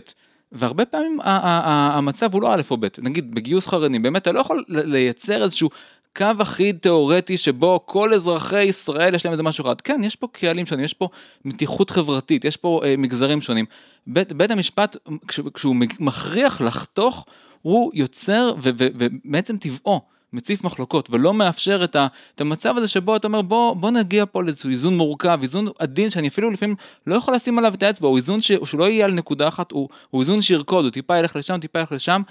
והרבה 0.52 0.84
פעמים 0.84 1.18
המצב 1.22 2.34
הוא 2.34 2.42
לא 2.42 2.54
א' 2.54 2.62
או 2.70 2.76
ב', 2.76 2.86
נגיד 2.98 3.34
בגיוס 3.34 3.66
חרדים, 3.66 4.02
באמת 4.02 4.22
אתה 4.22 4.32
לא 4.32 4.40
יכול 4.40 4.64
לייצר 4.68 5.42
איזשהו 5.42 5.70
קו 6.16 6.26
אחיד 6.42 6.78
תיאורטי 6.78 7.36
שבו 7.36 7.80
כל 7.86 8.14
אזרחי 8.14 8.62
ישראל 8.62 9.14
יש 9.14 9.24
להם 9.24 9.32
איזה 9.32 9.42
משהו 9.42 9.64
אחד. 9.64 9.80
כן, 9.80 10.00
יש 10.04 10.16
פה 10.16 10.26
קהלים 10.32 10.66
שונים, 10.66 10.84
יש 10.84 10.94
פה 10.94 11.08
מתיחות 11.44 11.90
חברתית, 11.90 12.44
יש 12.44 12.56
פה 12.56 12.80
אה, 12.84 12.94
מגזרים 12.98 13.40
שונים. 13.40 13.64
בית, 14.06 14.32
בית 14.32 14.50
המשפט, 14.50 14.96
כש, 15.28 15.40
כשהוא 15.54 15.76
מכריח 16.00 16.60
לחתוך, 16.60 17.26
הוא 17.62 17.90
יוצר, 17.94 18.54
ובעצם 18.62 19.56
טבעו. 19.56 20.00
מציף 20.32 20.64
מחלוקות 20.64 21.08
ולא 21.10 21.34
מאפשר 21.34 21.84
את, 21.84 21.96
ה, 21.96 22.06
את 22.34 22.40
המצב 22.40 22.76
הזה 22.76 22.88
שבו 22.88 23.16
אתה 23.16 23.26
אומר 23.26 23.42
בוא, 23.42 23.74
בוא 23.74 23.90
נגיע 23.90 24.24
פה 24.32 24.42
לאיזשהו 24.42 24.70
איזון 24.70 24.96
מורכב, 24.96 25.38
איזון 25.42 25.68
עדין 25.78 26.10
שאני 26.10 26.28
אפילו 26.28 26.50
לפעמים 26.50 26.76
לא 27.06 27.16
יכול 27.16 27.34
לשים 27.34 27.58
עליו 27.58 27.74
את 27.74 27.82
האצבע, 27.82 28.08
הוא 28.08 28.16
איזון 28.16 28.40
ש, 28.40 28.52
שהוא 28.64 28.80
לא 28.80 28.88
יהיה 28.88 29.04
על 29.04 29.12
נקודה 29.12 29.48
אחת, 29.48 29.72
הוא, 29.72 29.88
הוא 30.10 30.20
איזון 30.20 30.40
שירקוד, 30.40 30.84
הוא 30.84 30.92
טיפה 30.92 31.18
ילך 31.18 31.36
לשם, 31.36 31.60
טיפה 31.60 31.78
ילך 31.78 31.92
לשם, 31.92 32.22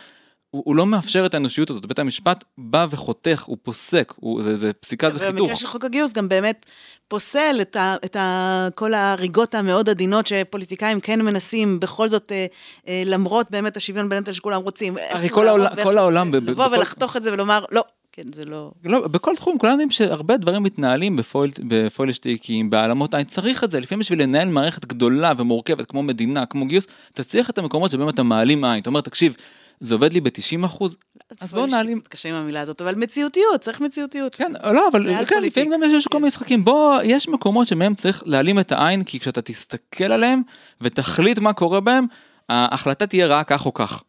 הוא, 0.58 0.64
הוא 0.66 0.76
לא 0.76 0.86
מאפשר 0.86 1.26
את 1.26 1.34
האנושיות 1.34 1.70
הזאת, 1.70 1.86
בית 1.86 2.00
המשפט 2.00 2.44
בא 2.58 2.88
וחותך, 2.92 3.44
הוא 3.44 3.58
פוסק, 3.64 4.14
הוא, 4.16 4.44
זה, 4.44 4.58
זה 4.58 4.74
פסיקה 4.74 5.10
זה 5.10 5.20
חיתוך. 5.20 5.36
במקרה 5.42 5.56
של 5.56 5.68
חוק 5.68 5.86
הגיוס 5.86 6.14
גם 6.14 6.30
באמת 6.30 6.66
פוסל 7.08 7.58
את, 7.62 7.76
ה, 7.76 7.96
את 8.06 8.16
ה, 8.16 8.68
כל 8.76 8.94
ההריגות 8.94 9.56
המאוד 9.56 9.90
עדינות 9.90 10.28
שפוליטיקאים 10.28 11.00
כן 11.00 11.22
מנסים, 11.22 11.80
בכל 11.80 12.10
זאת, 12.10 12.32
אה, 12.32 12.46
אה, 12.88 13.04
למרות 13.06 13.52
באמת 13.52 13.78
השוויון 13.78 14.10
בנטל 14.10 14.32
שכולם 14.32 14.62
רוצים. 14.62 14.98
הרי 15.10 15.30
כל 15.30 15.48
העולם- 15.48 15.72
ואיך- 15.76 15.84
כל 15.88 15.98
העולם 15.98 16.34
לבוא 16.36 16.66
בכל- 16.66 16.76
ולחתוך 16.76 17.18
את 17.18 17.24
זה 17.24 17.34
ולומר, 17.34 17.66
לא, 17.72 17.84
כן, 18.12 18.32
זה 18.34 18.46
לא... 18.46 18.72
לא, 18.86 19.08
בכל 19.08 19.36
תחום 19.36 19.58
כולנו 19.58 19.74
יודעים 19.74 19.92
שהרבה 19.92 20.38
דברים 20.38 20.64
מתנהלים 20.64 21.16
בפויל, 21.16 21.52
בפוילשטיקים, 21.68 22.70
בהעלמות 22.70 23.14
עין, 23.14 23.24
צריך 23.26 23.64
את 23.64 23.72
זה, 23.72 23.80
לפעמים 23.80 24.00
בשביל 24.00 24.22
לנהל 24.22 24.48
מערכת 24.50 24.86
גדולה 24.86 25.34
ומורכבת 25.38 25.86
כמו 25.86 26.04
מדינה, 26.04 26.46
כמו 26.46 26.66
גיוס, 26.68 26.86
אתה 27.14 27.24
צריך 27.24 27.50
את 27.50 27.58
המקומות 27.58 27.92
שבהם 27.92 28.10
אתה 28.10 28.24
מעלים 28.24 28.64
עין, 28.64 28.82
אתה 28.82 28.90
אומר, 28.90 29.02
תקשיב, 29.02 29.36
זה 29.80 29.94
עובד 29.94 30.14
לי 30.14 30.22
ב-90 30.22 30.66
אחוז, 30.66 30.96
אז 31.42 31.54
בואו 31.54 31.66
נעלים. 31.66 32.00
קצת 32.00 32.08
קשה 32.08 32.30
עם 32.30 32.36
המילה 32.36 32.62
הזאת, 32.62 32.82
אבל 32.82 32.96
מציאותיות, 32.96 33.62
צריך 33.62 33.82
מציאותיות. 33.82 34.36
כן, 34.36 34.52
לא, 34.64 34.88
אבל 34.92 35.26
כן. 35.26 35.44
לפעמים 35.44 35.72
גם 35.72 35.80
יש 35.84 36.08
כל 36.08 36.18
מיני 36.18 36.28
משחקים. 36.28 36.66
בוא, 36.66 37.02
יש 37.04 37.30
מקומות 37.30 37.68
שמהם 37.68 37.96
צריך 37.96 38.24
להעלים 38.26 38.60
את 38.60 38.72
העין, 38.72 39.04
כי 39.04 39.20
כשאתה 39.20 39.42
תסתכל 39.42 40.12
עליהם 40.12 40.42
ותחליט 40.82 41.40
מה 41.40 41.54
קורה 41.54 41.80
בהם, 41.80 42.06
ההחלטה 42.50 43.08
תהיה 43.08 43.28
רעה 43.28 43.44
כך 43.44 43.66
או 43.66 43.74
כך. 43.74 44.04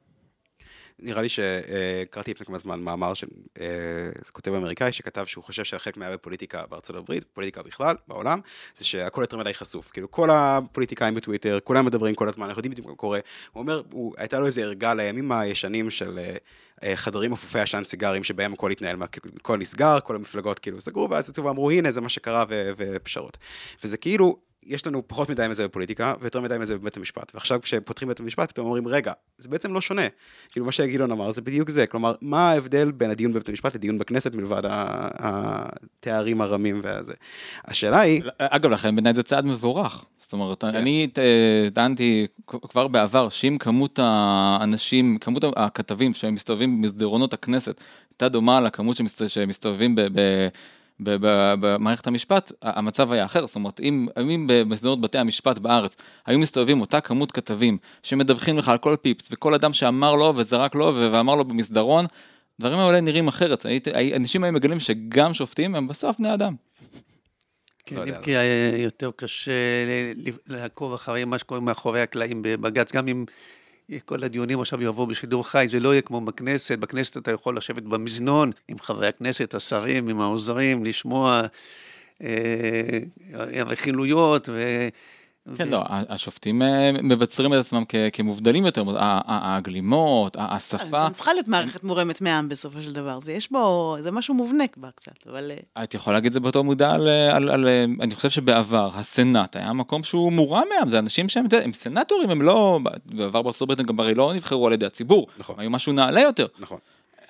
נראה 0.98 1.22
לי 1.22 1.28
שקראתי 1.28 2.30
לפני 2.30 2.46
כמה 2.46 2.58
זמן 2.58 2.80
מאמר 2.80 3.14
של 3.14 3.26
אה, 3.60 3.66
כותב 4.32 4.54
אמריקאי 4.54 4.92
שכתב 4.92 5.24
שהוא 5.24 5.44
חושב 5.44 5.64
שחלק 5.64 5.96
מהבעיה 5.96 6.16
בפוליטיקה 6.16 6.66
בארצות 6.68 6.96
הברית, 6.96 7.24
פוליטיקה 7.24 7.62
בכלל, 7.62 7.96
בעולם, 8.08 8.40
זה 8.76 8.84
שהכל 8.84 9.20
יותר 9.20 9.36
מדי 9.36 9.54
חשוף. 9.54 9.90
כאילו 9.90 10.10
כל 10.10 10.30
הפוליטיקאים 10.30 11.14
בטוויטר, 11.14 11.58
כולם 11.64 11.86
מדברים 11.86 12.14
כל 12.14 12.28
הזמן, 12.28 12.46
אנחנו 12.46 12.58
יודעים 12.58 12.72
בדיוק 12.72 12.86
מה 12.86 12.94
קורה. 12.94 13.20
הוא 13.52 13.60
אומר, 13.60 13.82
הוא, 13.92 14.14
הייתה 14.18 14.38
לו 14.38 14.46
איזה 14.46 14.60
ערגה 14.60 14.94
לימים 14.94 15.32
הישנים 15.32 15.90
של 15.90 16.18
אה, 16.82 16.96
חדרים 16.96 17.32
אפופי 17.32 17.60
עשן 17.60 17.84
סיגרים, 17.84 18.24
שבהם 18.24 18.52
הכל 18.52 18.70
התנהל, 18.70 18.96
הכל 19.40 19.58
נסגר, 19.58 20.00
כל 20.00 20.16
המפלגות 20.16 20.58
כאילו 20.58 20.80
סגרו, 20.80 21.10
ואז 21.10 21.28
יצאו 21.28 21.44
ואמרו, 21.44 21.70
הנה 21.70 21.90
זה 21.90 22.00
מה 22.00 22.08
שקרה 22.08 22.44
ופשרות. 22.48 23.38
וזה 23.84 23.96
כאילו, 23.96 24.47
יש 24.68 24.86
לנו 24.86 25.02
פחות 25.06 25.30
מדי 25.30 25.46
מזה 25.50 25.68
בפוליטיקה, 25.68 26.14
ויותר 26.20 26.40
מדי 26.40 26.58
מזה 26.60 26.78
בבית 26.78 26.96
המשפט. 26.96 27.30
ועכשיו 27.34 27.60
כשפותחים 27.62 28.08
בית 28.08 28.20
המשפט, 28.20 28.48
פתאום 28.48 28.66
אומרים, 28.66 28.88
רגע, 28.88 29.12
זה 29.38 29.48
בעצם 29.48 29.74
לא 29.74 29.80
שונה. 29.80 30.02
כאילו 30.52 30.66
מה 30.66 30.72
שגילון 30.72 31.10
אמר, 31.12 31.32
זה 31.32 31.42
בדיוק 31.42 31.70
זה. 31.70 31.86
כלומר, 31.86 32.14
מה 32.22 32.50
ההבדל 32.50 32.90
בין 32.90 33.10
הדיון 33.10 33.32
בבית 33.32 33.48
המשפט 33.48 33.74
לדיון 33.74 33.98
בכנסת 33.98 34.34
מלבד 34.34 34.62
התארים 35.18 36.40
הרמים 36.40 36.80
והזה. 36.82 37.12
השאלה 37.64 38.00
היא, 38.00 38.22
אגב, 38.38 38.70
לכן 38.70 38.94
בעיניי 38.96 39.14
זה 39.14 39.22
צעד 39.22 39.44
מבורך. 39.44 40.04
זאת 40.22 40.32
אומרת, 40.32 40.64
אני 40.64 41.08
אה, 41.18 41.68
טענתי 41.74 42.26
כבר 42.46 42.88
בעבר 42.88 43.28
שאם 43.28 43.56
כמות 43.60 43.98
האנשים, 44.02 45.18
כמות 45.18 45.44
הכתבים 45.56 46.12
שמסתובבים 46.14 46.82
במסדרונות 46.82 47.32
הכנסת 47.32 47.80
הייתה 48.10 48.28
דומה 48.28 48.60
לכמות 48.60 48.96
שמסת- 48.96 49.28
שמסתובבים 49.28 49.94
ב- 49.94 50.00
ב- 50.00 50.48
במערכת 51.00 52.06
המשפט 52.06 52.52
המצב 52.62 53.12
היה 53.12 53.24
אחר, 53.24 53.46
זאת 53.46 53.56
אומרת 53.56 53.80
אם, 53.80 54.06
אם 54.20 54.46
במסדרונות 54.48 55.00
בתי 55.00 55.18
המשפט 55.18 55.58
בארץ 55.58 55.96
היו 56.26 56.38
מסתובבים 56.38 56.80
אותה 56.80 57.00
כמות 57.00 57.32
כתבים 57.32 57.78
שמדווחים 58.02 58.58
לך 58.58 58.68
על 58.68 58.78
כל 58.78 58.96
פיפס 59.02 59.28
וכל 59.32 59.54
אדם 59.54 59.72
שאמר 59.72 60.14
לו 60.14 60.32
וזרק 60.36 60.74
לו 60.74 60.92
ואמר 60.94 61.34
לו 61.34 61.44
במסדרון, 61.44 62.06
דברים 62.60 62.78
האלה 62.78 63.00
נראים 63.00 63.28
אחרת, 63.28 63.66
אנשים 64.16 64.44
היו 64.44 64.52
מגלים 64.52 64.80
שגם 64.80 65.34
שופטים 65.34 65.74
הם 65.74 65.88
בסוף 65.88 66.18
בני 66.18 66.34
אדם. 66.34 66.54
כן, 67.86 67.96
לא 67.96 68.04
אם. 68.04 68.22
כי 68.22 68.36
היה 68.36 68.78
יותר 68.82 69.10
קשה 69.16 69.52
לעקוב 70.48 70.94
אחרי 70.94 71.24
מה 71.24 71.38
שקורה 71.38 71.60
מאחורי 71.60 72.00
הקלעים 72.00 72.42
בבג"ץ, 72.42 72.92
גם 72.92 73.08
אם 73.08 73.24
כל 74.04 74.24
הדיונים 74.24 74.60
עכשיו 74.60 74.82
יעברו 74.82 75.06
בשידור 75.06 75.48
חי, 75.48 75.66
זה 75.70 75.80
לא 75.80 75.92
יהיה 75.92 76.02
כמו 76.02 76.20
בכנסת, 76.20 76.78
בכנסת 76.78 77.16
אתה 77.16 77.30
יכול 77.30 77.56
לשבת 77.56 77.82
במזנון 77.82 78.50
עם 78.68 78.78
חברי 78.78 79.08
הכנסת, 79.08 79.54
השרים, 79.54 80.08
עם 80.08 80.20
העוזרים, 80.20 80.84
לשמוע 80.84 81.40
אה, 82.22 82.98
רכילויות 83.66 84.48
ו... 84.48 84.88
כן, 85.56 85.68
לא, 85.68 85.82
השופטים 85.88 86.62
אה, 86.62 86.92
מבצרים 86.92 87.54
את 87.54 87.58
עצמם 87.58 87.84
כ- 87.88 87.94
כמובדלים 88.12 88.66
יותר, 88.66 88.84
הגלימות, 89.26 90.36
השפה, 90.40 91.04
גם 91.04 91.12
צריכה 91.12 91.32
להיות 91.32 91.48
מערכת 91.48 91.84
מורמת 91.84 92.20
מעם 92.20 92.48
בסופו 92.48 92.82
של 92.82 92.90
דבר. 92.90 93.18
זה 93.18 93.32
יש 93.32 93.52
בו, 93.52 93.96
זה 94.00 94.10
משהו 94.10 94.34
מובנק 94.34 94.76
בה 94.76 94.88
קצת, 94.94 95.26
אבל... 95.30 95.50
אה, 95.76 95.84
את 95.84 95.94
יכולה 95.94 96.14
להגיד 96.16 96.26
את 96.26 96.32
זה 96.32 96.40
באותו 96.40 96.64
מודע 96.64 96.92
על, 96.92 97.08
על, 97.50 97.68
אני 98.00 98.14
חושב 98.14 98.30
שבעבר 98.30 98.90
הסנאט 98.94 99.56
היה 99.56 99.72
מקום 99.72 100.02
שהוא 100.04 100.32
מורם 100.32 100.64
מעם, 100.78 100.88
זה 100.88 100.98
אנשים 100.98 101.28
שהם, 101.28 101.46
הם 101.64 101.72
סנאטורים, 101.72 102.30
הם 102.30 102.42
לא, 102.42 102.80
בעבר 103.06 103.42
בארצות 103.42 103.62
הברית 103.62 103.80
הם 103.80 103.86
גם 103.86 104.00
הרי 104.00 104.14
לא 104.14 104.34
נבחרו 104.34 104.66
על 104.66 104.72
ידי 104.72 104.86
הציבור, 104.86 105.26
נכון. 105.38 105.54
היו 105.58 105.70
משהו 105.70 105.92
נעלה 105.92 106.20
יותר. 106.20 106.46
נכון. 106.58 106.78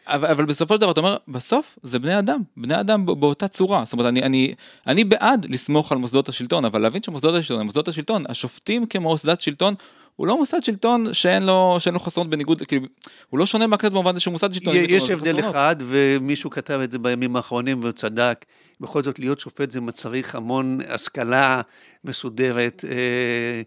אבל, 0.08 0.28
אבל 0.28 0.44
בסופו 0.44 0.74
של 0.74 0.80
דבר 0.80 0.90
אתה 0.90 1.00
אומר, 1.00 1.16
בסוף 1.28 1.78
זה 1.82 1.98
בני 1.98 2.18
אדם, 2.18 2.40
בני 2.56 2.80
אדם 2.80 3.06
בא- 3.06 3.14
באותה 3.14 3.48
צורה. 3.48 3.84
זאת 3.84 3.92
אומרת, 3.92 4.06
אני, 4.06 4.22
אני, 4.22 4.54
אני 4.86 5.04
בעד 5.04 5.46
לסמוך 5.50 5.92
על 5.92 5.98
מוסדות 5.98 6.28
השלטון, 6.28 6.64
אבל 6.64 6.80
להבין 6.82 7.02
שמוסדות 7.02 7.34
השלטון, 7.34 7.60
הם 7.60 7.66
מוסדות 7.66 7.88
השלטון, 7.88 8.24
השופטים 8.28 8.86
כמוסדת 8.86 9.40
שלטון, 9.40 9.74
הוא 10.16 10.26
לא 10.26 10.36
מוסד 10.38 10.64
שלטון 10.64 11.14
שאין 11.14 11.42
לו, 11.42 11.76
שאין 11.78 11.94
לו 11.94 12.00
חסרונות 12.00 12.30
בניגוד, 12.30 12.62
כאילו, 12.62 12.86
הוא 13.30 13.38
לא 13.38 13.46
שונה 13.46 13.66
מהכנסת 13.66 13.92
במובן 13.92 14.10
הזה 14.10 14.20
שהוא 14.20 14.32
מוסד 14.32 14.52
שלטון. 14.52 14.74
יש 14.76 15.10
הבדל. 15.10 15.40
אחד, 15.50 15.76
ומישהו 15.88 16.50
כתב 16.50 16.80
את 16.84 16.90
זה 16.90 16.98
בימים 16.98 17.36
האחרונים 17.36 17.80
והוא 17.80 17.92
צדק. 17.92 18.44
בכל 18.80 19.02
זאת, 19.02 19.18
להיות 19.18 19.40
שופט 19.40 19.70
זה 19.70 19.80
מצריך 19.80 20.34
המון 20.34 20.78
השכלה 20.88 21.60
מסודרת, 22.04 22.84
אה, 22.88 23.62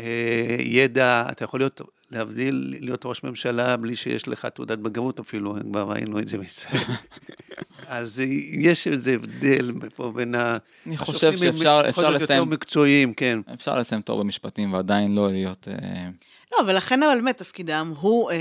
אה, 0.00 0.56
ידע. 0.58 1.24
אתה 1.30 1.44
יכול 1.44 1.60
להיות, 1.60 1.80
להבדיל, 2.10 2.76
להיות 2.80 3.06
ראש 3.06 3.24
ממשלה 3.24 3.76
בלי 3.76 3.96
שיש 3.96 4.28
לך 4.28 4.46
תעודת 4.46 4.78
בגרות 4.78 5.20
אפילו, 5.20 5.56
כבר 5.70 5.90
ראינו 5.90 6.18
את 6.18 6.28
זה 6.28 6.38
בישראל. 6.38 6.82
אז 7.88 8.22
יש 8.52 8.86
איזה 8.86 9.14
הבדל 9.14 9.72
פה 9.94 10.12
בין 10.14 10.34
ה... 10.34 10.56
אני 10.86 10.96
חושב 10.96 11.26
הם 11.26 11.36
שאפשר 11.36 11.82
אפשר 11.88 12.02
זאת 12.02 12.12
יותר 12.12 12.24
לסיים, 12.24 12.50
מקצועיים, 12.50 13.14
כן. 13.14 13.38
אפשר 13.54 13.78
לסיים 13.78 14.00
תואר 14.00 14.18
במשפטים 14.18 14.72
ועדיין 14.72 15.14
לא 15.14 15.30
להיות, 15.30 15.68
אה, 15.68 16.08
לא, 16.52 16.58
ולכן 16.66 17.02
אבל 17.02 17.14
באמת 17.14 17.36
תפקידם 17.36 17.92
הוא... 18.00 18.30
אה, 18.30 18.36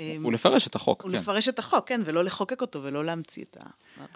אה, 0.00 0.16
הוא 0.22 0.32
לפרש 0.32 0.66
את 0.66 0.74
החוק, 0.74 1.02
הוא 1.02 1.10
כן. 1.12 1.16
לפרש 1.18 1.48
את 1.48 1.58
החוק, 1.58 1.88
כן, 1.88 2.00
ולא 2.04 2.24
לחוקק 2.24 2.60
אותו 2.60 2.82
ולא 2.82 3.04
להמציא 3.04 3.44
את 3.50 3.56
ה... 3.60 3.64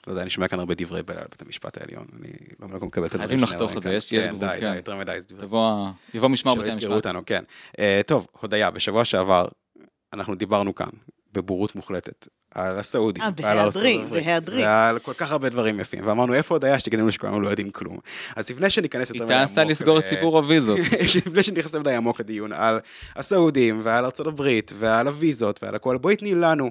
לא 0.06 0.12
יודע, 0.12 0.22
אני 0.22 0.30
שומע 0.30 0.48
כאן 0.48 0.58
הרבה 0.58 0.74
דברי 0.76 1.02
בלע 1.02 1.20
על 1.20 1.26
בית 1.30 1.42
המשפט 1.42 1.78
העליון, 1.80 2.06
אני 2.20 2.28
לא 2.60 2.68
לא 2.80 2.86
מקבל 2.86 3.06
את 3.06 3.14
הדברים 3.14 3.28
חייבים 3.28 3.46
שנאמרים 3.46 3.66
לחתוך 3.68 3.76
את 3.78 3.82
זה. 3.82 3.94
יש- 3.94 4.10
כן, 4.10 4.34
גבול, 4.36 4.48
די, 4.48 4.60
כן. 4.60 4.70
די, 4.70 4.76
יותר 4.76 4.96
מדי, 4.96 5.20
זה 5.20 5.26
דברי 5.28 5.44
יבוא 5.44 5.68
ה- 5.70 5.92
יבוא 6.14 6.28
משמר 6.28 6.54
שלא 6.54 6.66
יסגרו 6.66 6.92
המשפט. 6.94 7.06
אותנו, 7.06 7.22
כן. 7.26 7.44
אה, 7.78 8.00
טוב, 8.06 8.26
הודיה, 8.40 8.70
בשבוע 8.70 9.04
שעבר 9.04 9.46
אנחנו 10.12 10.34
דיברנו 10.34 10.74
כאן, 10.74 10.88
בבורות 11.34 11.76
מוחלטת, 11.76 12.28
על 12.54 12.78
הסעודים, 12.78 13.22
אה, 13.22 13.28
ועל 13.36 13.58
ארצות 13.58 13.82
בהיעדרי, 13.82 14.04
הברית, 14.04 14.24
בהיעדרי. 14.24 14.62
ועל 14.62 14.98
כל 14.98 15.12
כך 15.12 15.32
הרבה 15.32 15.48
דברים 15.48 15.80
יפים, 15.80 16.06
ואמרנו, 16.06 16.34
איפה 16.34 16.54
הודיה 16.54 16.80
שתגידו 16.80 17.02
לנו 17.02 17.12
שכולנו 17.12 17.40
לא 17.40 17.48
יודעים 17.48 17.70
כלום. 17.70 17.98
אז 18.36 18.50
לפני 18.50 18.70
שניכנס 18.70 19.10
יותר 19.10 19.38
היא 19.38 19.46
טסה 19.46 19.64
לסגור 19.64 19.98
את 19.98 20.04
סיפור 20.04 20.38
הוויזות. 20.38 20.78
לפני 21.26 21.42
שנכנס 21.42 21.64
יותר 21.64 21.80
מדי 21.80 21.94
עמוק 21.94 22.20
לדיון 22.20 22.52
על 22.52 22.80
הסעודים 23.16 23.80
ועל 23.84 24.04
ארצות 24.04 24.26
הברית 24.26 24.72
ועל 24.78 25.06
הוויזות 25.06 25.62
ועל 25.62 25.74
הכל, 25.74 25.98
בואי 25.98 26.16
תני 26.16 26.34
לנו 26.34 26.70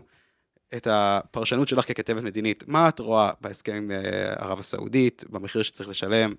את 0.76 0.88
הפרשנות 0.92 1.68
שלך 1.68 1.88
ככתבת 1.88 2.24
מדינית. 2.24 2.64
מה 2.68 2.90
את 2.90 3.00
רואה 3.00 3.32
בהסכם 3.42 3.74
עם 3.74 3.92
אה, 3.92 4.34
ערב 4.38 4.60
הסעודית, 4.60 5.24
במחיר 5.30 5.64
שצריך 5.64 5.90
לשלם? 5.90 6.34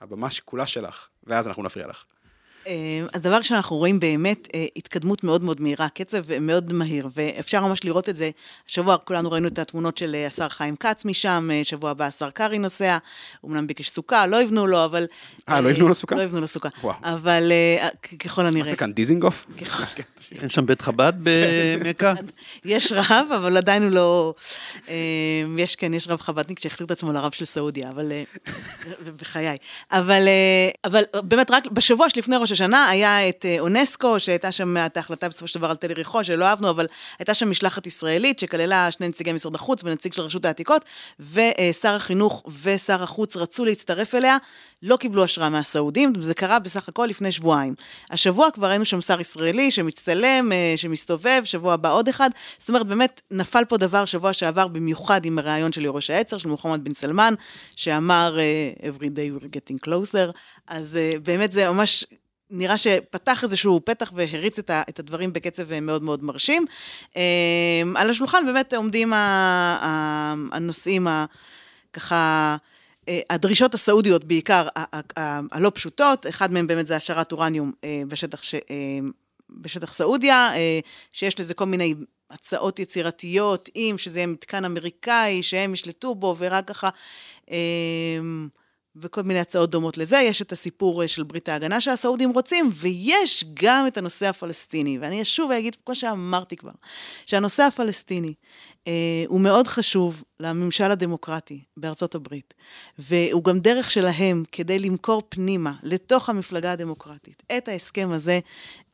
הבמה 0.00 0.30
שכולה 0.30 0.66
שלך, 0.66 1.08
ואז 1.24 1.48
אנחנו 1.48 1.62
נפריע 1.62 1.86
לך. 1.86 2.04
אה, 2.68 3.06
אז 3.12 3.22
דבר 3.22 3.42
שאנחנו 3.42 3.76
רואים 3.76 4.00
באמת 4.00 4.48
אה, 4.54 4.66
התקדמות 4.76 5.24
מאוד 5.24 5.42
מאוד 5.42 5.60
מהירה, 5.60 5.88
קצב 5.88 6.38
מאוד 6.40 6.72
מהיר, 6.72 7.08
ואפשר 7.14 7.60
ממש 7.60 7.84
לראות 7.84 8.08
את 8.08 8.16
זה. 8.16 8.30
השבוע 8.68 8.96
כולנו 8.96 9.30
ראינו 9.30 9.48
את 9.48 9.58
התמונות 9.58 9.98
של 9.98 10.14
אה, 10.14 10.26
השר 10.26 10.48
חיים 10.48 10.76
כץ 10.76 11.04
משם, 11.04 11.48
שבוע 11.62 11.90
הבא 11.90 12.04
השר 12.04 12.30
קרעי 12.30 12.58
נוסע, 12.58 12.98
אמנם 13.44 13.66
ביקש 13.66 13.88
סוכה, 13.88 14.26
לא 14.26 14.42
יבנו 14.42 14.66
לו, 14.66 14.84
אבל... 14.84 15.06
אה, 15.48 15.60
לא 15.60 15.68
יבנו 15.68 15.88
לו 15.88 15.94
סוכה? 15.94 16.16
לא 16.16 16.22
יבנו 16.22 16.40
לו 16.40 16.46
סוכה. 16.46 16.68
וואו. 16.82 16.96
אבל 17.02 17.52
ככל 18.18 18.42
מה 18.42 18.48
הנראה. 18.48 18.70
זה 18.70 18.76
כאן, 18.76 18.92
דיזינגוף? 18.92 19.46
אין 20.42 20.48
שם 20.48 20.66
בית 20.66 20.82
חב"ד 20.82 21.12
במכה? 21.22 22.12
יש 22.64 22.92
רב, 22.92 23.26
אבל 23.36 23.56
עדיין 23.56 23.82
הוא 23.82 23.90
לא... 23.90 24.34
יש, 25.58 25.76
כן, 25.76 25.94
יש 25.94 26.08
רב 26.08 26.20
חב"דניק 26.20 26.58
שהחזיר 26.58 26.86
את 26.86 26.90
עצמו 26.90 27.12
לרב 27.12 27.32
של 27.32 27.44
סעודיה, 27.44 27.90
אבל... 27.90 28.12
בחיי. 29.20 29.56
אבל, 29.92 30.28
אבל 30.84 31.02
באמת, 31.22 31.50
רק 31.50 31.66
בשבוע 31.66 32.10
שלפני 32.10 32.36
ראש 32.36 32.52
השנה 32.58 32.88
היה 32.88 33.28
את 33.28 33.44
אה, 33.44 33.56
אונסקו, 33.60 34.20
שהייתה 34.20 34.52
שם 34.52 34.76
את 34.86 34.96
ההחלטה 34.96 35.28
בסופו 35.28 35.46
של 35.46 35.58
דבר 35.58 35.70
על 35.70 35.76
תל 35.76 35.90
יריחו, 35.90 36.24
שלא 36.24 36.44
אהבנו, 36.44 36.70
אבל 36.70 36.86
הייתה 37.18 37.34
שם 37.34 37.50
משלחת 37.50 37.86
ישראלית 37.86 38.38
שכללה 38.38 38.90
שני 38.90 39.08
נציגי 39.08 39.32
משרד 39.32 39.54
החוץ 39.54 39.84
ונציג 39.84 40.12
של 40.12 40.22
רשות 40.22 40.44
העתיקות, 40.44 40.84
ושר 41.20 41.94
החינוך 41.94 42.42
ושר 42.62 43.02
החוץ 43.02 43.36
רצו 43.36 43.64
להצטרף 43.64 44.14
אליה, 44.14 44.36
לא 44.82 44.96
קיבלו 44.96 45.24
השראה 45.24 45.48
מהסעודים, 45.48 46.12
זה 46.20 46.34
קרה 46.34 46.58
בסך 46.58 46.88
הכל 46.88 47.06
לפני 47.06 47.32
שבועיים. 47.32 47.74
השבוע 48.10 48.50
כבר 48.50 48.68
ראינו 48.68 48.84
שם 48.84 49.00
שר 49.00 49.20
ישראלי 49.20 49.70
שמצטלם, 49.70 50.52
אה, 50.52 50.74
שמסתובב, 50.76 51.40
שבוע 51.44 51.74
הבא 51.74 51.92
עוד 51.92 52.08
אחד. 52.08 52.30
זאת 52.58 52.68
אומרת, 52.68 52.86
באמת 52.86 53.20
נפל 53.30 53.64
פה 53.64 53.76
דבר 53.76 54.04
שבוע 54.04 54.32
שעבר, 54.32 54.66
במיוחד 54.68 55.24
עם 55.24 55.38
הריאיון 55.38 55.72
של 55.72 55.84
יורש 55.84 56.10
העצר, 56.10 56.38
של 56.38 56.48
מוחמד 56.48 56.84
בן 56.84 56.94
סלמן, 56.94 57.34
שאמר 57.76 58.38
אה, 58.38 58.88
Every 58.88 59.06
day 59.06 59.42
we're 59.42 59.46
getting 59.46 59.88
closer. 59.88 60.38
אז 60.66 60.98
באמת 61.22 61.52
זה 61.52 61.70
ממש... 61.70 62.04
נראה 62.50 62.78
שפתח 62.78 63.42
איזשהו 63.42 63.80
פתח 63.84 64.12
והריץ 64.14 64.58
את, 64.58 64.70
ה, 64.70 64.82
את 64.88 64.98
הדברים 64.98 65.32
בקצב 65.32 65.72
אה, 65.72 65.80
מאוד 65.80 66.02
מאוד 66.02 66.24
מרשים. 66.24 66.66
אה, 67.16 67.22
על 67.94 68.10
השולחן 68.10 68.46
באמת 68.46 68.74
עומדים 68.74 69.12
ה, 69.12 69.16
ה, 69.82 70.34
הנושאים 70.52 71.08
ה, 71.08 71.24
ככה... 71.92 72.56
אה, 73.08 73.20
הדרישות 73.30 73.74
הסעודיות 73.74 74.24
בעיקר, 74.24 74.68
הלא 75.52 75.70
פשוטות, 75.74 76.26
אחד 76.26 76.52
מהם 76.52 76.66
באמת 76.66 76.86
זה 76.86 76.96
השארת 76.96 77.32
אורניום 77.32 77.72
אה, 77.84 78.02
בשטח, 78.08 78.42
ש, 78.42 78.54
בשטח 79.50 79.94
סעודיה, 79.94 80.50
שיש 81.12 81.40
לזה 81.40 81.54
כל 81.54 81.64
מיני 81.64 81.94
הצעות 82.30 82.78
יצירתיות, 82.78 83.68
אם 83.76 83.94
שזה 83.98 84.18
יהיה 84.18 84.26
מתקן 84.26 84.64
אמריקאי, 84.64 85.42
שהם 85.42 85.74
ישלטו 85.74 86.14
בו, 86.14 86.34
ורק 86.38 86.68
ככה, 86.68 86.88
אה, 87.50 87.56
וכל 89.00 89.22
מיני 89.22 89.40
הצעות 89.40 89.70
דומות 89.70 89.98
לזה. 89.98 90.16
יש 90.18 90.42
את 90.42 90.52
הסיפור 90.52 91.02
אה, 91.02 91.08
של 91.08 91.22
ברית 91.22 91.48
ההגנה 91.48 91.80
שהסעודים 91.80 92.30
רוצים, 92.30 92.70
ויש 92.74 93.44
גם 93.54 93.86
את 93.86 93.98
הנושא 93.98 94.26
הפלסטיני. 94.26 94.98
ואני 94.98 95.22
אשוב 95.22 95.50
ואגיד, 95.50 95.76
כמו 95.86 95.94
שאמרתי 95.94 96.56
כבר, 96.56 96.70
שהנושא 97.26 97.62
הפלסטיני 97.62 98.34
אה, 98.88 99.24
הוא 99.28 99.40
מאוד 99.40 99.66
חשוב 99.66 100.22
לממשל 100.40 100.90
הדמוקרטי 100.90 101.60
בארצות 101.76 102.14
הברית, 102.14 102.54
והוא 102.98 103.44
גם 103.44 103.58
דרך 103.58 103.90
שלהם 103.90 104.44
כדי 104.52 104.78
למכור 104.78 105.22
פנימה, 105.28 105.72
לתוך 105.82 106.28
המפלגה 106.28 106.72
הדמוקרטית, 106.72 107.42
את 107.56 107.68
ההסכם 107.68 108.12
הזה 108.12 108.40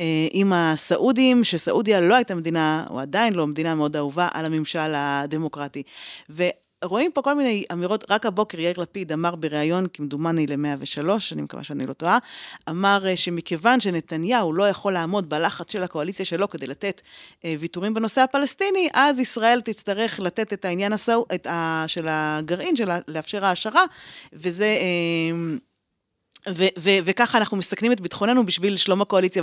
אה, 0.01 0.27
עם 0.33 0.53
הסעודים, 0.53 1.45
שסעודיה 1.45 2.01
לא 2.01 2.15
הייתה 2.15 2.35
מדינה, 2.35 2.87
או 2.91 3.01
עדיין 3.01 3.35
לא 3.35 3.47
מדינה 3.47 3.75
מאוד 3.75 3.97
אהובה, 3.97 4.29
על 4.33 4.45
הממשל 4.45 4.93
הדמוקרטי. 4.95 5.83
ו... 6.31 6.45
רואים 6.85 7.13
פה 7.13 7.23
כל 7.23 7.35
מיני 7.35 7.65
אמירות, 7.73 8.11
רק 8.11 8.27
הבוקר 8.27 8.61
יאיר 8.61 8.81
לפיד 8.81 9.13
אמר 9.13 9.35
בריאיון, 9.35 9.87
כמדומני 9.93 10.47
ל-103, 10.47 11.09
אני 11.33 11.43
מקווה 11.43 11.65
שאני 11.65 11.87
לא 11.87 11.93
טועה, 11.93 12.19
אמר 12.71 13.07
אה, 13.07 13.17
שמכיוון 13.17 13.81
שנתניהו 13.81 14.53
לא 14.53 14.69
יכול 14.69 14.93
לעמוד 14.93 15.29
בלחץ 15.29 15.73
של 15.73 15.83
הקואליציה 15.83 16.25
שלו 16.25 16.49
כדי 16.49 16.67
לתת 16.67 17.03
אה, 17.45 17.55
ויתורים 17.59 17.95
בנושא 17.95 18.21
הפלסטיני, 18.21 18.89
אז 18.95 19.21
ישראל 19.21 19.61
תצטרך 19.61 20.21
לתת 20.21 20.53
את 20.53 20.65
העניין 20.65 20.93
הסעו, 20.93 21.25
את 21.35 21.47
ה, 21.47 21.85
של 21.87 22.07
הגרעין, 22.11 22.77
של 22.77 22.91
לאפשר 23.09 23.45
העשרה, 23.45 23.85
וזה... 24.33 24.67
ו- 26.49 26.67
ו- 26.79 26.99
וככה 27.05 27.39
אנחנו 27.39 27.57
מסכנים 27.57 27.93
את 27.93 28.01
ביטחוננו 28.01 28.47
בשביל 28.47 28.77
שלום 28.77 29.03
הקואליציה. 29.03 29.43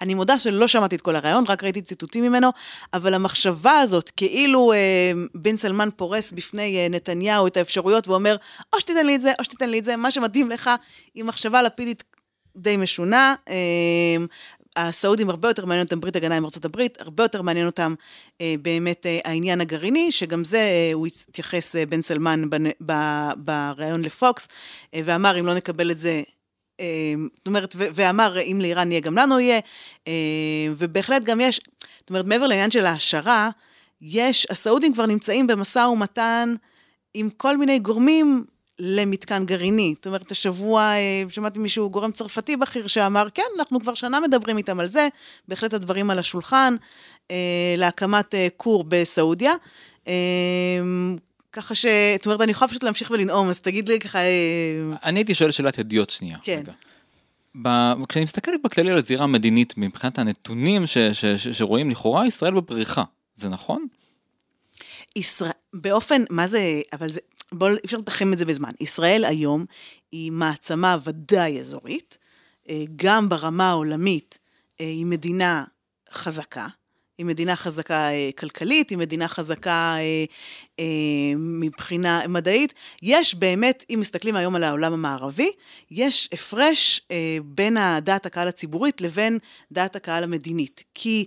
ואני 0.00 0.14
מודה 0.14 0.38
שלא 0.38 0.68
שמעתי 0.68 0.96
את 0.96 1.00
כל 1.00 1.16
הרעיון, 1.16 1.44
רק 1.48 1.64
ראיתי 1.64 1.82
ציטוטים 1.82 2.24
ממנו, 2.24 2.50
אבל 2.94 3.14
המחשבה 3.14 3.72
הזאת, 3.72 4.10
כאילו 4.16 4.72
אה, 4.72 5.12
בן 5.34 5.56
סלמן 5.56 5.88
פורס 5.96 6.32
בפני 6.32 6.76
אה, 6.78 6.88
נתניהו 6.90 7.46
את 7.46 7.56
האפשרויות 7.56 8.08
ואומר, 8.08 8.36
או 8.72 8.80
שתיתן 8.80 9.06
לי 9.06 9.14
את 9.14 9.20
זה, 9.20 9.32
או 9.38 9.44
שתיתן 9.44 9.70
לי 9.70 9.78
את 9.78 9.84
זה, 9.84 9.96
מה 9.96 10.10
שמתאים 10.10 10.50
לך, 10.50 10.70
היא 11.14 11.24
מחשבה 11.24 11.62
לפידית 11.62 12.04
די 12.56 12.76
משונה. 12.76 13.34
אה, 13.48 13.54
הסעודים 14.76 15.30
הרבה 15.30 15.48
יותר 15.48 15.64
מעניין 15.66 15.84
אותם 15.84 16.00
ברית 16.00 16.16
הגנה 16.16 16.36
עם 16.36 16.44
ארצות 16.44 16.64
הברית, 16.64 17.00
הרבה 17.00 17.24
יותר 17.24 17.42
מעניין 17.42 17.66
אותם 17.66 17.94
אה, 18.40 18.54
באמת 18.62 19.06
אה, 19.06 19.18
העניין 19.24 19.60
הגרעיני, 19.60 20.12
שגם 20.12 20.44
זה 20.44 20.58
אה, 20.58 20.90
הוא 20.92 21.06
התייחס 21.06 21.76
אה, 21.76 21.86
בן 21.86 22.02
סלמן 22.02 22.44
בנ- 22.44 22.92
בריאיון 23.36 24.02
לפוקס, 24.02 24.48
אה, 24.94 25.00
ואמר 25.04 25.40
אם 25.40 25.46
לא 25.46 25.54
נקבל 25.54 25.90
את 25.90 25.98
זה, 25.98 26.22
זאת 27.38 27.46
אומרת, 27.46 27.74
ואמר 27.78 28.40
אם 28.40 28.58
לאיראן 28.62 28.92
יהיה 28.92 29.00
גם 29.00 29.18
לנו 29.18 29.40
יהיה, 29.40 29.60
אה, 30.08 30.12
ובהחלט 30.76 31.24
גם 31.24 31.40
יש, 31.40 31.60
זאת 32.00 32.10
אומרת 32.10 32.24
מעבר 32.24 32.46
לעניין 32.46 32.70
של 32.70 32.86
ההעשרה, 32.86 33.50
יש, 34.02 34.46
הסעודים 34.50 34.94
כבר 34.94 35.06
נמצאים 35.06 35.46
במשא 35.46 35.78
ומתן 35.78 36.54
עם 37.14 37.30
כל 37.30 37.56
מיני 37.56 37.78
גורמים 37.78 38.44
למתקן 38.78 39.46
גרעיני. 39.46 39.94
זאת 39.96 40.06
אומרת, 40.06 40.30
השבוע 40.30 40.82
אה, 40.82 41.22
שמעתי 41.28 41.58
מישהו, 41.58 41.90
גורם 41.90 42.12
צרפתי 42.12 42.56
בכיר, 42.56 42.86
שאמר, 42.86 43.28
כן, 43.34 43.42
אנחנו 43.58 43.80
כבר 43.80 43.94
שנה 43.94 44.20
מדברים 44.20 44.56
איתם 44.56 44.80
על 44.80 44.86
זה, 44.86 45.08
בהחלט 45.48 45.74
הדברים 45.74 46.10
על 46.10 46.18
השולחן, 46.18 46.76
אה, 47.30 47.74
להקמת 47.76 48.34
אה, 48.34 48.48
כור 48.56 48.84
בסעודיה. 48.88 49.52
ככה 51.52 51.74
ש... 51.74 51.86
זאת 52.16 52.26
אומרת, 52.26 52.40
אני 52.40 52.50
יכולה 52.50 52.68
פשוט 52.68 52.82
להמשיך 52.82 53.10
ולנאום, 53.10 53.48
אז 53.48 53.60
תגיד 53.60 53.88
לי 53.88 53.98
ככה... 53.98 54.18
אה, 54.18 54.96
אני 55.04 55.20
הייתי 55.20 55.34
שואל 55.34 55.50
שאלת 55.50 55.78
הדיוט 55.78 56.10
שנייה. 56.10 56.38
כן. 56.42 56.58
רגע. 56.58 56.72
ב... 57.62 57.68
כשאני 58.08 58.24
מסתכל 58.24 58.52
בכללי 58.64 58.90
על 58.90 58.98
הזירה 58.98 59.24
המדינית 59.24 59.74
מבחינת 59.76 60.18
הנתונים 60.18 60.86
ש... 60.86 60.98
ש... 60.98 61.24
ש... 61.24 61.48
שרואים 61.48 61.90
לכאורה 61.90 62.26
ישראל 62.26 62.54
בפריחה, 62.54 63.02
זה 63.36 63.48
נכון? 63.48 63.86
ישראל, 65.16 65.50
באופן, 65.72 66.24
מה 66.30 66.46
זה, 66.46 66.80
אבל 66.92 67.10
זה, 67.10 67.20
בואו, 67.52 67.74
אי 67.74 67.78
אפשר 67.84 67.96
לתחם 67.96 68.32
את 68.32 68.38
זה 68.38 68.44
בזמן. 68.44 68.70
ישראל 68.80 69.24
היום 69.24 69.64
היא 70.12 70.32
מעצמה 70.32 70.96
ודאי 71.04 71.58
אזורית, 71.58 72.18
אה, 72.68 72.84
גם 72.96 73.28
ברמה 73.28 73.70
העולמית 73.70 74.38
אה, 74.80 74.86
היא 74.86 75.06
מדינה 75.06 75.64
חזקה, 76.12 76.66
היא 77.18 77.26
מדינה 77.26 77.56
חזקה 77.56 78.10
אה, 78.10 78.30
כלכלית, 78.38 78.90
היא 78.90 78.98
מדינה 78.98 79.28
חזקה 79.28 79.96
אה, 79.98 80.24
אה, 80.78 80.84
מבחינה 81.36 82.28
מדעית. 82.28 82.74
יש 83.02 83.34
באמת, 83.34 83.84
אם 83.90 83.98
מסתכלים 84.00 84.36
היום 84.36 84.54
על 84.54 84.64
העולם 84.64 84.92
המערבי, 84.92 85.50
יש 85.90 86.28
הפרש 86.32 87.00
בין 87.44 87.76
דעת 88.02 88.26
הקהל 88.26 88.48
הציבורית 88.48 89.00
לבין 89.00 89.38
דעת 89.72 89.96
הקהל 89.96 90.24
המדינית. 90.24 90.84
כי 90.94 91.26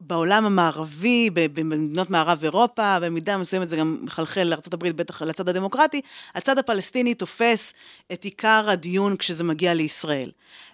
בעולם 0.00 0.44
המערבי, 0.44 1.30
במדינות 1.30 2.10
מערב 2.10 2.40
אירופה, 2.42 2.98
במידה 3.00 3.38
מסוימת 3.38 3.68
זה 3.68 3.76
גם 3.76 3.98
מחלחל 4.02 4.42
לארה"ב, 4.42 4.88
בטח 4.88 5.22
לצד 5.22 5.48
הדמוקרטי, 5.48 6.00
הצד 6.34 6.58
הפלסטיני 6.58 7.14
תופס 7.14 7.72
את 8.12 8.24
עיקר 8.24 8.70
הדיון 8.70 9.16
כשזה 9.16 9.44
מגיע 9.44 9.74
לישראל. 9.74 10.30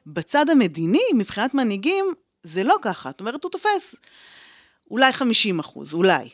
בצד 0.07 0.51
המדיני, 0.51 1.03
מבחינת 1.15 1.55
מנהיגים, 1.55 2.15
זה 2.49 2.65
לא 2.65 2.77
ככה. 2.83 3.11
זאת 3.11 3.21
אומרת, 3.21 3.45
הוא 3.45 3.51
תופס 3.51 3.95
אולי 4.91 5.13
50 5.13 5.59
אחוז, 5.59 5.95
אולי. 5.95 6.29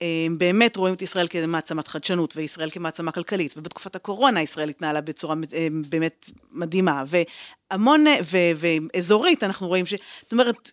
הם 0.00 0.38
באמת 0.38 0.76
רואים 0.76 0.94
את 0.94 1.02
ישראל 1.02 1.26
כמעצמת 1.30 1.88
חדשנות, 1.88 2.36
וישראל 2.36 2.70
כמעצמה 2.70 3.12
כלכלית, 3.12 3.54
ובתקופת 3.56 3.96
הקורונה 3.96 4.42
ישראל 4.42 4.68
התנהלה 4.68 5.00
בצורה 5.00 5.34
אה, 5.52 5.68
באמת 5.88 6.30
מדהימה, 6.52 7.04
והמון, 7.06 8.04
ו, 8.24 8.36
ואזורית 8.56 9.44
אנחנו 9.44 9.68
רואים 9.68 9.86
ש... 9.86 9.94
זאת 10.22 10.32
אומרת, 10.32 10.72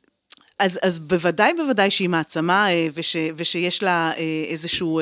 אז, 0.60 0.80
אז 0.82 1.00
בוודאי 1.00 1.54
בוודאי 1.54 1.92
שהיא 1.92 2.10
מעצמה, 2.10 2.72
אה, 2.72 2.88
וש, 2.94 3.16
ושיש 3.36 3.84
לה 3.84 4.12
אה, 4.18 4.46
איזשהו... 4.48 5.02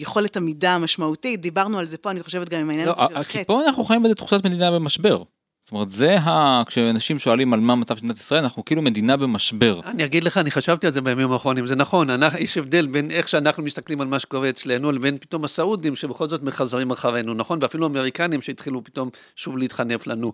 יכולת 0.00 0.36
עמידה 0.36 0.78
משמעותית, 0.78 1.40
דיברנו 1.40 1.78
על 1.78 1.84
זה 1.84 1.98
פה, 1.98 2.10
אני 2.10 2.22
חושבת 2.22 2.48
גם 2.48 2.60
עם 2.60 2.70
העניין 2.70 2.88
לא, 2.88 2.92
הזה 2.92 3.02
של 3.08 3.16
החץ. 3.16 3.32
כי 3.32 3.44
פה 3.44 3.62
אנחנו 3.66 3.84
חיים 3.84 4.02
באיזה 4.02 4.14
תחושת 4.14 4.44
מדינה 4.44 4.70
במשבר. 4.70 5.22
זאת 5.68 5.72
אומרת 5.72 5.90
זה 5.90 6.18
ה... 6.18 6.62
כשאנשים 6.66 7.18
שואלים 7.18 7.52
על 7.52 7.60
מה 7.60 7.72
המצב 7.72 7.96
של 7.96 8.02
מדינת 8.02 8.16
ישראל 8.16 8.42
אנחנו 8.42 8.64
כאילו 8.64 8.82
מדינה 8.82 9.16
במשבר. 9.16 9.80
אני 9.84 10.04
אגיד 10.04 10.24
לך 10.24 10.36
אני 10.36 10.50
חשבתי 10.50 10.86
על 10.86 10.92
זה 10.92 11.00
בימים 11.00 11.32
האחרונים 11.32 11.66
זה 11.66 11.76
נכון 11.76 12.10
אנחנו, 12.10 12.38
יש 12.38 12.58
הבדל 12.58 12.86
בין 12.86 13.10
איך 13.10 13.28
שאנחנו 13.28 13.62
מסתכלים 13.62 14.00
על 14.00 14.06
מה 14.06 14.18
שקורה 14.18 14.48
אצלנו 14.48 14.92
לבין 14.92 15.18
פתאום 15.18 15.44
הסעודים 15.44 15.96
שבכל 15.96 16.28
זאת 16.28 16.42
מחזרים 16.42 16.90
אחרינו 16.90 17.34
נכון 17.34 17.58
ואפילו 17.62 17.86
אמריקנים 17.86 18.42
שהתחילו 18.42 18.84
פתאום 18.84 19.08
שוב 19.36 19.58
להתחנף 19.58 20.06
לנו. 20.06 20.32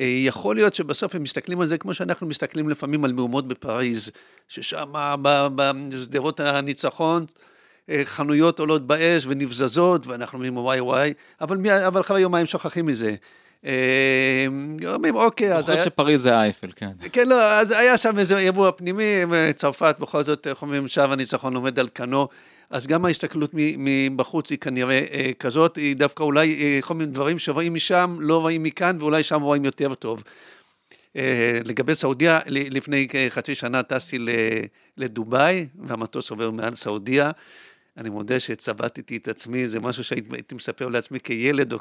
אה, 0.00 0.04
יכול 0.04 0.56
להיות 0.56 0.74
שבסוף 0.74 1.14
הם 1.14 1.22
מסתכלים 1.22 1.60
על 1.60 1.66
זה 1.66 1.78
כמו 1.78 1.94
שאנחנו 1.94 2.26
מסתכלים 2.26 2.68
לפעמים 2.68 3.04
על 3.04 3.12
מהומות 3.12 3.48
בפריז 3.48 4.10
ששם 4.48 4.92
בשדרות 5.54 6.40
הניצחון. 6.40 7.24
אה, 7.90 8.02
חנויות 8.04 8.58
עולות 8.58 8.86
באש 8.86 9.24
ונבזזות 9.26 10.06
ואנחנו 10.06 10.36
אומרים 10.36 10.56
וואי 10.56 10.80
וואי 10.80 11.12
אבל, 11.40 11.70
אבל 11.86 12.00
אחרי 12.00 12.20
יומיים 12.20 12.46
שוכחים 12.46 12.86
מזה. 12.86 13.14
אה, 13.66 14.46
אומרים 14.94 15.14
אוקיי, 15.14 15.56
אז 15.56 15.68
היה... 15.68 15.76
אני 15.76 15.84
חושב 15.84 15.90
שפריז 15.90 16.22
זה 16.22 16.40
אייפל, 16.40 16.70
כן. 16.76 16.90
כן, 17.12 17.28
לא, 17.28 17.42
אז 17.42 17.70
היה 17.70 17.96
שם 17.96 18.18
איזה 18.18 18.38
אירוע 18.38 18.72
פנימי, 18.72 19.04
צרפת 19.54 19.96
בכל 20.00 20.22
זאת, 20.22 20.46
איך 20.46 20.62
אומרים, 20.62 20.88
שב 20.88 21.08
הניצחון 21.10 21.56
עומד 21.56 21.78
על 21.78 21.88
כנו. 21.94 22.28
אז 22.70 22.86
גם 22.86 23.04
ההסתכלות 23.04 23.50
מבחוץ 23.54 24.50
היא 24.50 24.58
כנראה 24.58 25.04
אה, 25.12 25.30
כזאת, 25.38 25.76
היא 25.76 25.96
דווקא 25.96 26.22
אולי, 26.22 26.62
אה, 26.62 26.78
כל 26.82 26.94
מיני 26.94 27.10
דברים 27.10 27.38
שרואים 27.38 27.74
משם, 27.74 28.16
לא 28.20 28.40
רואים 28.40 28.62
מכאן, 28.62 28.96
ואולי 29.00 29.22
שם 29.22 29.42
רואים 29.42 29.64
יותר 29.64 29.94
טוב. 29.94 30.22
לגבי 31.64 31.94
סעודיה, 31.94 32.40
לפני 32.46 33.08
חצי 33.28 33.54
שנה 33.54 33.82
טסתי 33.82 34.18
לדובאי, 34.96 35.66
והמטוס 35.86 36.30
עובר 36.30 36.50
מעל 36.50 36.74
סעודיה. 36.74 37.30
אני 37.96 38.10
מודה 38.10 38.40
שצבטתי 38.40 39.16
את 39.16 39.28
עצמי, 39.28 39.68
זה 39.68 39.80
משהו 39.80 40.04
שהייתי 40.04 40.54
מספר 40.54 40.88
לעצמי 40.88 41.20
כילד 41.20 41.72
או 41.72 41.78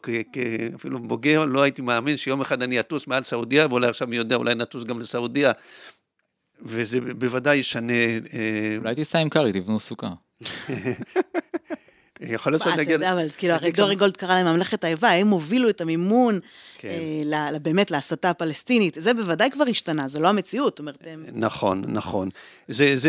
אפילו 0.76 1.00
בוגר, 1.00 1.46
לא 1.46 1.64
הייתי 1.64 1.82
מאמין 1.82 2.18
שיום 2.18 2.42
אחד 2.42 2.62
אני 2.62 2.80
אטוס 2.80 3.08
מעל 3.08 3.24
סעודיה, 3.24 3.68
ואולי 3.70 3.88
עכשיו 3.88 4.08
מי 4.08 4.16
יודע, 4.16 4.36
אולי 4.36 4.56
נטוס 4.56 4.84
גם 4.84 5.00
לסעודיה. 5.00 5.52
וזה 6.62 7.02
בוודאי 7.02 7.58
ישנה... 7.58 7.94
אה, 8.34 8.76
אולי 8.78 8.96
תיסע 8.96 9.20
עם 9.20 9.30
קארי, 9.30 9.52
תבנו 9.54 9.80
סוכה. 9.80 10.14
יכול 12.22 12.52
להיות 12.52 12.64
שאני 12.64 12.76
אגיד... 12.76 12.86
אתה 12.86 12.94
יודע, 12.94 13.14
אבל 13.14 13.30
כאילו, 13.38 13.54
הרי 13.54 13.72
דורי 13.72 13.96
גולד 13.96 14.18
קרא 14.18 14.36
להם 14.36 14.46
ממלכת 14.46 14.84
האיבה, 14.84 15.12
הם 15.12 15.28
הובילו 15.28 15.70
את 15.70 15.82
המימון 15.82 16.40
כן. 16.78 16.90
אה, 17.34 17.60
באמת 17.60 17.92
להסתה 17.92 18.30
הפלסטינית. 18.30 18.98
זה 19.00 19.14
בוודאי 19.14 19.52
כבר 19.52 19.64
השתנה, 19.70 20.08
זה 20.08 20.20
לא 20.20 20.28
המציאות. 20.28 20.80
אומרת. 20.80 21.08
נכון, 21.32 21.84
נכון. 21.88 22.30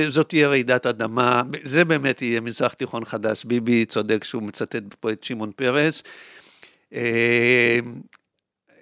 זאת 0.08 0.28
תהיה 0.28 0.48
רעידת 0.48 0.86
אדמה, 0.86 1.42
זה 1.62 1.84
באמת 1.84 2.22
יהיה 2.22 2.40
מזרח 2.40 2.72
תיכון 2.72 3.04
חדש. 3.04 3.44
ביבי 3.44 3.84
צודק 3.84 4.24
שהוא 4.24 4.42
מצטט 4.42 4.82
פה 5.00 5.10
את 5.10 5.24
שמעון 5.24 5.52
פרס. 5.56 6.02
אה, 6.94 7.78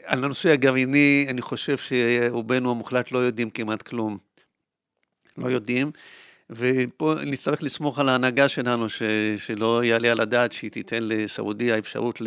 על 0.05 0.25
הנושא 0.25 0.51
הגרעיני, 0.51 1.27
אני 1.29 1.43
חושב 1.43 1.77
שרובנו 1.79 2.71
המוחלט 2.71 3.13
לא 3.13 3.19
יודעים 3.19 3.51
כמעט 3.51 3.83
כלום. 3.83 4.19
לא 5.39 5.47
יודעים. 5.47 5.91
ופה 6.57 7.15
נצטרך 7.27 7.63
לסמוך 7.63 7.99
על 7.99 8.09
ההנהגה 8.09 8.49
שלנו, 8.49 8.89
ש, 8.89 9.03
שלא 9.37 9.85
יעלה 9.85 10.11
על 10.11 10.21
הדעת 10.21 10.53
שהיא 10.53 10.71
תיתן 10.71 11.03
לסעודיה 11.03 11.79
אפשרות 11.79 12.21
ל, 12.21 12.27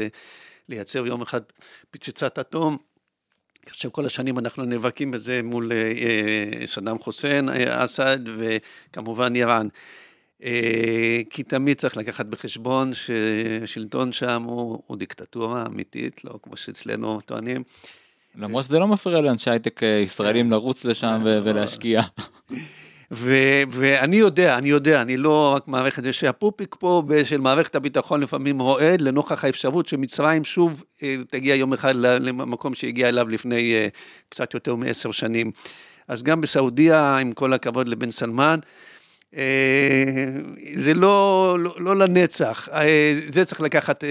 לייצר 0.70 1.08
יום 1.08 1.22
אחד 1.22 1.42
פצצת 1.92 2.40
אטום. 2.40 2.78
עכשיו 3.66 3.92
כל 3.92 4.06
השנים 4.06 4.40
אנחנו 4.40 4.66
נאבקים 4.66 5.12
בזה 5.12 5.42
מול 5.44 5.72
אה, 5.72 5.78
אה 6.62 6.68
סדאם 6.68 7.00
חוסיין, 7.00 7.50
אה, 7.50 7.84
אסד 7.84 8.20
וכמובן 8.38 9.36
איראן. 9.36 9.68
אה, 10.44 11.22
כי 11.30 11.44
תמיד 11.44 11.78
צריך 11.78 11.98
לקחת 11.98 12.26
בחשבון 12.26 12.94
שהשלטון 12.94 14.12
שם 14.12 14.44
הוא, 14.44 14.82
הוא 14.88 14.98
דיקטטורה 14.98 15.66
אמיתית, 15.66 16.26
לא 16.26 16.40
כמו 16.44 16.58
שאצלנו 16.58 17.22
טוענים. 17.22 17.64
למרות 18.36 18.66
שזה 18.66 18.80
לא 18.80 18.88
מפריע 18.88 19.22
לאנשי 19.22 19.50
הייטק 19.50 19.84
אה, 19.84 19.88
ישראלים 19.88 20.52
לרוץ 20.52 20.86
לשם 20.86 21.22
ולהשקיע. 21.24 22.02
ו- 23.16 23.64
ואני 23.70 24.16
יודע, 24.16 24.58
אני 24.58 24.70
יודע, 24.70 25.02
אני 25.02 25.18
לא 25.18 25.54
רק 25.56 25.68
מערכת 25.68 26.04
זה, 26.04 26.14
שהפופיק 26.14 26.76
פה 26.80 27.04
של 27.26 27.42
מערכת 27.42 27.76
הביטחון 27.76 28.22
לפעמים 28.22 28.60
רועד 28.60 29.02
לנוכח 29.02 29.44
האפשרות 29.44 29.88
שמצרים 29.88 30.44
שוב 30.44 30.84
אה, 31.04 31.16
תגיע 31.30 31.56
יום 31.56 31.74
אחד 31.74 31.96
למקום 31.96 32.76
שהגיע 32.76 33.10
אליו 33.10 33.30
לפני 33.30 33.74
אה, 33.74 33.88
קצת 34.30 34.54
יותר 34.54 34.76
מעשר 34.76 35.12
שנים. 35.12 35.52
אז 36.08 36.24
גם 36.24 36.42
בסעודיה, 36.42 37.18
עם 37.18 37.32
כל 37.32 37.54
הכבוד 37.54 37.88
לבן 37.88 38.12
סלמן, 38.12 38.60
אה, 39.38 39.44
זה 40.76 40.94
לא, 40.94 41.56
לא, 41.60 41.76
לא 41.80 41.96
לנצח, 41.96 42.70
זה 43.32 43.46
צריך 43.46 43.62
לקחת 43.62 44.04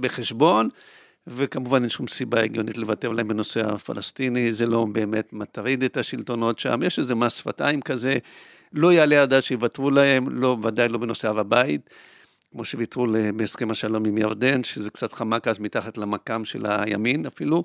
בחשבון. 0.00 0.68
וכמובן 1.26 1.82
אין 1.82 1.90
שום 1.90 2.08
סיבה 2.08 2.42
הגיונית 2.42 2.78
לוותר 2.78 3.10
להם 3.10 3.28
בנושא 3.28 3.66
הפלסטיני, 3.66 4.52
זה 4.52 4.66
לא 4.66 4.86
באמת 4.92 5.32
מטריד 5.32 5.82
את 5.82 5.96
השלטונות 5.96 6.58
שם, 6.58 6.80
יש 6.86 6.98
איזה 6.98 7.14
מס 7.14 7.36
שפתיים 7.36 7.80
כזה, 7.82 8.18
לא 8.72 8.92
יעלה 8.92 9.22
הדעת 9.22 9.44
שיוותרו 9.44 9.90
להם, 9.90 10.28
לא, 10.40 10.56
ודאי 10.62 10.88
לא 10.88 10.98
בנושא 10.98 11.28
הר 11.28 11.38
הבית, 11.38 11.90
כמו 12.52 12.64
שוויתרו 12.64 13.06
בהסכם 13.36 13.70
השלום 13.70 14.04
עם 14.04 14.18
ירדן, 14.18 14.64
שזה 14.64 14.90
קצת 14.90 15.12
חמק 15.12 15.48
אז 15.48 15.58
מתחת 15.58 15.98
למקם 15.98 16.44
של 16.44 16.66
הימין 16.66 17.26
אפילו, 17.26 17.64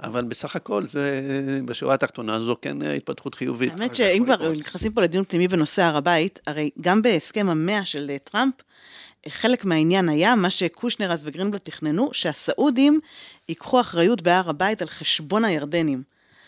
אבל 0.00 0.24
בסך 0.24 0.56
הכל 0.56 0.86
זה, 0.86 1.20
בשורה 1.64 1.94
התחתונה 1.94 2.40
זו 2.40 2.56
כן 2.62 2.82
התפתחות 2.82 3.34
חיובית. 3.34 3.72
האמת 3.72 3.94
שאם 3.94 4.22
כבר 4.24 4.52
נכנסים 4.52 4.92
פה 4.92 5.02
לדיון 5.02 5.24
פנימי 5.24 5.48
בנושא 5.48 5.82
הר 5.82 5.96
הבית, 5.96 6.40
הרי 6.46 6.70
גם 6.80 7.02
בהסכם 7.02 7.48
המאה 7.48 7.84
של 7.84 8.16
טראמפ, 8.24 8.54
חלק 9.28 9.64
מהעניין 9.64 10.08
היה, 10.08 10.34
מה 10.34 10.50
שקושנר 10.50 11.12
אז 11.12 11.24
וגרינבלט 11.26 11.64
תכננו, 11.64 12.10
שהסעודים 12.12 13.00
ייקחו 13.48 13.80
אחריות 13.80 14.22
בהר 14.22 14.50
הבית 14.50 14.82
על 14.82 14.88
חשבון 14.88 15.44
הירדנים. 15.44 16.02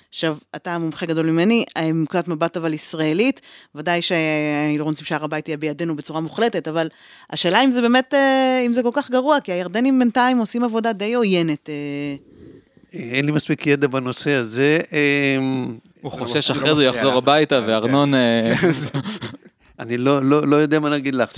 עכשיו, 0.09 0.37
אתה 0.57 0.79
מומחה 0.79 1.07
גדול 1.07 1.31
ממני, 1.31 1.65
מנקודת 1.79 2.29
מבט 2.29 2.57
אבל 2.57 2.75
ישראלית, 2.75 3.41
ודאי 3.75 4.03
שהיינו 4.03 4.85
רוצים 4.85 5.07
שהר 5.07 5.25
הבית 5.25 5.49
יהיה 5.49 5.57
בידינו 5.57 5.97
בצורה 5.97 6.21
מוחלטת, 6.21 6.69
אבל 6.69 6.89
השאלה 7.31 7.65
אם 7.65 7.71
זה 7.71 7.81
באמת, 7.81 8.15
אה, 8.15 8.63
אם 8.67 8.73
זה 8.73 8.83
כל 8.83 8.91
כך 8.93 9.11
גרוע, 9.11 9.41
כי 9.41 9.53
הירדנים 9.53 9.99
בינתיים 9.99 10.39
עושים 10.39 10.65
עבודה 10.65 10.93
די 10.93 11.15
עוינת. 11.15 11.71
אה. 11.71 12.17
אין 12.93 13.25
לי 13.25 13.33
מספיק 13.33 13.67
ידע 13.67 13.87
בנושא 13.87 14.31
הזה. 14.31 14.79
אה, 14.93 15.37
הוא 16.01 16.13
חושש 16.13 16.51
אחרי 16.51 16.75
זה 16.75 16.85
יחזור 16.85 17.13
הביתה 17.13 17.61
וארנון... 17.67 18.13
אני 19.79 19.99
לא, 19.99 20.25
לא, 20.25 20.47
לא 20.47 20.57
יודע 20.57 20.81
מה 20.81 20.89
להגיד 20.89 21.15
לך. 21.15 21.31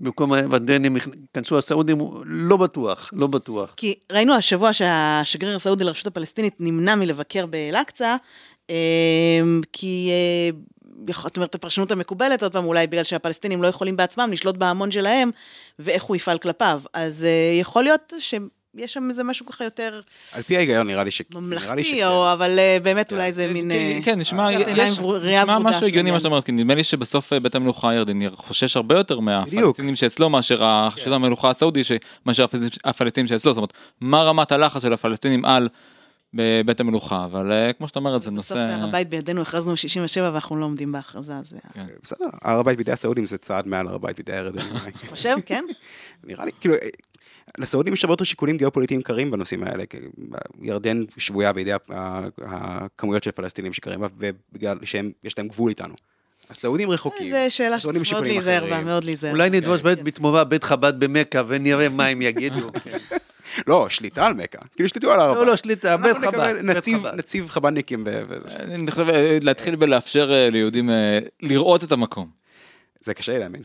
במקום 0.00 0.32
הוונדנים 0.32 0.96
ייכנסו 0.96 1.58
הסעודים, 1.58 1.98
לא 2.24 2.56
בטוח, 2.56 3.10
לא 3.12 3.26
בטוח. 3.26 3.74
כי 3.76 3.94
ראינו 4.12 4.34
השבוע 4.34 4.72
שהשגריר 4.72 5.56
הסעודי 5.56 5.84
לרשות 5.84 6.06
הפלסטינית 6.06 6.54
נמנע 6.60 6.94
מלבקר 6.94 7.46
באל-אקצא, 7.46 8.16
אמ, 8.70 8.74
כי... 9.72 10.10
אה, 10.10 10.58
זאת 11.22 11.36
אומרת, 11.36 11.54
הפרשנות 11.54 11.90
המקובלת, 11.90 12.42
עוד 12.42 12.52
פעם, 12.52 12.64
אולי 12.64 12.86
בגלל 12.86 13.04
שהפלסטינים 13.04 13.62
לא 13.62 13.68
יכולים 13.68 13.96
בעצמם 13.96 14.28
לשלוט 14.32 14.56
בהמון 14.56 14.90
שלהם, 14.90 15.30
ואיך 15.78 16.02
הוא 16.02 16.16
יפעל 16.16 16.38
כלפיו. 16.38 16.82
אז 16.92 17.24
אה, 17.24 17.58
יכול 17.60 17.84
להיות 17.84 18.12
ש... 18.18 18.34
יש 18.76 18.92
שם 18.92 19.08
איזה 19.08 19.24
משהו 19.24 19.46
ככה 19.46 19.64
יותר... 19.64 20.00
על 20.32 20.42
פי 20.42 20.56
ההיגיון 20.56 20.86
נראה 20.86 21.04
לי 21.04 21.10
ש... 21.10 21.22
ממלכתי, 21.34 22.04
או 22.04 22.32
אבל 22.32 22.58
אה, 22.58 22.78
באמת 22.82 23.12
אולי 23.12 23.32
זה 23.32 23.52
מין... 23.52 23.70
כן, 23.70 23.76
אה, 23.76 23.98
כן 24.04 24.18
נשמע 24.18 24.48
משהו 25.60 25.86
הגיוני 25.86 26.10
מה 26.10 26.18
שאתה 26.18 26.28
אומר, 26.28 26.42
כי 26.42 26.52
נדמה 26.52 26.74
לי 26.74 26.84
שבסוף 26.84 27.32
אה, 27.32 27.40
בית 27.40 27.54
המלוכה 27.54 27.90
הירדני 27.90 28.30
חושש 28.30 28.76
הרבה 28.76 28.96
יותר 28.96 29.20
מהפלסטינים 29.20 29.96
שאצלו 29.96 30.30
מאשר 30.30 30.88
של 30.96 31.12
המלוכה 31.12 31.50
הסעודי, 31.50 31.82
מאשר 32.26 32.46
הפלסטינים 32.84 33.26
שאצלו, 33.26 33.52
זאת 33.52 33.56
אומרת, 33.56 33.72
מה 34.00 34.22
רמת 34.22 34.52
הלחץ 34.52 34.82
של 34.82 34.92
הפלסטינים 34.92 35.44
על... 35.44 35.68
בבית 36.34 36.80
המלוכה, 36.80 37.24
אבל 37.24 37.52
כמו 37.78 37.88
שאתה 37.88 37.98
אומרת, 37.98 38.22
זה 38.22 38.30
בסוף 38.30 38.56
נושא... 38.56 38.72
הר 38.72 38.84
הבית 38.88 39.08
בידינו, 39.08 39.42
הכרזנו 39.42 39.76
67 39.76 40.30
ואנחנו 40.32 40.56
לא 40.56 40.64
עומדים 40.64 40.92
בהכרזה, 40.92 41.32
זה... 41.42 41.56
כן. 41.74 41.86
בסדר, 42.02 42.26
הר 42.42 42.58
הבית 42.58 42.78
בידי 42.78 42.92
הסעודים 42.92 43.26
זה 43.26 43.38
צעד 43.38 43.66
מעל 43.66 43.88
הר 43.88 43.94
הבית 43.94 44.16
בידי 44.16 44.32
הירדנים. 44.32 44.74
חושב, 45.08 45.36
כן? 45.46 45.64
נראה 46.24 46.44
לי, 46.44 46.50
כאילו, 46.60 46.74
לסעודים 47.58 47.92
יש 47.94 48.04
הרבה 48.04 48.12
יותר 48.12 48.24
שיקולים 48.24 48.56
גיאופוליטיים 48.56 49.02
קרים 49.02 49.30
בנושאים 49.30 49.64
האלה. 49.64 49.86
כי 49.86 49.96
ירדן 50.62 51.04
שבויה 51.18 51.52
בידי 51.52 51.72
הכמויות 52.46 53.22
של 53.22 53.30
פלסטינים 53.30 53.72
שקרים 53.72 54.00
בה, 54.00 54.06
ובגלל 54.18 54.78
שיש 54.84 55.38
להם 55.38 55.48
גבול 55.48 55.68
איתנו. 55.68 55.94
הסעודים 56.50 56.90
רחוקים. 56.90 57.30
זו 57.30 57.36
שאלה 57.48 57.80
שצריך 57.80 58.12
מאוד 58.12 58.26
להיזהר 58.26 58.66
בה. 58.70 58.82
מאוד 58.82 59.04
להיזהר. 59.04 59.30
אולי 59.30 59.50
נדרוש 59.50 59.82
כן. 59.82 60.04
בתמורה 60.04 60.44
בית 60.44 60.64
חב"ד 60.64 61.04
במכה 61.04 61.42
ונראה 61.48 61.88
מה 61.88 62.06
הם 62.06 62.22
יגידו. 62.22 62.70
לא, 63.66 63.88
שליטה 63.88 64.26
על 64.26 64.34
מכה. 64.34 64.58
כאילו 64.76 64.88
שליטו 64.88 65.12
על 65.12 65.20
הר 65.20 65.30
הבית. 65.30 65.40
לא, 65.40 65.46
לא, 65.46 65.56
שליטה, 65.56 65.96
בית 65.96 66.16
חב"ד. 66.16 66.54
נציב- 66.62 66.98
חב"ד. 66.98 67.14
נציב 67.14 67.48
חב"דניקים. 67.48 68.04
ב- 68.04 68.22
וזה. 68.28 68.48
אני 68.48 68.90
חושב 68.90 69.08
אה, 69.08 69.38
להתחיל 69.42 69.76
בלאפשר 69.76 70.32
אה, 70.32 70.50
ליהודים 70.50 70.90
אה, 70.90 71.18
לראות 71.42 71.84
את 71.84 71.92
המקום. 71.92 72.30
זה 73.00 73.14
קשה 73.14 73.32
לי 73.32 73.38
להאמין. 73.38 73.62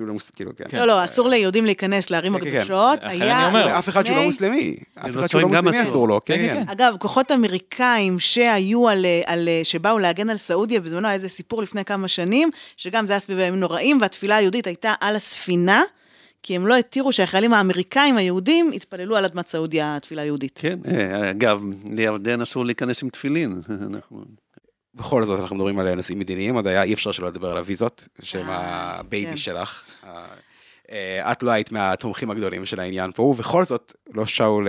אפילו 0.00 0.06
לא 0.06 0.12
מוס... 0.12 0.30
כאילו, 0.30 0.50
כן. 0.56 0.78
לא, 0.78 0.84
לא, 0.86 1.04
אסור 1.04 1.28
ליהודים 1.28 1.64
להיכנס 1.64 2.10
לערים 2.10 2.38
כן, 2.38 2.44
כן, 2.44 2.50
כן. 2.50 2.56
הקדושות. 2.56 2.98
היה... 3.02 3.50
לאף 3.54 3.88
אחד 3.88 4.06
שהוא 4.06 4.16
לא 4.16 4.22
לפני- 4.22 4.26
מוסלמי. 4.26 4.76
אף 4.94 5.10
אחד 5.16 5.26
שהוא 5.26 5.42
לא 5.42 5.48
גם 5.50 5.64
מוסלמי 5.64 5.82
אסור. 5.82 6.08
לו. 6.08 6.20
כן, 6.24 6.36
כן, 6.36 6.46
כן. 6.54 6.64
כן. 6.64 6.70
אגב, 6.72 6.94
כוחות 6.98 7.30
אמריקאים 7.32 8.18
שהיו 8.18 8.88
על, 8.88 9.06
על, 9.26 9.48
שבאו 9.64 9.98
להגן 9.98 10.30
על 10.30 10.36
סעודיה, 10.36 10.80
בזמנו 10.80 11.06
היה 11.08 11.14
איזה 11.14 11.28
סיפור 11.28 11.62
לפני 11.62 11.84
כמה 11.84 12.08
שנים, 12.08 12.50
שגם 12.76 13.06
זה 13.06 13.12
היה 13.12 13.20
סביב 13.20 13.38
הימים 13.38 13.60
נוראים, 13.60 13.98
והתפילה 14.00 14.36
היהודית 14.36 14.66
הייתה 14.66 14.94
על 15.00 15.16
הספינה, 15.16 15.82
כי 16.42 16.56
הם 16.56 16.66
לא 16.66 16.76
התירו 16.76 17.12
שהחיילים 17.12 17.54
האמריקאים 17.54 18.16
היהודים 18.16 18.72
יתפללו 18.72 19.16
על 19.16 19.24
אדמת 19.24 19.48
סעודיה, 19.48 19.96
התפילה 19.96 20.22
היהודית. 20.22 20.58
כן, 20.62 20.78
אה, 20.88 21.30
אגב, 21.30 21.62
לירדן 21.90 22.40
אסור 22.40 22.64
להיכנס 22.66 23.02
עם 23.02 23.08
תפילין. 23.08 23.60
אנחנו- 23.90 24.24
בכל 24.94 25.24
זאת 25.24 25.40
אנחנו 25.40 25.56
מדברים 25.56 25.78
על 25.78 25.94
נושאים 25.94 26.18
מדיניים, 26.18 26.54
עוד 26.54 26.66
היה 26.66 26.82
אי 26.82 26.94
אפשר 26.94 27.12
שלא 27.12 27.28
לדבר 27.28 27.50
על 27.50 27.56
הוויזות, 27.56 28.08
שהם 28.22 28.50
אה, 28.50 28.98
ה 28.98 29.04
baby 29.04 29.30
כן. 29.30 29.36
שלך. 29.36 29.84
אה, 30.04 30.24
אה, 30.90 31.32
את 31.32 31.42
לא 31.42 31.50
היית 31.50 31.72
מהתומכים 31.72 32.30
הגדולים 32.30 32.66
של 32.66 32.80
העניין 32.80 33.12
פה, 33.14 33.22
ובכל 33.22 33.64
זאת, 33.64 33.92
לא 34.14 34.26
שאול, 34.26 34.68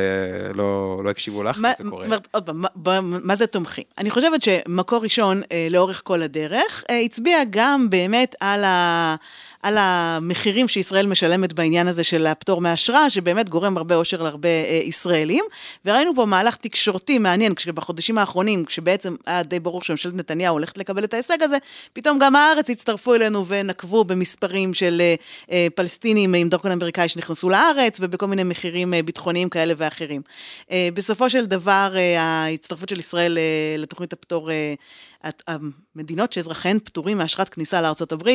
לא 0.53 1.01
לא 1.03 1.09
הקשיבו 1.09 1.43
לך, 1.43 1.57
מה, 1.59 1.71
זאת 1.77 1.87
קורה. 1.89 2.07
עוד 2.31 2.45
פעם, 2.45 2.61
מה, 3.01 3.01
מה 3.01 3.35
זה 3.35 3.47
תומכים? 3.47 3.83
אני 3.97 4.09
חושבת 4.09 4.41
שמקור 4.41 5.03
ראשון, 5.03 5.41
לאורך 5.69 6.01
כל 6.05 6.21
הדרך, 6.21 6.83
הצביע 7.05 7.39
גם 7.49 7.89
באמת 7.89 8.35
על, 8.39 8.63
ה, 8.63 9.15
על 9.63 9.77
המחירים 9.77 10.67
שישראל 10.67 11.07
משלמת 11.07 11.53
בעניין 11.53 11.87
הזה 11.87 12.03
של 12.03 12.27
הפטור 12.27 12.61
מאשרה, 12.61 13.09
שבאמת 13.09 13.49
גורם 13.49 13.77
הרבה 13.77 13.95
אושר 13.95 14.21
להרבה 14.21 14.49
אה, 14.49 14.81
ישראלים. 14.83 15.43
וראינו 15.85 16.15
פה 16.15 16.25
מהלך 16.25 16.55
תקשורתי 16.55 17.19
מעניין, 17.19 17.55
כשבחודשים 17.55 18.17
האחרונים, 18.17 18.65
כשבעצם 18.65 19.15
היה 19.25 19.43
די 19.43 19.59
ברור 19.59 19.83
שממשלת 19.83 20.13
נתניהו 20.13 20.53
הולכת 20.55 20.77
לקבל 20.77 21.03
את 21.03 21.13
ההישג 21.13 21.43
הזה, 21.43 21.57
פתאום 21.93 22.19
גם 22.19 22.35
הארץ 22.35 22.69
הצטרפו 22.69 23.15
אלינו 23.15 23.45
ונקבו 23.47 24.03
במספרים 24.03 24.73
של 24.73 25.01
אה, 25.01 25.15
אה, 25.51 25.67
פלסטינים 25.75 26.33
עם 26.33 26.49
דרכון 26.49 26.71
אמריקאי 26.71 27.09
שנכנסו 27.09 27.49
לארץ, 27.49 27.97
ובכל 28.01 28.27
מיני 28.27 28.43
מחירים 28.43 28.93
אה, 28.93 29.03
ביטחוניים 29.03 29.49
כאלה 29.49 29.73
ואחרים. 29.77 30.21
אה, 30.71 30.89
בסופו 30.93 31.29
של 31.29 31.45
דבר, 31.45 31.93
אה, 31.95 32.21
ההצטרפות 32.21 32.89
של 32.89 32.99
ישראל 32.99 33.37
אה, 33.37 33.75
לתוכנית 33.77 34.13
הפטור, 34.13 34.51
אה, 34.51 34.73
המדינות 35.47 36.33
שאזרחיהן 36.33 36.79
פטורים 36.79 37.17
מאשרת 37.17 37.49
כניסה 37.49 37.81
לארה"ב, 37.81 38.29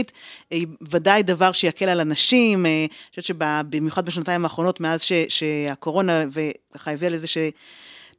היא 0.50 0.66
ודאי 0.90 1.22
דבר 1.22 1.52
שיקל 1.52 1.88
על 1.88 2.00
אנשים, 2.00 2.66
אה, 2.66 2.70
אני 2.70 3.10
חושבת 3.10 3.24
שבמיוחד 3.24 4.06
בשנתיים 4.06 4.44
האחרונות, 4.44 4.80
מאז 4.80 5.02
ש, 5.02 5.12
שהקורונה 5.28 6.24
וככה 6.30 6.90
הביאה 6.90 7.10
לזה 7.10 7.26
ש... 7.26 7.38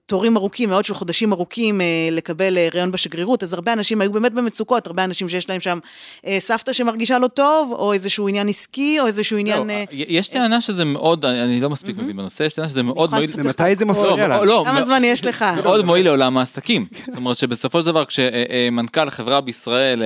תורים 0.08 0.38
ארוכים, 0.38 0.70
מאוד 0.70 0.86
של 0.86 0.94
חודשים 0.94 1.34
ארוכים 1.34 1.82
אה, 1.82 1.86
לקבל 2.12 2.58
אה, 2.58 2.68
ראיון 2.74 2.92
בשגרירות, 2.92 3.44
אז 3.44 3.54
הרבה 3.54 3.74
אנשים 3.74 4.02
היו 4.02 4.12
באמת 4.12 4.34
במצוקות, 4.34 4.88
הרבה 4.88 5.04
אנשים 5.04 5.30
שיש 5.30 5.50
להם 5.50 5.60
שם 5.60 5.80
אה, 6.26 6.38
סבתא 6.40 6.74
שמרגישה 6.74 7.20
לא 7.20 7.28
טוב, 7.28 7.72
או 7.72 7.94
איזשהו 7.94 8.28
עניין 8.28 8.50
עסקי, 8.50 9.00
או 9.00 9.08
איזשהו 9.08 9.38
עניין... 9.38 9.68
לא, 9.68 9.74
אה, 9.74 9.84
יש 9.92 10.28
טענה 10.28 10.62
שזה 10.62 10.86
מאוד, 10.86 11.26
אני 11.26 11.44
אני 11.44 11.60
לא 11.60 11.70
מספיק 11.70 11.98
מבין 11.98 12.18
בנושא, 12.18 12.44
יש 12.44 12.54
טענה 12.54 12.70
שזה 12.70 12.84
מאוד 12.84 13.10
מועיל. 13.10 13.30
ומתי 13.36 13.76
זה 13.76 13.86
מפריע 13.86 14.28
לא, 14.28 14.36
לך? 14.36 14.42
לא, 14.48 14.64
כמה 14.66 14.86
זמן 14.86 15.04
יש 15.04 15.26
לך? 15.26 15.46
מאוד 15.64 15.86
מועיל 15.86 16.06
לעולם 16.06 16.38
העסקים. 16.38 16.86
זאת 17.08 17.16
אומרת 17.16 17.38
שבסופו 17.38 17.80
של 17.80 17.86
דבר 17.86 18.06
כשמנכ"ל 18.06 19.10
חברה 19.10 19.42
בישראל 19.42 20.04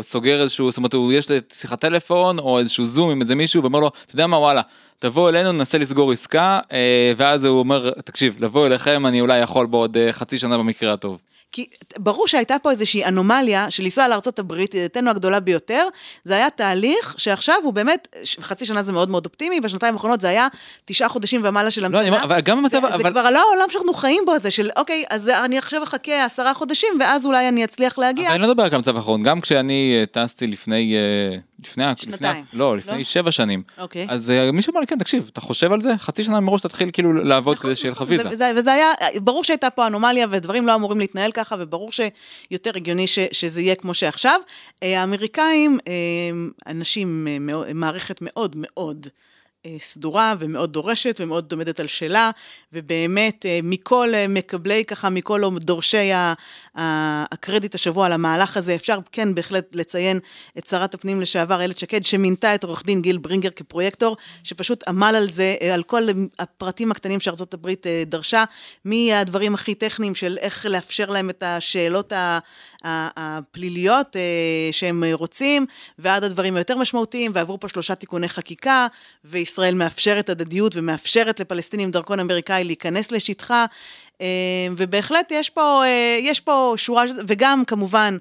סוגר 0.00 0.42
איזשהו, 0.42 0.70
זאת 0.70 0.76
אומרת 0.76 0.94
יש 1.12 1.28
שיחת 1.52 1.80
טלפון 1.80 2.38
או 2.38 2.58
איזשהו 2.58 2.86
זום 2.86 3.10
עם 3.10 3.20
איזה 3.20 3.34
מישהו 3.34 3.62
ואומר 3.62 3.80
לו, 3.80 3.90
אתה 4.06 4.14
יודע 4.14 4.26
מה 4.26 4.36
וואלה, 4.36 4.62
תבוא 5.02 5.28
אלינו 5.28 5.52
ננסה 5.52 5.78
לסגור 5.78 6.12
עסקה 6.12 6.60
אה, 6.72 7.12
ואז 7.16 7.44
הוא 7.44 7.58
אומר, 7.58 7.90
תקשיב, 7.90 8.44
לבוא 8.44 8.66
אליכם 8.66 9.06
אני 9.06 9.20
אולי 9.20 9.38
יכול 9.38 9.66
בעוד 9.66 9.96
אה, 9.96 10.12
חצי 10.12 10.38
שנה 10.38 10.58
במקרה 10.58 10.92
הטוב. 10.92 11.20
כי 11.52 11.66
ברור 11.98 12.28
שהייתה 12.28 12.56
פה 12.62 12.70
איזושהי 12.70 13.04
אנומליה 13.04 13.70
של 13.70 13.82
לנסוע 13.82 14.08
לארצות 14.08 14.38
הברית, 14.38 14.74
ידידתנו 14.74 15.10
הגדולה 15.10 15.40
ביותר, 15.40 15.88
זה 16.24 16.34
היה 16.34 16.50
תהליך 16.50 17.14
שעכשיו 17.18 17.54
הוא 17.62 17.72
באמת, 17.72 18.08
חצי 18.40 18.66
שנה 18.66 18.82
זה 18.82 18.92
מאוד 18.92 19.10
מאוד 19.10 19.26
אופטימי, 19.26 19.60
בשנתיים 19.60 19.94
האחרונות 19.94 20.20
זה 20.20 20.28
היה 20.28 20.48
תשעה 20.84 21.08
חודשים 21.08 21.40
ומעלה 21.44 21.70
של 21.70 21.80
לא, 21.80 21.86
המדינה. 21.86 22.02
אני 22.02 22.10
אומר, 22.10 22.24
אבל 22.24 22.40
גם 22.40 22.56
זה, 22.56 22.80
במצב, 22.80 22.96
זה 22.96 23.02
אבל... 23.02 23.10
כבר 23.10 23.30
לא 23.30 23.38
העולם 23.38 23.70
שאנחנו 23.70 23.94
חיים 23.94 24.22
בו 24.26 24.32
הזה, 24.32 24.50
של 24.50 24.70
אוקיי, 24.76 25.04
אז 25.10 25.28
אני 25.28 25.58
עכשיו 25.58 25.82
אחכה 25.82 26.24
עשרה 26.24 26.54
חודשים, 26.54 26.88
ואז 27.00 27.26
אולי 27.26 27.48
אני 27.48 27.64
אצליח 27.64 27.98
להגיע. 27.98 28.26
אבל 28.26 28.34
אני 28.34 28.42
לא 28.42 28.48
מדבר 28.48 28.62
רק 28.62 28.72
על 28.72 28.76
המצב 28.76 28.96
האחרון, 28.96 29.22
גם 29.22 29.40
כשאני 29.40 29.96
אה, 30.00 30.06
טסתי 30.06 30.46
לפני, 30.46 30.94
לפני, 31.66 31.84
ה- 31.84 31.90
לפני, 31.92 32.12
שנתיים. 32.12 32.44
לא, 32.52 32.76
לפני 32.76 32.98
לא? 32.98 33.04
שבע 33.04 33.30
שנים, 33.30 33.62
אוקיי. 33.78 34.06
אז 34.10 34.30
אה, 34.30 34.52
מישהו 34.52 34.70
אמר 34.72 34.80
לי, 34.80 34.86
כן, 34.86 34.98
תקשיב, 34.98 35.30
אתה 35.32 35.40
חושב 35.40 35.72
על 35.72 35.80
זה? 35.80 35.90
חצי 35.98 36.24
שנה 36.24 36.40
מראש 36.40 36.60
תתחיל 36.60 36.90
כאילו 36.92 37.12
לעבוד 37.12 37.58
כדי 37.58 37.74
שיהיה 37.74 37.92
לך 37.92 38.04
ויזה. 38.06 38.22
נכון, 38.22 38.32
וזה, 38.32 38.52
וזה 38.56 38.72
היה, 38.72 38.90
ברור 39.22 39.44
שהייתה 39.44 39.70
פה 39.70 39.86
אנומליה 39.86 40.26
ודברים 40.30 40.66
לא 40.66 40.74
אמורים 40.74 40.98
להתנהל 40.98 41.32
ככה, 41.32 41.56
וברור 41.58 41.90
שיותר 41.92 42.70
הגיוני 42.76 43.06
ש, 43.06 43.18
שזה 43.32 43.60
יהיה 43.60 43.74
כמו 43.74 43.94
שעכשיו. 43.94 44.40
אה, 44.82 45.00
האמריקאים, 45.00 45.78
אה, 45.88 45.92
אנשים, 46.72 47.28
מאוד- 47.40 47.72
מערכת 47.72 48.18
מאוד 48.20 48.52
מאוד 48.56 49.06
סדורה 49.78 50.34
ומאוד 50.38 50.72
דורשת 50.72 51.20
ומאוד 51.20 51.52
עומדת 51.52 51.80
על 51.80 51.86
שלה, 51.86 52.30
ובאמת 52.72 53.46
אה, 53.46 53.60
מכל 53.62 54.10
אה, 54.14 54.28
מקבלי 54.28 54.84
ככה, 54.84 55.10
מכל 55.10 55.42
דורשי 55.60 56.10
הקרדיט 56.74 57.74
השבוע 57.74 58.06
על 58.06 58.12
המהלך 58.12 58.56
הזה, 58.56 58.74
אפשר 58.74 58.98
כן 59.12 59.34
בהחלט 59.34 59.66
לציין 59.72 60.20
את 60.58 60.66
שרת 60.66 60.94
הפנים 60.94 61.20
לשעבר 61.20 61.60
איילת 61.60 61.78
שקד, 61.78 62.02
שמינתה 62.02 62.54
את 62.54 62.64
עורך 62.64 62.84
דין 62.86 63.02
גיל 63.02 63.18
ברינגר 63.18 63.50
כפרויקטור, 63.50 64.16
שפשוט 64.44 64.88
עמל 64.88 65.14
על 65.16 65.30
זה, 65.30 65.56
אה, 65.62 65.74
על 65.74 65.82
כל 65.82 66.08
הפרטים 66.38 66.90
הקטנים 66.90 67.20
שארצות 67.20 67.54
הברית 67.54 67.86
אה, 67.86 68.02
דרשה, 68.06 68.44
מהדברים 68.84 69.54
הכי 69.54 69.74
טכניים 69.74 70.14
של 70.14 70.38
איך 70.40 70.66
לאפשר 70.66 71.10
להם 71.10 71.30
את 71.30 71.42
השאלות 71.42 72.12
הפליליות 72.84 74.16
אה, 74.16 74.72
שהם 74.72 75.04
רוצים, 75.12 75.66
ועד 75.98 76.24
הדברים 76.24 76.56
היותר 76.56 76.76
משמעותיים, 76.76 77.30
ועברו 77.34 77.60
פה 77.60 77.68
שלושה 77.68 77.94
תיקוני 77.94 78.28
חקיקה, 78.28 78.86
וישראל 79.52 79.74
מאפשרת 79.74 80.30
הדדיות 80.30 80.76
ומאפשרת 80.76 81.40
לפלסטינים 81.40 81.90
דרכון 81.90 82.20
אמריקאי 82.20 82.64
להיכנס 82.64 83.12
לשטחה, 83.12 83.66
אה, 84.20 84.26
ובהחלט 84.76 85.30
יש 85.30 85.50
פה, 85.50 85.82
אה, 85.84 86.18
יש 86.20 86.40
פה 86.40 86.74
שורה, 86.76 87.04
וגם 87.28 87.64
כמובן, 87.66 88.16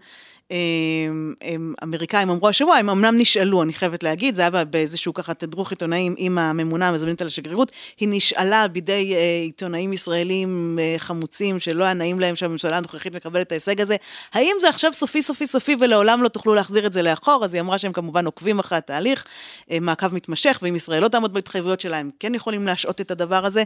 אמריקאים 1.83 2.29
אמרו 2.29 2.49
השבוע, 2.49 2.75
הם 2.75 2.89
אמנם 2.89 3.17
נשאלו, 3.17 3.63
אני 3.63 3.73
חייבת 3.73 4.03
להגיד, 4.03 4.35
זה 4.35 4.41
היה 4.41 4.65
באיזשהו 4.65 5.13
ככה 5.13 5.33
תדרוך 5.33 5.71
עיתונאים 5.71 6.15
עם 6.17 6.37
הממונה 6.37 6.89
המזמנת 6.89 7.21
על 7.21 7.27
השגרירות, 7.27 7.71
היא 7.99 8.09
נשאלה 8.11 8.67
בידי 8.67 9.15
אה, 9.15 9.41
עיתונאים 9.43 9.93
ישראלים 9.93 10.79
אה, 10.81 10.95
חמוצים, 10.97 11.59
שלא 11.59 11.83
היה 11.83 11.93
נעים 11.93 12.19
להם 12.19 12.35
שהממשלה 12.35 12.77
הנוכחית 12.77 13.15
מקבלת 13.15 13.47
את 13.47 13.51
ההישג 13.51 13.81
הזה, 13.81 13.95
האם 14.33 14.55
זה 14.61 14.69
עכשיו 14.69 14.93
סופי 14.93 15.21
סופי 15.21 15.47
סופי 15.47 15.75
ולעולם 15.79 16.23
לא 16.23 16.27
תוכלו 16.27 16.53
להחזיר 16.53 16.85
את 16.85 16.93
זה 16.93 17.01
לאחור? 17.01 17.45
אז 17.45 17.53
היא 17.53 17.61
אמרה 17.61 17.77
שהם 17.77 17.93
כמובן 17.93 18.25
עוקבים 18.25 18.59
אחרי 18.59 18.77
התהליך, 18.77 19.25
אה, 19.71 19.79
מעקב 19.79 20.13
מתמשך, 20.13 20.59
ואם 20.61 20.75
ישראל 20.75 21.03
לא 21.03 21.07
תעמוד 21.07 21.33
בהתחייבויות 21.33 21.79
שלה, 21.79 21.97
הם 21.97 22.09
כן 22.19 22.35
יכולים 22.35 22.67
להשעות 22.67 23.01
את 23.01 23.11
הדבר 23.11 23.45
הזה, 23.45 23.63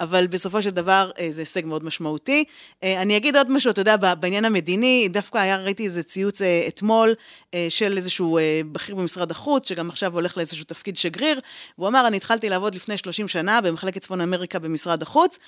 אבל 0.00 0.26
בסופו 0.26 0.62
של 0.62 0.70
דבר 0.70 1.10
זה 1.30 1.42
הישג 1.42 1.66
מאוד 1.66 1.84
משמעותי. 1.84 2.44
אני 2.82 3.16
אגיד 3.16 3.36
עוד 3.36 3.50
משהו, 3.50 3.70
אתה 3.70 3.80
יודע, 3.80 3.96
בעניין 4.14 4.44
המדיני, 4.44 5.08
דווקא 5.10 5.38
היה, 5.38 5.56
ראיתי 5.56 5.84
איזה 5.84 6.02
ציוץ 6.22 6.42
אה, 6.42 6.64
אתמול 6.68 7.14
אה, 7.54 7.66
של 7.68 7.96
איזשהו 7.96 8.38
אה, 8.38 8.60
בכיר 8.72 8.94
במשרד 8.94 9.30
החוץ, 9.30 9.68
שגם 9.68 9.88
עכשיו 9.88 10.14
הולך 10.14 10.36
לאיזשהו 10.36 10.64
תפקיד 10.64 10.96
שגריר, 10.96 11.40
והוא 11.78 11.88
אמר, 11.88 12.06
אני 12.06 12.16
התחלתי 12.16 12.48
לעבוד 12.48 12.74
לפני 12.74 12.96
30 12.98 13.28
שנה 13.28 13.60
במחלקת 13.60 14.00
צפון 14.00 14.20
אמריקה 14.20 14.58
במשרד 14.58 15.02
החוץ, 15.02 15.38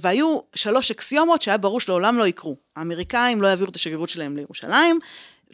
והיו 0.00 0.38
שלוש 0.54 0.90
אקסיומות 0.90 1.42
שהיה 1.42 1.56
ברור 1.56 1.80
שלעולם 1.80 2.18
לא 2.18 2.26
יקרו. 2.26 2.56
האמריקאים 2.76 3.42
לא 3.42 3.48
יעבירו 3.48 3.70
את 3.70 3.76
השגרירות 3.76 4.08
שלהם 4.08 4.36
לירושלים, 4.36 4.98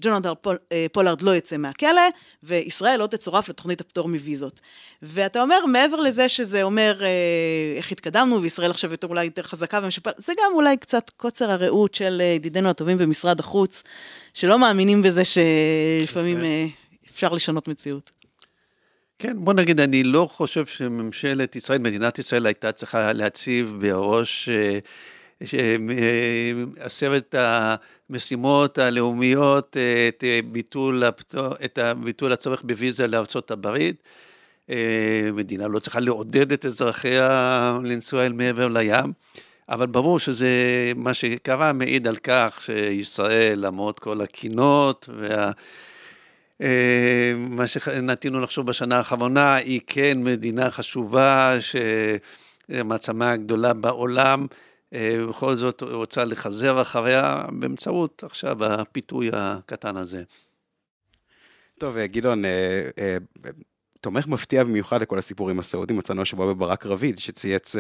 ג'ונתן 0.01 0.33
פול, 0.41 0.57
אה, 0.73 0.87
פולארד 0.93 1.23
לא 1.23 1.37
ייצא 1.37 1.57
מהכלא, 1.57 2.03
וישראל 2.43 2.99
לא 2.99 3.07
תצורף 3.07 3.49
לתוכנית 3.49 3.81
הפטור 3.81 4.09
מוויזות. 4.09 4.61
ואתה 5.03 5.43
אומר, 5.43 5.67
מעבר 5.67 6.01
לזה 6.01 6.29
שזה 6.29 6.63
אומר 6.63 7.03
אה, 7.03 7.09
איך 7.77 7.93
התקדמנו, 7.93 8.43
וישראל 8.43 8.71
עכשיו 8.71 8.91
יותר 8.91 9.07
אולי 9.07 9.25
יותר 9.25 9.43
חזקה 9.43 9.81
ומשפרת, 9.83 10.15
זה 10.19 10.33
גם 10.39 10.53
אולי 10.55 10.77
קצת 10.77 11.11
קוצר 11.17 11.51
הראות 11.51 11.95
של 11.95 12.21
אה, 12.21 12.27
ידידינו 12.27 12.71
הטובים 12.71 12.99
במשרד 12.99 13.41
החוץ, 13.41 13.83
שלא 14.35 14.59
מאמינים 14.59 15.03
בזה 15.03 15.23
שלפעמים 15.25 16.39
אפשר 17.11 17.33
לשנות 17.33 17.69
מציאות. 17.69 18.11
כן, 19.19 19.37
בוא 19.45 19.53
נגיד, 19.53 19.81
אני 19.81 20.05
לא 20.05 20.29
חושב 20.33 20.67
שממשלת 20.67 21.57
ישראל, 21.57 21.79
מדינת 21.79 22.19
ישראל 22.19 22.47
הייתה 22.47 22.73
צריכה 22.73 23.13
להציב 23.13 23.77
בראש 23.81 24.49
עשרת 26.81 27.35
המשימות 28.11 28.79
הלאומיות, 28.79 29.77
את 30.09 30.25
ביטול, 30.53 31.05
הפטור, 31.05 31.55
את 31.65 31.79
ביטול 32.05 32.33
הצורך 32.33 32.63
בוויזה 32.63 33.07
לארצות 33.07 33.51
הברית. 33.51 34.03
מדינה 35.33 35.69
לא 35.69 35.79
צריכה 35.79 36.01
לעודד 36.01 36.53
את 36.53 36.67
אזרחיה 36.67 37.79
לנסוע 37.85 38.27
אל 38.27 38.33
מעבר 38.33 38.69
לים. 38.69 39.13
אבל 39.69 39.87
ברור 39.87 40.19
שזה, 40.19 40.49
מה 40.97 41.15
שקרה 41.15 41.73
מעיד 41.73 42.07
על 42.07 42.17
כך 42.17 42.61
שישראל, 42.65 43.59
למרות 43.67 43.99
כל 43.99 44.21
הקינות 44.21 45.09
וה... 45.19 45.51
אה, 46.63 47.33
מה 47.37 47.67
שנטינו 47.67 48.41
לחשוב 48.41 48.67
בשנה 48.67 48.97
האחרונה, 48.97 49.55
היא 49.55 49.81
כן 49.87 50.19
מדינה 50.23 50.71
חשובה, 50.71 51.57
שמעצמה 52.71 53.37
גדולה 53.37 53.73
בעולם, 53.73 54.47
אה, 54.95 55.27
בכל 55.29 55.55
זאת 55.55 55.83
רוצה 55.83 56.25
לחזר 56.25 56.83
אחריה 56.83 57.45
באמצעות 57.53 58.25
עכשיו 58.25 58.65
הפיתוי 58.65 59.31
הקטן 59.33 59.97
הזה. 59.97 60.23
טוב, 61.79 61.97
אה, 61.97 62.07
גדעון, 62.07 62.43
תומך 64.01 64.27
מפתיע 64.27 64.65
במיוחד 64.65 65.03
לכל 65.03 65.19
הסיפורים 65.19 65.59
הסעודים, 65.59 65.97
מצאנו 65.97 66.23
השבוע 66.23 66.55
בברק 66.55 66.87
רביד, 66.87 67.19
שצייץ 67.19 67.77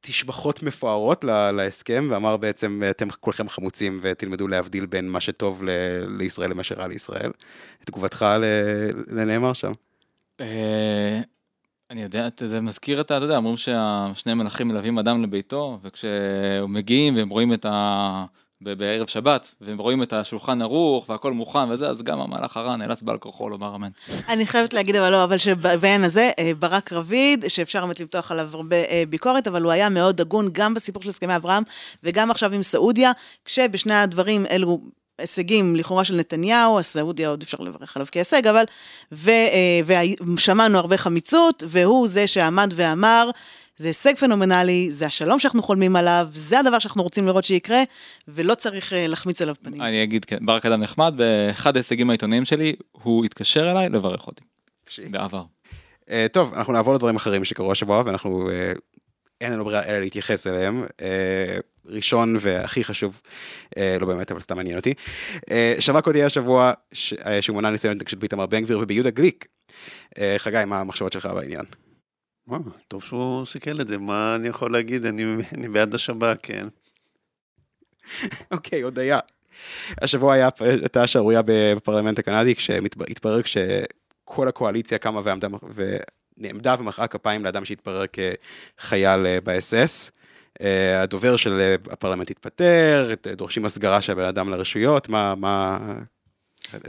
תשבחות 0.00 0.62
מפוארות 0.62 1.24
להסכם, 1.24 2.08
ואמר 2.10 2.36
בעצם, 2.36 2.82
אתם 2.90 3.10
כולכם 3.10 3.48
חמוצים 3.48 4.00
ותלמדו 4.02 4.48
להבדיל 4.48 4.86
בין 4.86 5.08
מה 5.08 5.20
שטוב 5.20 5.62
לישראל 6.18 6.50
למה 6.50 6.62
שרע 6.62 6.88
לישראל. 6.88 7.30
תגובתך 7.84 8.26
לנאמר 9.08 9.52
שם. 9.52 9.72
אני 11.90 12.02
יודע, 12.02 12.28
זה 12.40 12.60
מזכיר 12.60 13.00
את, 13.00 13.06
אתה 13.06 13.14
יודע, 13.14 13.36
אומרים 13.36 13.56
שהשני 13.56 14.34
מלכים 14.34 14.68
מלווים 14.68 14.98
אדם 14.98 15.22
לביתו, 15.22 15.78
וכשהם 15.82 16.72
מגיעים 16.72 17.16
והם 17.16 17.28
רואים 17.28 17.52
את 17.52 17.64
ה... 17.64 18.24
בערב 18.60 19.06
שבת, 19.06 19.54
והם 19.60 19.78
רואים 19.78 20.02
את 20.02 20.12
השולחן 20.12 20.62
ערוך 20.62 21.08
והכל 21.08 21.32
מוכן 21.32 21.70
וזה, 21.70 21.88
אז 21.88 22.02
גם 22.02 22.20
המהלך 22.20 22.56
הרע 22.56 22.76
נאלץ 22.76 23.02
בעל 23.02 23.18
כוחו 23.18 23.48
לומר 23.48 23.74
אמן. 23.74 23.88
אני 24.28 24.46
חייבת 24.46 24.74
להגיד, 24.74 24.96
אבל 24.96 25.10
לא, 25.12 25.24
אבל 25.24 25.38
שבעניין 25.38 26.04
הזה, 26.04 26.30
אה, 26.38 26.52
ברק 26.58 26.92
רביד, 26.92 27.44
שאפשר 27.48 27.86
באמת 27.86 28.00
למתוח 28.00 28.32
עליו 28.32 28.48
הרבה 28.52 28.76
אה, 28.76 29.02
ביקורת, 29.08 29.46
אבל 29.46 29.62
הוא 29.62 29.72
היה 29.72 29.88
מאוד 29.88 30.20
הגון 30.20 30.48
גם 30.52 30.74
בסיפור 30.74 31.02
של 31.02 31.08
הסכמי 31.08 31.36
אברהם, 31.36 31.62
וגם 32.04 32.30
עכשיו 32.30 32.54
עם 32.54 32.62
סעודיה, 32.62 33.12
כשבשני 33.44 33.94
הדברים 33.94 34.46
אלו 34.46 34.80
הישגים 35.18 35.76
לכאורה 35.76 36.04
של 36.04 36.16
נתניהו, 36.16 36.78
הסעודיה 36.78 37.28
עוד 37.28 37.42
אפשר 37.42 37.58
לברך 37.60 37.96
עליו 37.96 38.06
כהישג, 38.12 38.46
אבל, 38.46 38.64
ו, 39.12 39.30
אה, 39.30 39.80
ושמענו 40.34 40.78
הרבה 40.78 40.96
חמיצות, 40.96 41.62
והוא 41.66 42.08
זה 42.08 42.26
שעמד 42.26 42.72
ואמר, 42.76 43.30
זה 43.76 43.88
הישג 43.88 44.16
פנומנלי, 44.16 44.88
זה 44.92 45.06
השלום 45.06 45.38
שאנחנו 45.38 45.62
חולמים 45.62 45.96
עליו, 45.96 46.28
זה 46.32 46.60
הדבר 46.60 46.78
שאנחנו 46.78 47.02
רוצים 47.02 47.26
לראות 47.26 47.44
שיקרה, 47.44 47.82
ולא 48.28 48.54
צריך 48.54 48.92
אה, 48.92 49.06
להחמיץ 49.06 49.42
עליו 49.42 49.54
פנים. 49.62 49.82
אני 49.82 50.02
אגיד, 50.02 50.24
כן, 50.24 50.38
ברק 50.40 50.66
אדם 50.66 50.80
נחמד, 50.80 51.14
באחד 51.16 51.76
ההישגים 51.76 52.10
העיתונאיים 52.10 52.44
שלי, 52.44 52.74
הוא 52.92 53.24
התקשר 53.24 53.70
אליי 53.70 53.88
לברך 53.88 54.26
אותי. 54.26 54.44
בעבר. 55.10 55.42
Uh, 56.04 56.10
טוב, 56.32 56.54
אנחנו 56.54 56.72
נעבור 56.72 56.94
לדברים 56.94 57.16
אחרים 57.16 57.44
שקרו 57.44 57.72
השבוע, 57.72 58.02
ואנחנו, 58.06 58.48
uh, 58.48 58.78
אין 59.40 59.52
לנו 59.52 59.64
ברירה 59.64 59.82
אלא 59.84 59.98
להתייחס 59.98 60.46
אליהם. 60.46 60.84
Uh, 60.84 61.02
ראשון 61.88 62.36
והכי 62.40 62.84
חשוב, 62.84 63.20
uh, 63.74 63.78
לא 64.00 64.06
באמת, 64.06 64.30
אבל 64.30 64.40
סתם 64.40 64.56
מעניין 64.56 64.76
אותי. 64.76 64.94
Uh, 65.40 65.50
שב"כ 65.80 66.06
הודיע 66.06 66.26
השבוע 66.26 66.72
ש, 66.92 67.12
uh, 67.14 67.16
שהוא 67.40 67.54
מונה 67.54 67.70
ניסיון 67.70 67.96
התנגשות 67.96 68.18
באיתמר 68.18 68.46
בן 68.46 68.60
גביר 68.64 68.78
וביהודה 68.78 69.10
גליק. 69.10 69.46
חגי, 70.38 70.64
מה 70.66 70.80
המחשבות 70.80 71.12
שלך 71.12 71.26
בעניין? 71.26 71.64
וואו, 72.48 72.60
טוב 72.88 73.02
שהוא 73.02 73.46
סיכל 73.46 73.80
את 73.80 73.88
זה, 73.88 73.98
מה 73.98 74.34
אני 74.34 74.48
יכול 74.48 74.72
להגיד? 74.72 75.06
אני, 75.06 75.24
אני 75.54 75.68
בעד 75.68 75.94
השב"כ, 75.94 76.36
כן. 76.42 76.66
אוקיי, 78.52 78.82
הודיה. 78.82 79.18
השבוע 80.02 80.34
היה, 80.34 80.48
הייתה 80.60 81.06
שערורייה 81.06 81.42
בפרלמנט 81.44 82.18
הקנדי, 82.18 82.54
כשהתברר 82.54 83.40
שכל 83.44 84.48
הקואליציה 84.48 84.98
קמה 84.98 85.20
ועמדה, 85.24 85.48
ונעמדה 85.74 86.76
ומחאה 86.78 87.06
כפיים 87.06 87.44
לאדם 87.44 87.64
שהתברר 87.64 88.04
כחייל 88.12 89.26
אה, 89.26 89.40
באס-אס. 89.40 90.10
אה, 90.60 91.02
הדובר 91.02 91.36
של 91.36 91.60
אה, 91.60 91.74
הפרלמנט 91.92 92.30
התפטר, 92.30 93.10
דורשים 93.36 93.64
הסגרה 93.64 94.02
של 94.02 94.12
הבן 94.12 94.24
אדם 94.24 94.50
לרשויות, 94.50 95.08
מה, 95.08 95.34
מה, 95.34 95.78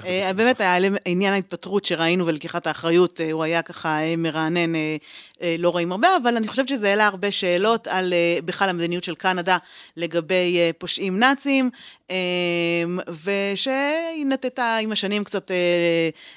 אה, 0.06 0.34
באמת 0.34 0.62
היה 0.62 0.76
עניין 1.06 1.34
ההתפטרות 1.34 1.84
שראינו 1.84 2.26
ולקיחת 2.26 2.68
האחריות, 2.68 3.22
אה, 3.22 3.32
הוא 3.32 3.44
היה 3.44 3.62
ככה 3.62 4.00
אה, 4.02 4.16
מרענן, 4.16 4.72
לא 5.60 5.70
רואים 5.70 5.92
הרבה, 5.92 6.08
אבל 6.22 6.36
אני 6.36 6.48
חושבת 6.48 6.68
שזה 6.68 6.90
העלה 6.90 7.08
הרבה 7.08 7.32
שאלות 7.32 7.88
על 7.88 8.14
בכלל 8.46 8.70
המדיניות 8.70 9.04
של 9.04 9.16
קנדה 9.16 9.58
לגבי 9.98 10.58
פושעים 10.78 11.20
נאצים, 11.20 11.70
ושהיא 13.24 14.26
נטטה 14.26 14.78
עם 14.82 14.92
השנים 14.92 15.24
קצת 15.24 15.52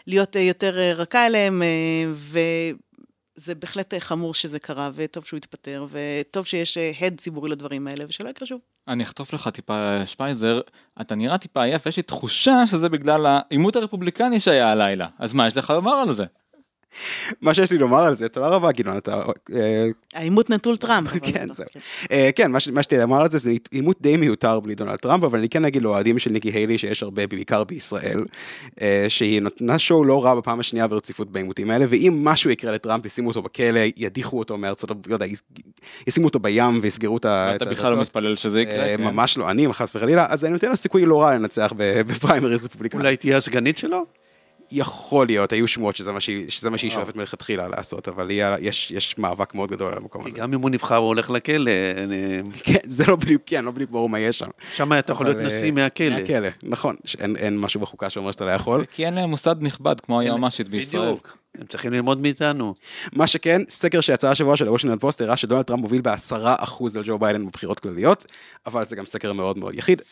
להיות 0.07 0.37
יותר 0.37 0.74
רכה 0.97 1.26
אליהם, 1.26 1.62
ו... 2.12 2.39
זה 3.45 3.55
בהחלט 3.55 3.95
חמור 3.99 4.34
שזה 4.34 4.59
קרה, 4.59 4.90
וטוב 4.95 5.24
שהוא 5.24 5.36
התפטר, 5.36 5.86
וטוב 5.90 6.47
שיש 6.47 6.78
הד 7.01 7.20
ציבורי 7.20 7.51
לדברים 7.51 7.88
האלה, 7.88 8.05
ושלא 8.09 8.28
יקרה 8.28 8.47
שוב. 8.47 8.61
אני 8.88 9.03
אחטוף 9.03 9.32
לך 9.32 9.49
טיפה 9.49 10.07
שפייזר, 10.07 10.61
אתה 11.01 11.14
נראה 11.14 11.38
טיפה 11.38 11.62
עייף, 11.62 11.86
יש 11.86 11.97
לי 11.97 12.03
תחושה 12.03 12.66
שזה 12.66 12.88
בגלל 12.88 13.26
העימות 13.26 13.76
הרפובליקני 13.76 14.40
שהיה 14.40 14.70
הלילה. 14.72 15.09
אז 15.18 15.34
מה 15.34 15.47
יש 15.47 15.57
לך 15.57 15.70
לומר 15.70 15.93
על 15.93 16.12
זה? 16.12 16.24
מה 17.40 17.55
שיש 17.55 17.72
לי 17.72 17.78
לומר 17.78 18.03
על 18.03 18.14
זה, 18.14 18.28
תודה 18.28 18.49
רבה 18.49 18.72
גדעון, 18.72 18.97
אתה... 18.97 19.22
אה, 19.55 19.86
העימות 20.14 20.51
נטול 20.51 20.76
טראמפ. 20.76 21.11
כן, 21.32 21.53
זהו. 21.53 21.66
אה, 22.12 22.30
כן, 22.36 22.51
מה 22.51 22.61
שיש 22.61 22.90
לי 22.90 22.99
לומר 22.99 23.20
על 23.20 23.28
זה, 23.28 23.38
זה 23.38 23.53
עימות 23.70 23.97
די 24.01 24.16
מיותר 24.16 24.61
בלי 24.61 24.74
דונלד 24.74 24.97
טראמפ, 24.97 25.24
אבל 25.24 25.38
אני 25.38 25.49
כן 25.49 25.64
אגיד 25.64 25.82
לאוהדים 25.82 26.18
של 26.18 26.30
ניקי 26.30 26.49
היילי, 26.51 26.78
שיש 26.78 27.03
הרבה, 27.03 27.26
בעיקר 27.26 27.64
בישראל, 27.64 28.24
אה, 28.80 29.07
שהיא 29.09 29.43
נתנה 29.43 29.78
show 29.79 30.05
לא 30.05 30.24
רע 30.24 30.34
בפעם 30.34 30.61
השנייה 30.61 30.86
ברציפות 30.86 31.30
בעימותים 31.30 31.70
האלה, 31.70 31.84
ואם 31.88 32.20
משהו 32.24 32.51
יקרה 32.51 32.72
לטראמפ, 32.72 33.07
ישימו 33.07 33.28
אותו 33.28 33.43
בכלא, 33.43 33.80
ידיחו 33.97 34.38
אותו 34.38 34.59
מארצות 34.59 34.90
הברית, 34.90 35.07
לא 35.07 35.14
יודע, 35.14 35.26
ישימו 36.07 36.26
אותו 36.26 36.38
בים 36.38 36.80
ויסגרו 36.82 37.16
את 37.16 37.24
ה... 37.24 37.57
אתה 37.57 37.64
בכלל 37.64 37.93
לא 37.93 38.01
מתפלל 38.01 38.36
שזה 38.36 38.61
יקרה? 38.61 38.97
כן. 38.97 39.05
ממש 39.05 39.38
לא, 39.38 39.51
אני, 39.51 39.72
חס 39.72 39.97
וחלילה, 39.97 40.26
אז 40.28 40.45
אני 40.45 40.53
נותן 40.53 40.68
לו 40.68 40.76
סיכוי 40.76 41.07
לא 41.07 41.22
רע 41.22 41.34
לנצח 41.34 41.72
בפריימריז 41.76 42.64
רפובליקני. 42.64 43.01
אולי 43.01 43.16
תהיה 43.16 43.36
הסגנית 43.36 43.78
שלו? 43.78 44.07
יכול 44.73 45.27
להיות, 45.27 45.53
היו 45.53 45.68
שמועות 45.68 45.97
שזה 45.97 46.12
מה 46.70 46.79
שהיא, 46.79 46.91
שואפת 46.91 47.16
מלכתחילה 47.16 47.68
לעשות, 47.68 48.09
אבל 48.09 48.29
יש, 48.61 48.91
יש 48.91 49.18
מאבק 49.18 49.55
מאוד 49.55 49.70
גדול 49.70 49.93
על 49.93 49.99
המקום 49.99 50.27
הזה. 50.27 50.37
גם 50.37 50.55
אם 50.55 50.61
הוא 50.61 50.70
נבחר 50.70 50.97
הוא 50.97 51.07
הולך 51.07 51.31
לכלא. 51.31 51.70
אני... 51.97 52.43
כן, 52.62 52.79
זה 52.85 53.05
לא 53.09 53.16
בדיוק, 53.16 53.43
כן, 53.47 53.64
לא 53.64 53.70
בדיוק 53.70 53.91
ברור 53.91 54.09
מה 54.09 54.20
יש 54.20 54.39
שם. 54.39 54.49
שם 54.75 54.93
אתה 54.99 55.12
יכול 55.12 55.27
להיות 55.27 55.39
נשיא 55.39 55.66
אה, 55.66 55.70
מהכלא. 55.70 56.20
מהכלא, 56.20 56.49
נכון, 56.62 56.97
אין, 57.20 57.37
אין 57.37 57.59
משהו 57.59 57.81
בחוקה 57.81 58.11
שאומר 58.11 58.33
שאתה 58.33 58.45
לא 58.45 58.51
יכול. 58.51 58.85
כי 58.93 59.07
אין 59.07 59.14
להם 59.14 59.31
מוסד 59.31 59.57
נכבד 59.61 60.01
כמו 60.01 60.20
היועמ"שית 60.20 60.68
בישראל. 60.68 61.03
בדיוק. 61.03 61.37
הם 61.59 61.66
צריכים 61.66 61.93
ללמוד 61.93 62.18
מאיתנו. 62.18 62.75
מה 63.12 63.27
שכן, 63.27 63.62
סקר 63.68 64.01
שיצא 64.01 64.31
השבוע 64.31 64.57
של 64.57 64.68
הוושינגטון 64.68 64.99
פוסט 64.99 65.20
הראה 65.20 65.37
שדונלד 65.37 65.64
טראמפ 65.64 65.83
מוביל 65.83 66.01
בעשרה 66.01 66.55
אחוז 66.59 66.97
על 66.97 67.03
ג'ו 67.07 67.18
ביידן 67.18 67.47
בבחירות 67.47 67.81
כלליות, 67.81 68.27
אבל 68.66 68.85
זה 68.85 68.97
גם 68.97 69.07
סקר 69.07 69.33
מאוד 69.33 69.59
מאוד 69.59 69.75
יחיד. 69.75 70.03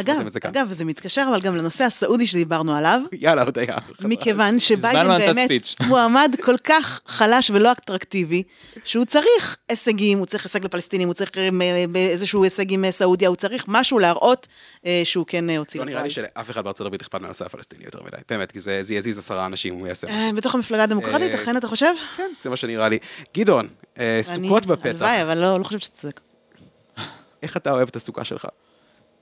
אגב, 0.00 0.26
אגב, 0.42 0.72
זה 0.72 0.84
מתקשר 0.84 1.26
אבל 1.30 1.40
גם 1.40 1.56
לנושא 1.56 1.84
הסעודי 1.84 2.26
שדיברנו 2.26 2.76
עליו. 2.76 3.00
יאללה, 3.12 3.42
עוד 3.42 3.58
היה. 3.58 3.76
מכיוון 4.00 4.60
שביידן 4.60 5.18
באמת 5.18 5.50
מועמד 5.86 6.36
כל 6.42 6.56
כך 6.64 7.00
חלש 7.06 7.50
ולא 7.50 7.72
אטרקטיבי, 7.72 8.42
שהוא 8.84 9.04
צריך 9.04 9.56
הישגים, 9.68 10.18
הוא 10.18 10.26
צריך 10.26 10.44
הישג 10.44 10.64
לפלסטינים, 10.64 11.08
הוא 11.08 11.14
צריך 11.14 11.30
אה, 11.38 11.84
איזשהו 11.94 12.44
הישג 12.44 12.72
עם 12.72 12.84
אה, 12.84 12.92
סעודיה, 12.92 13.28
הוא 13.28 13.36
צריך 13.36 13.64
משהו 13.68 13.98
להראות 13.98 14.48
אה, 14.86 15.02
שהוא 15.04 15.24
כן 15.26 15.50
הוציא. 15.50 15.80
לא 15.80 15.86
נראה 15.86 16.02
לי 16.02 16.10
שלאף 16.10 16.50
אחד 16.50 16.64
בארצות 16.64 16.86
הברית 16.86 17.02
אכפת 17.02 17.20
מהנושא 17.20 17.46
הפלסטיני 17.46 17.84
יותר 17.84 18.02
מדי, 18.02 18.16
באמת, 18.28 18.52
כי 18.52 18.60
זה 18.60 18.94
יזיז 18.94 19.18
עשרה 19.18 19.46
אנשים 19.46 19.74
הוא 19.74 19.88
יעשה. 19.88 20.06
בתוך 20.36 20.54
המפלגה 20.54 20.82
הדמוקרטית, 20.82 21.34
אכן 21.34 21.56
אתה 21.56 21.68
חושב? 21.68 21.92
כן, 22.16 22.30
זה 22.42 22.50
מה 22.50 22.56
שנראה 22.56 22.88
לי. 22.88 22.98
גדעון, 23.36 23.68
סוכות 24.22 24.66
בפתח. 24.66 24.88
הלוואי, 24.88 25.22
אבל 25.22 25.38
לא, 25.38 25.58
לא 25.58 25.64
חושבת 25.64 25.82
שאתה 25.82 25.96
צודק. 25.96 26.20
איך 27.42 27.56
אתה 27.56 27.70
אוהב 27.70 27.88
את 27.88 27.96
הסוכה 27.96 28.24
שלך? 28.24 28.46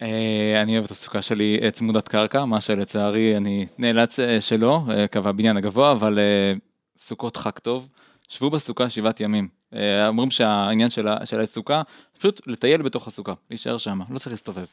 אה, 0.03 0.63
אני 0.63 0.73
אוהב 0.73 0.85
את 0.85 0.91
הסוכה 0.91 1.23
שלי 1.23 1.59
אה, 1.63 1.71
צמודת 1.71 2.09
קרקע, 2.09 2.45
מה 2.45 2.61
שלצערי 2.61 3.37
אני 3.37 3.67
נאלץ 3.79 4.21
אה, 4.21 4.41
שלא, 4.41 4.81
קו 5.13 5.19
הבניין 5.25 5.57
הגבוה, 5.57 5.93
אבל 5.93 6.19
סוכות 6.99 7.37
חג 7.37 7.51
טוב. 7.51 7.89
שבו 8.29 8.51
בסוכה 8.51 8.91
שבעת 8.91 9.21
ימים. 9.21 9.49
אומרים 10.09 10.31
שהעניין 10.31 10.91
של, 10.91 11.09
של 11.25 11.41
הסוכה, 11.41 11.83
פשוט 12.19 12.41
לטייל 12.47 12.83
בתוך 12.83 13.09
הסוכה, 13.09 13.33
להישאר 13.51 13.79
שם, 13.79 14.01
לא 14.11 14.19
צריך 14.19 14.31
להסתובב. 14.31 14.65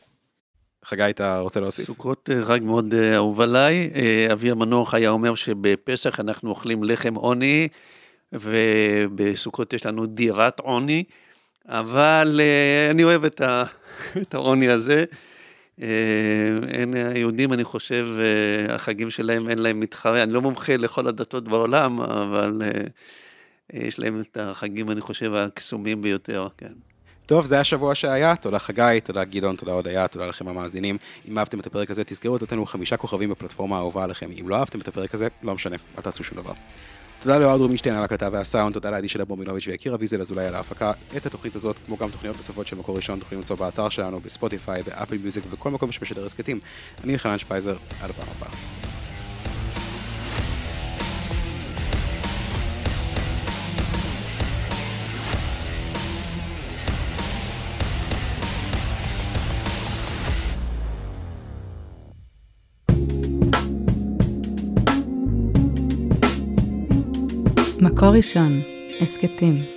חגי, 0.85 1.09
אתה 1.09 1.39
רוצה 1.39 1.59
להוסיף? 1.59 1.85
סוכות 1.85 2.29
חג 2.43 2.59
מאוד 2.63 2.93
אהוב 2.93 3.41
עליי. 3.41 3.91
אבי 4.31 4.51
המנוח 4.51 4.93
היה 4.93 5.09
אומר 5.09 5.35
שבפסח 5.35 6.19
אנחנו 6.19 6.49
אוכלים 6.49 6.83
לחם 6.83 7.15
עוני, 7.15 7.67
ובסוכות 8.33 9.73
יש 9.73 9.85
לנו 9.85 10.05
דירת 10.05 10.59
עוני, 10.59 11.03
אבל 11.67 12.41
אני 12.91 13.03
אוהב 13.03 13.25
את 13.25 13.41
ה... 13.41 13.63
את 14.21 14.33
העוני 14.33 14.69
הזה. 14.69 15.03
אה, 15.81 15.87
אין, 16.67 16.93
היהודים, 16.93 17.53
אני 17.53 17.63
חושב, 17.63 18.07
אה, 18.19 18.75
החגים 18.75 19.09
שלהם 19.09 19.49
אין 19.49 19.59
להם 19.59 19.79
מתחרה, 19.79 20.23
אני 20.23 20.33
לא 20.33 20.41
מומחה 20.41 20.77
לכל 20.77 21.07
הדתות 21.07 21.43
בעולם, 21.43 22.01
אבל 22.01 22.61
אה, 22.65 22.81
יש 23.73 23.99
להם 23.99 24.21
את 24.21 24.37
החגים, 24.41 24.91
אני 24.91 25.01
חושב, 25.01 25.33
הקסומים 25.33 26.01
ביותר, 26.01 26.47
כן. 26.57 26.73
טוב, 27.25 27.45
זה 27.45 27.59
השבוע 27.59 27.95
שהיה, 27.95 28.35
תודה 28.35 28.59
חגי, 28.59 29.01
תודה 29.03 29.23
גדעון, 29.23 29.55
תודה 29.55 29.71
הודיה, 29.71 30.07
תודה 30.07 30.25
לכם 30.25 30.47
המאזינים. 30.47 30.97
אם 31.29 31.37
אהבתם 31.39 31.59
את 31.59 31.67
הפרק 31.67 31.91
הזה, 31.91 32.03
תזכרו 32.03 32.35
לתת 32.35 32.51
לנו 32.51 32.65
חמישה 32.65 32.97
כוכבים 32.97 33.29
בפלטפורמה 33.29 33.75
האהובה 33.75 34.03
עליכם. 34.03 34.29
אם 34.41 34.49
לא 34.49 34.55
אהבתם 34.55 34.79
את 34.79 34.87
הפרק 34.87 35.13
הזה, 35.13 35.27
לא 35.43 35.55
משנה, 35.55 35.75
אל 35.97 36.03
תעשו 36.03 36.23
שום 36.23 36.37
דבר. 36.37 36.53
תודה 37.23 37.37
לאוהד 37.37 37.61
רובינשטיין 37.61 37.95
על 37.95 38.01
ההקלטה 38.01 38.29
והסאונד, 38.31 38.73
תודה 38.73 38.89
לעדי 38.89 39.09
שלה 39.09 39.25
בומינוביץ' 39.25 39.67
ויקיר 39.67 39.95
אביזל 39.95 40.21
אזולאי 40.21 40.45
על 40.45 40.55
ההפקה. 40.55 40.91
את 41.17 41.25
התוכנית 41.25 41.55
הזאת, 41.55 41.79
כמו 41.85 41.97
גם 41.97 42.09
תוכניות 42.09 42.35
נוספות 42.35 42.67
של 42.67 42.75
מקור 42.75 42.95
ראשון, 42.95 43.19
תוכלו 43.19 43.37
למצוא 43.37 43.55
באתר 43.55 43.89
שלנו, 43.89 44.19
בספוטיפיי, 44.19 44.83
באפל 44.83 45.17
מיוזיק 45.17 45.43
ובכל 45.47 45.71
מקום 45.71 45.91
שמשדר 45.91 46.25
הסכתים. 46.25 46.59
אני 47.03 47.17
חנן 47.17 47.37
שפייזר, 47.37 47.75
עד 48.01 48.09
הפעם 48.09 48.27
הבאה. 48.37 48.92
מקור 67.93 68.09
ראשון, 68.09 68.61
הסכתים. 69.01 69.72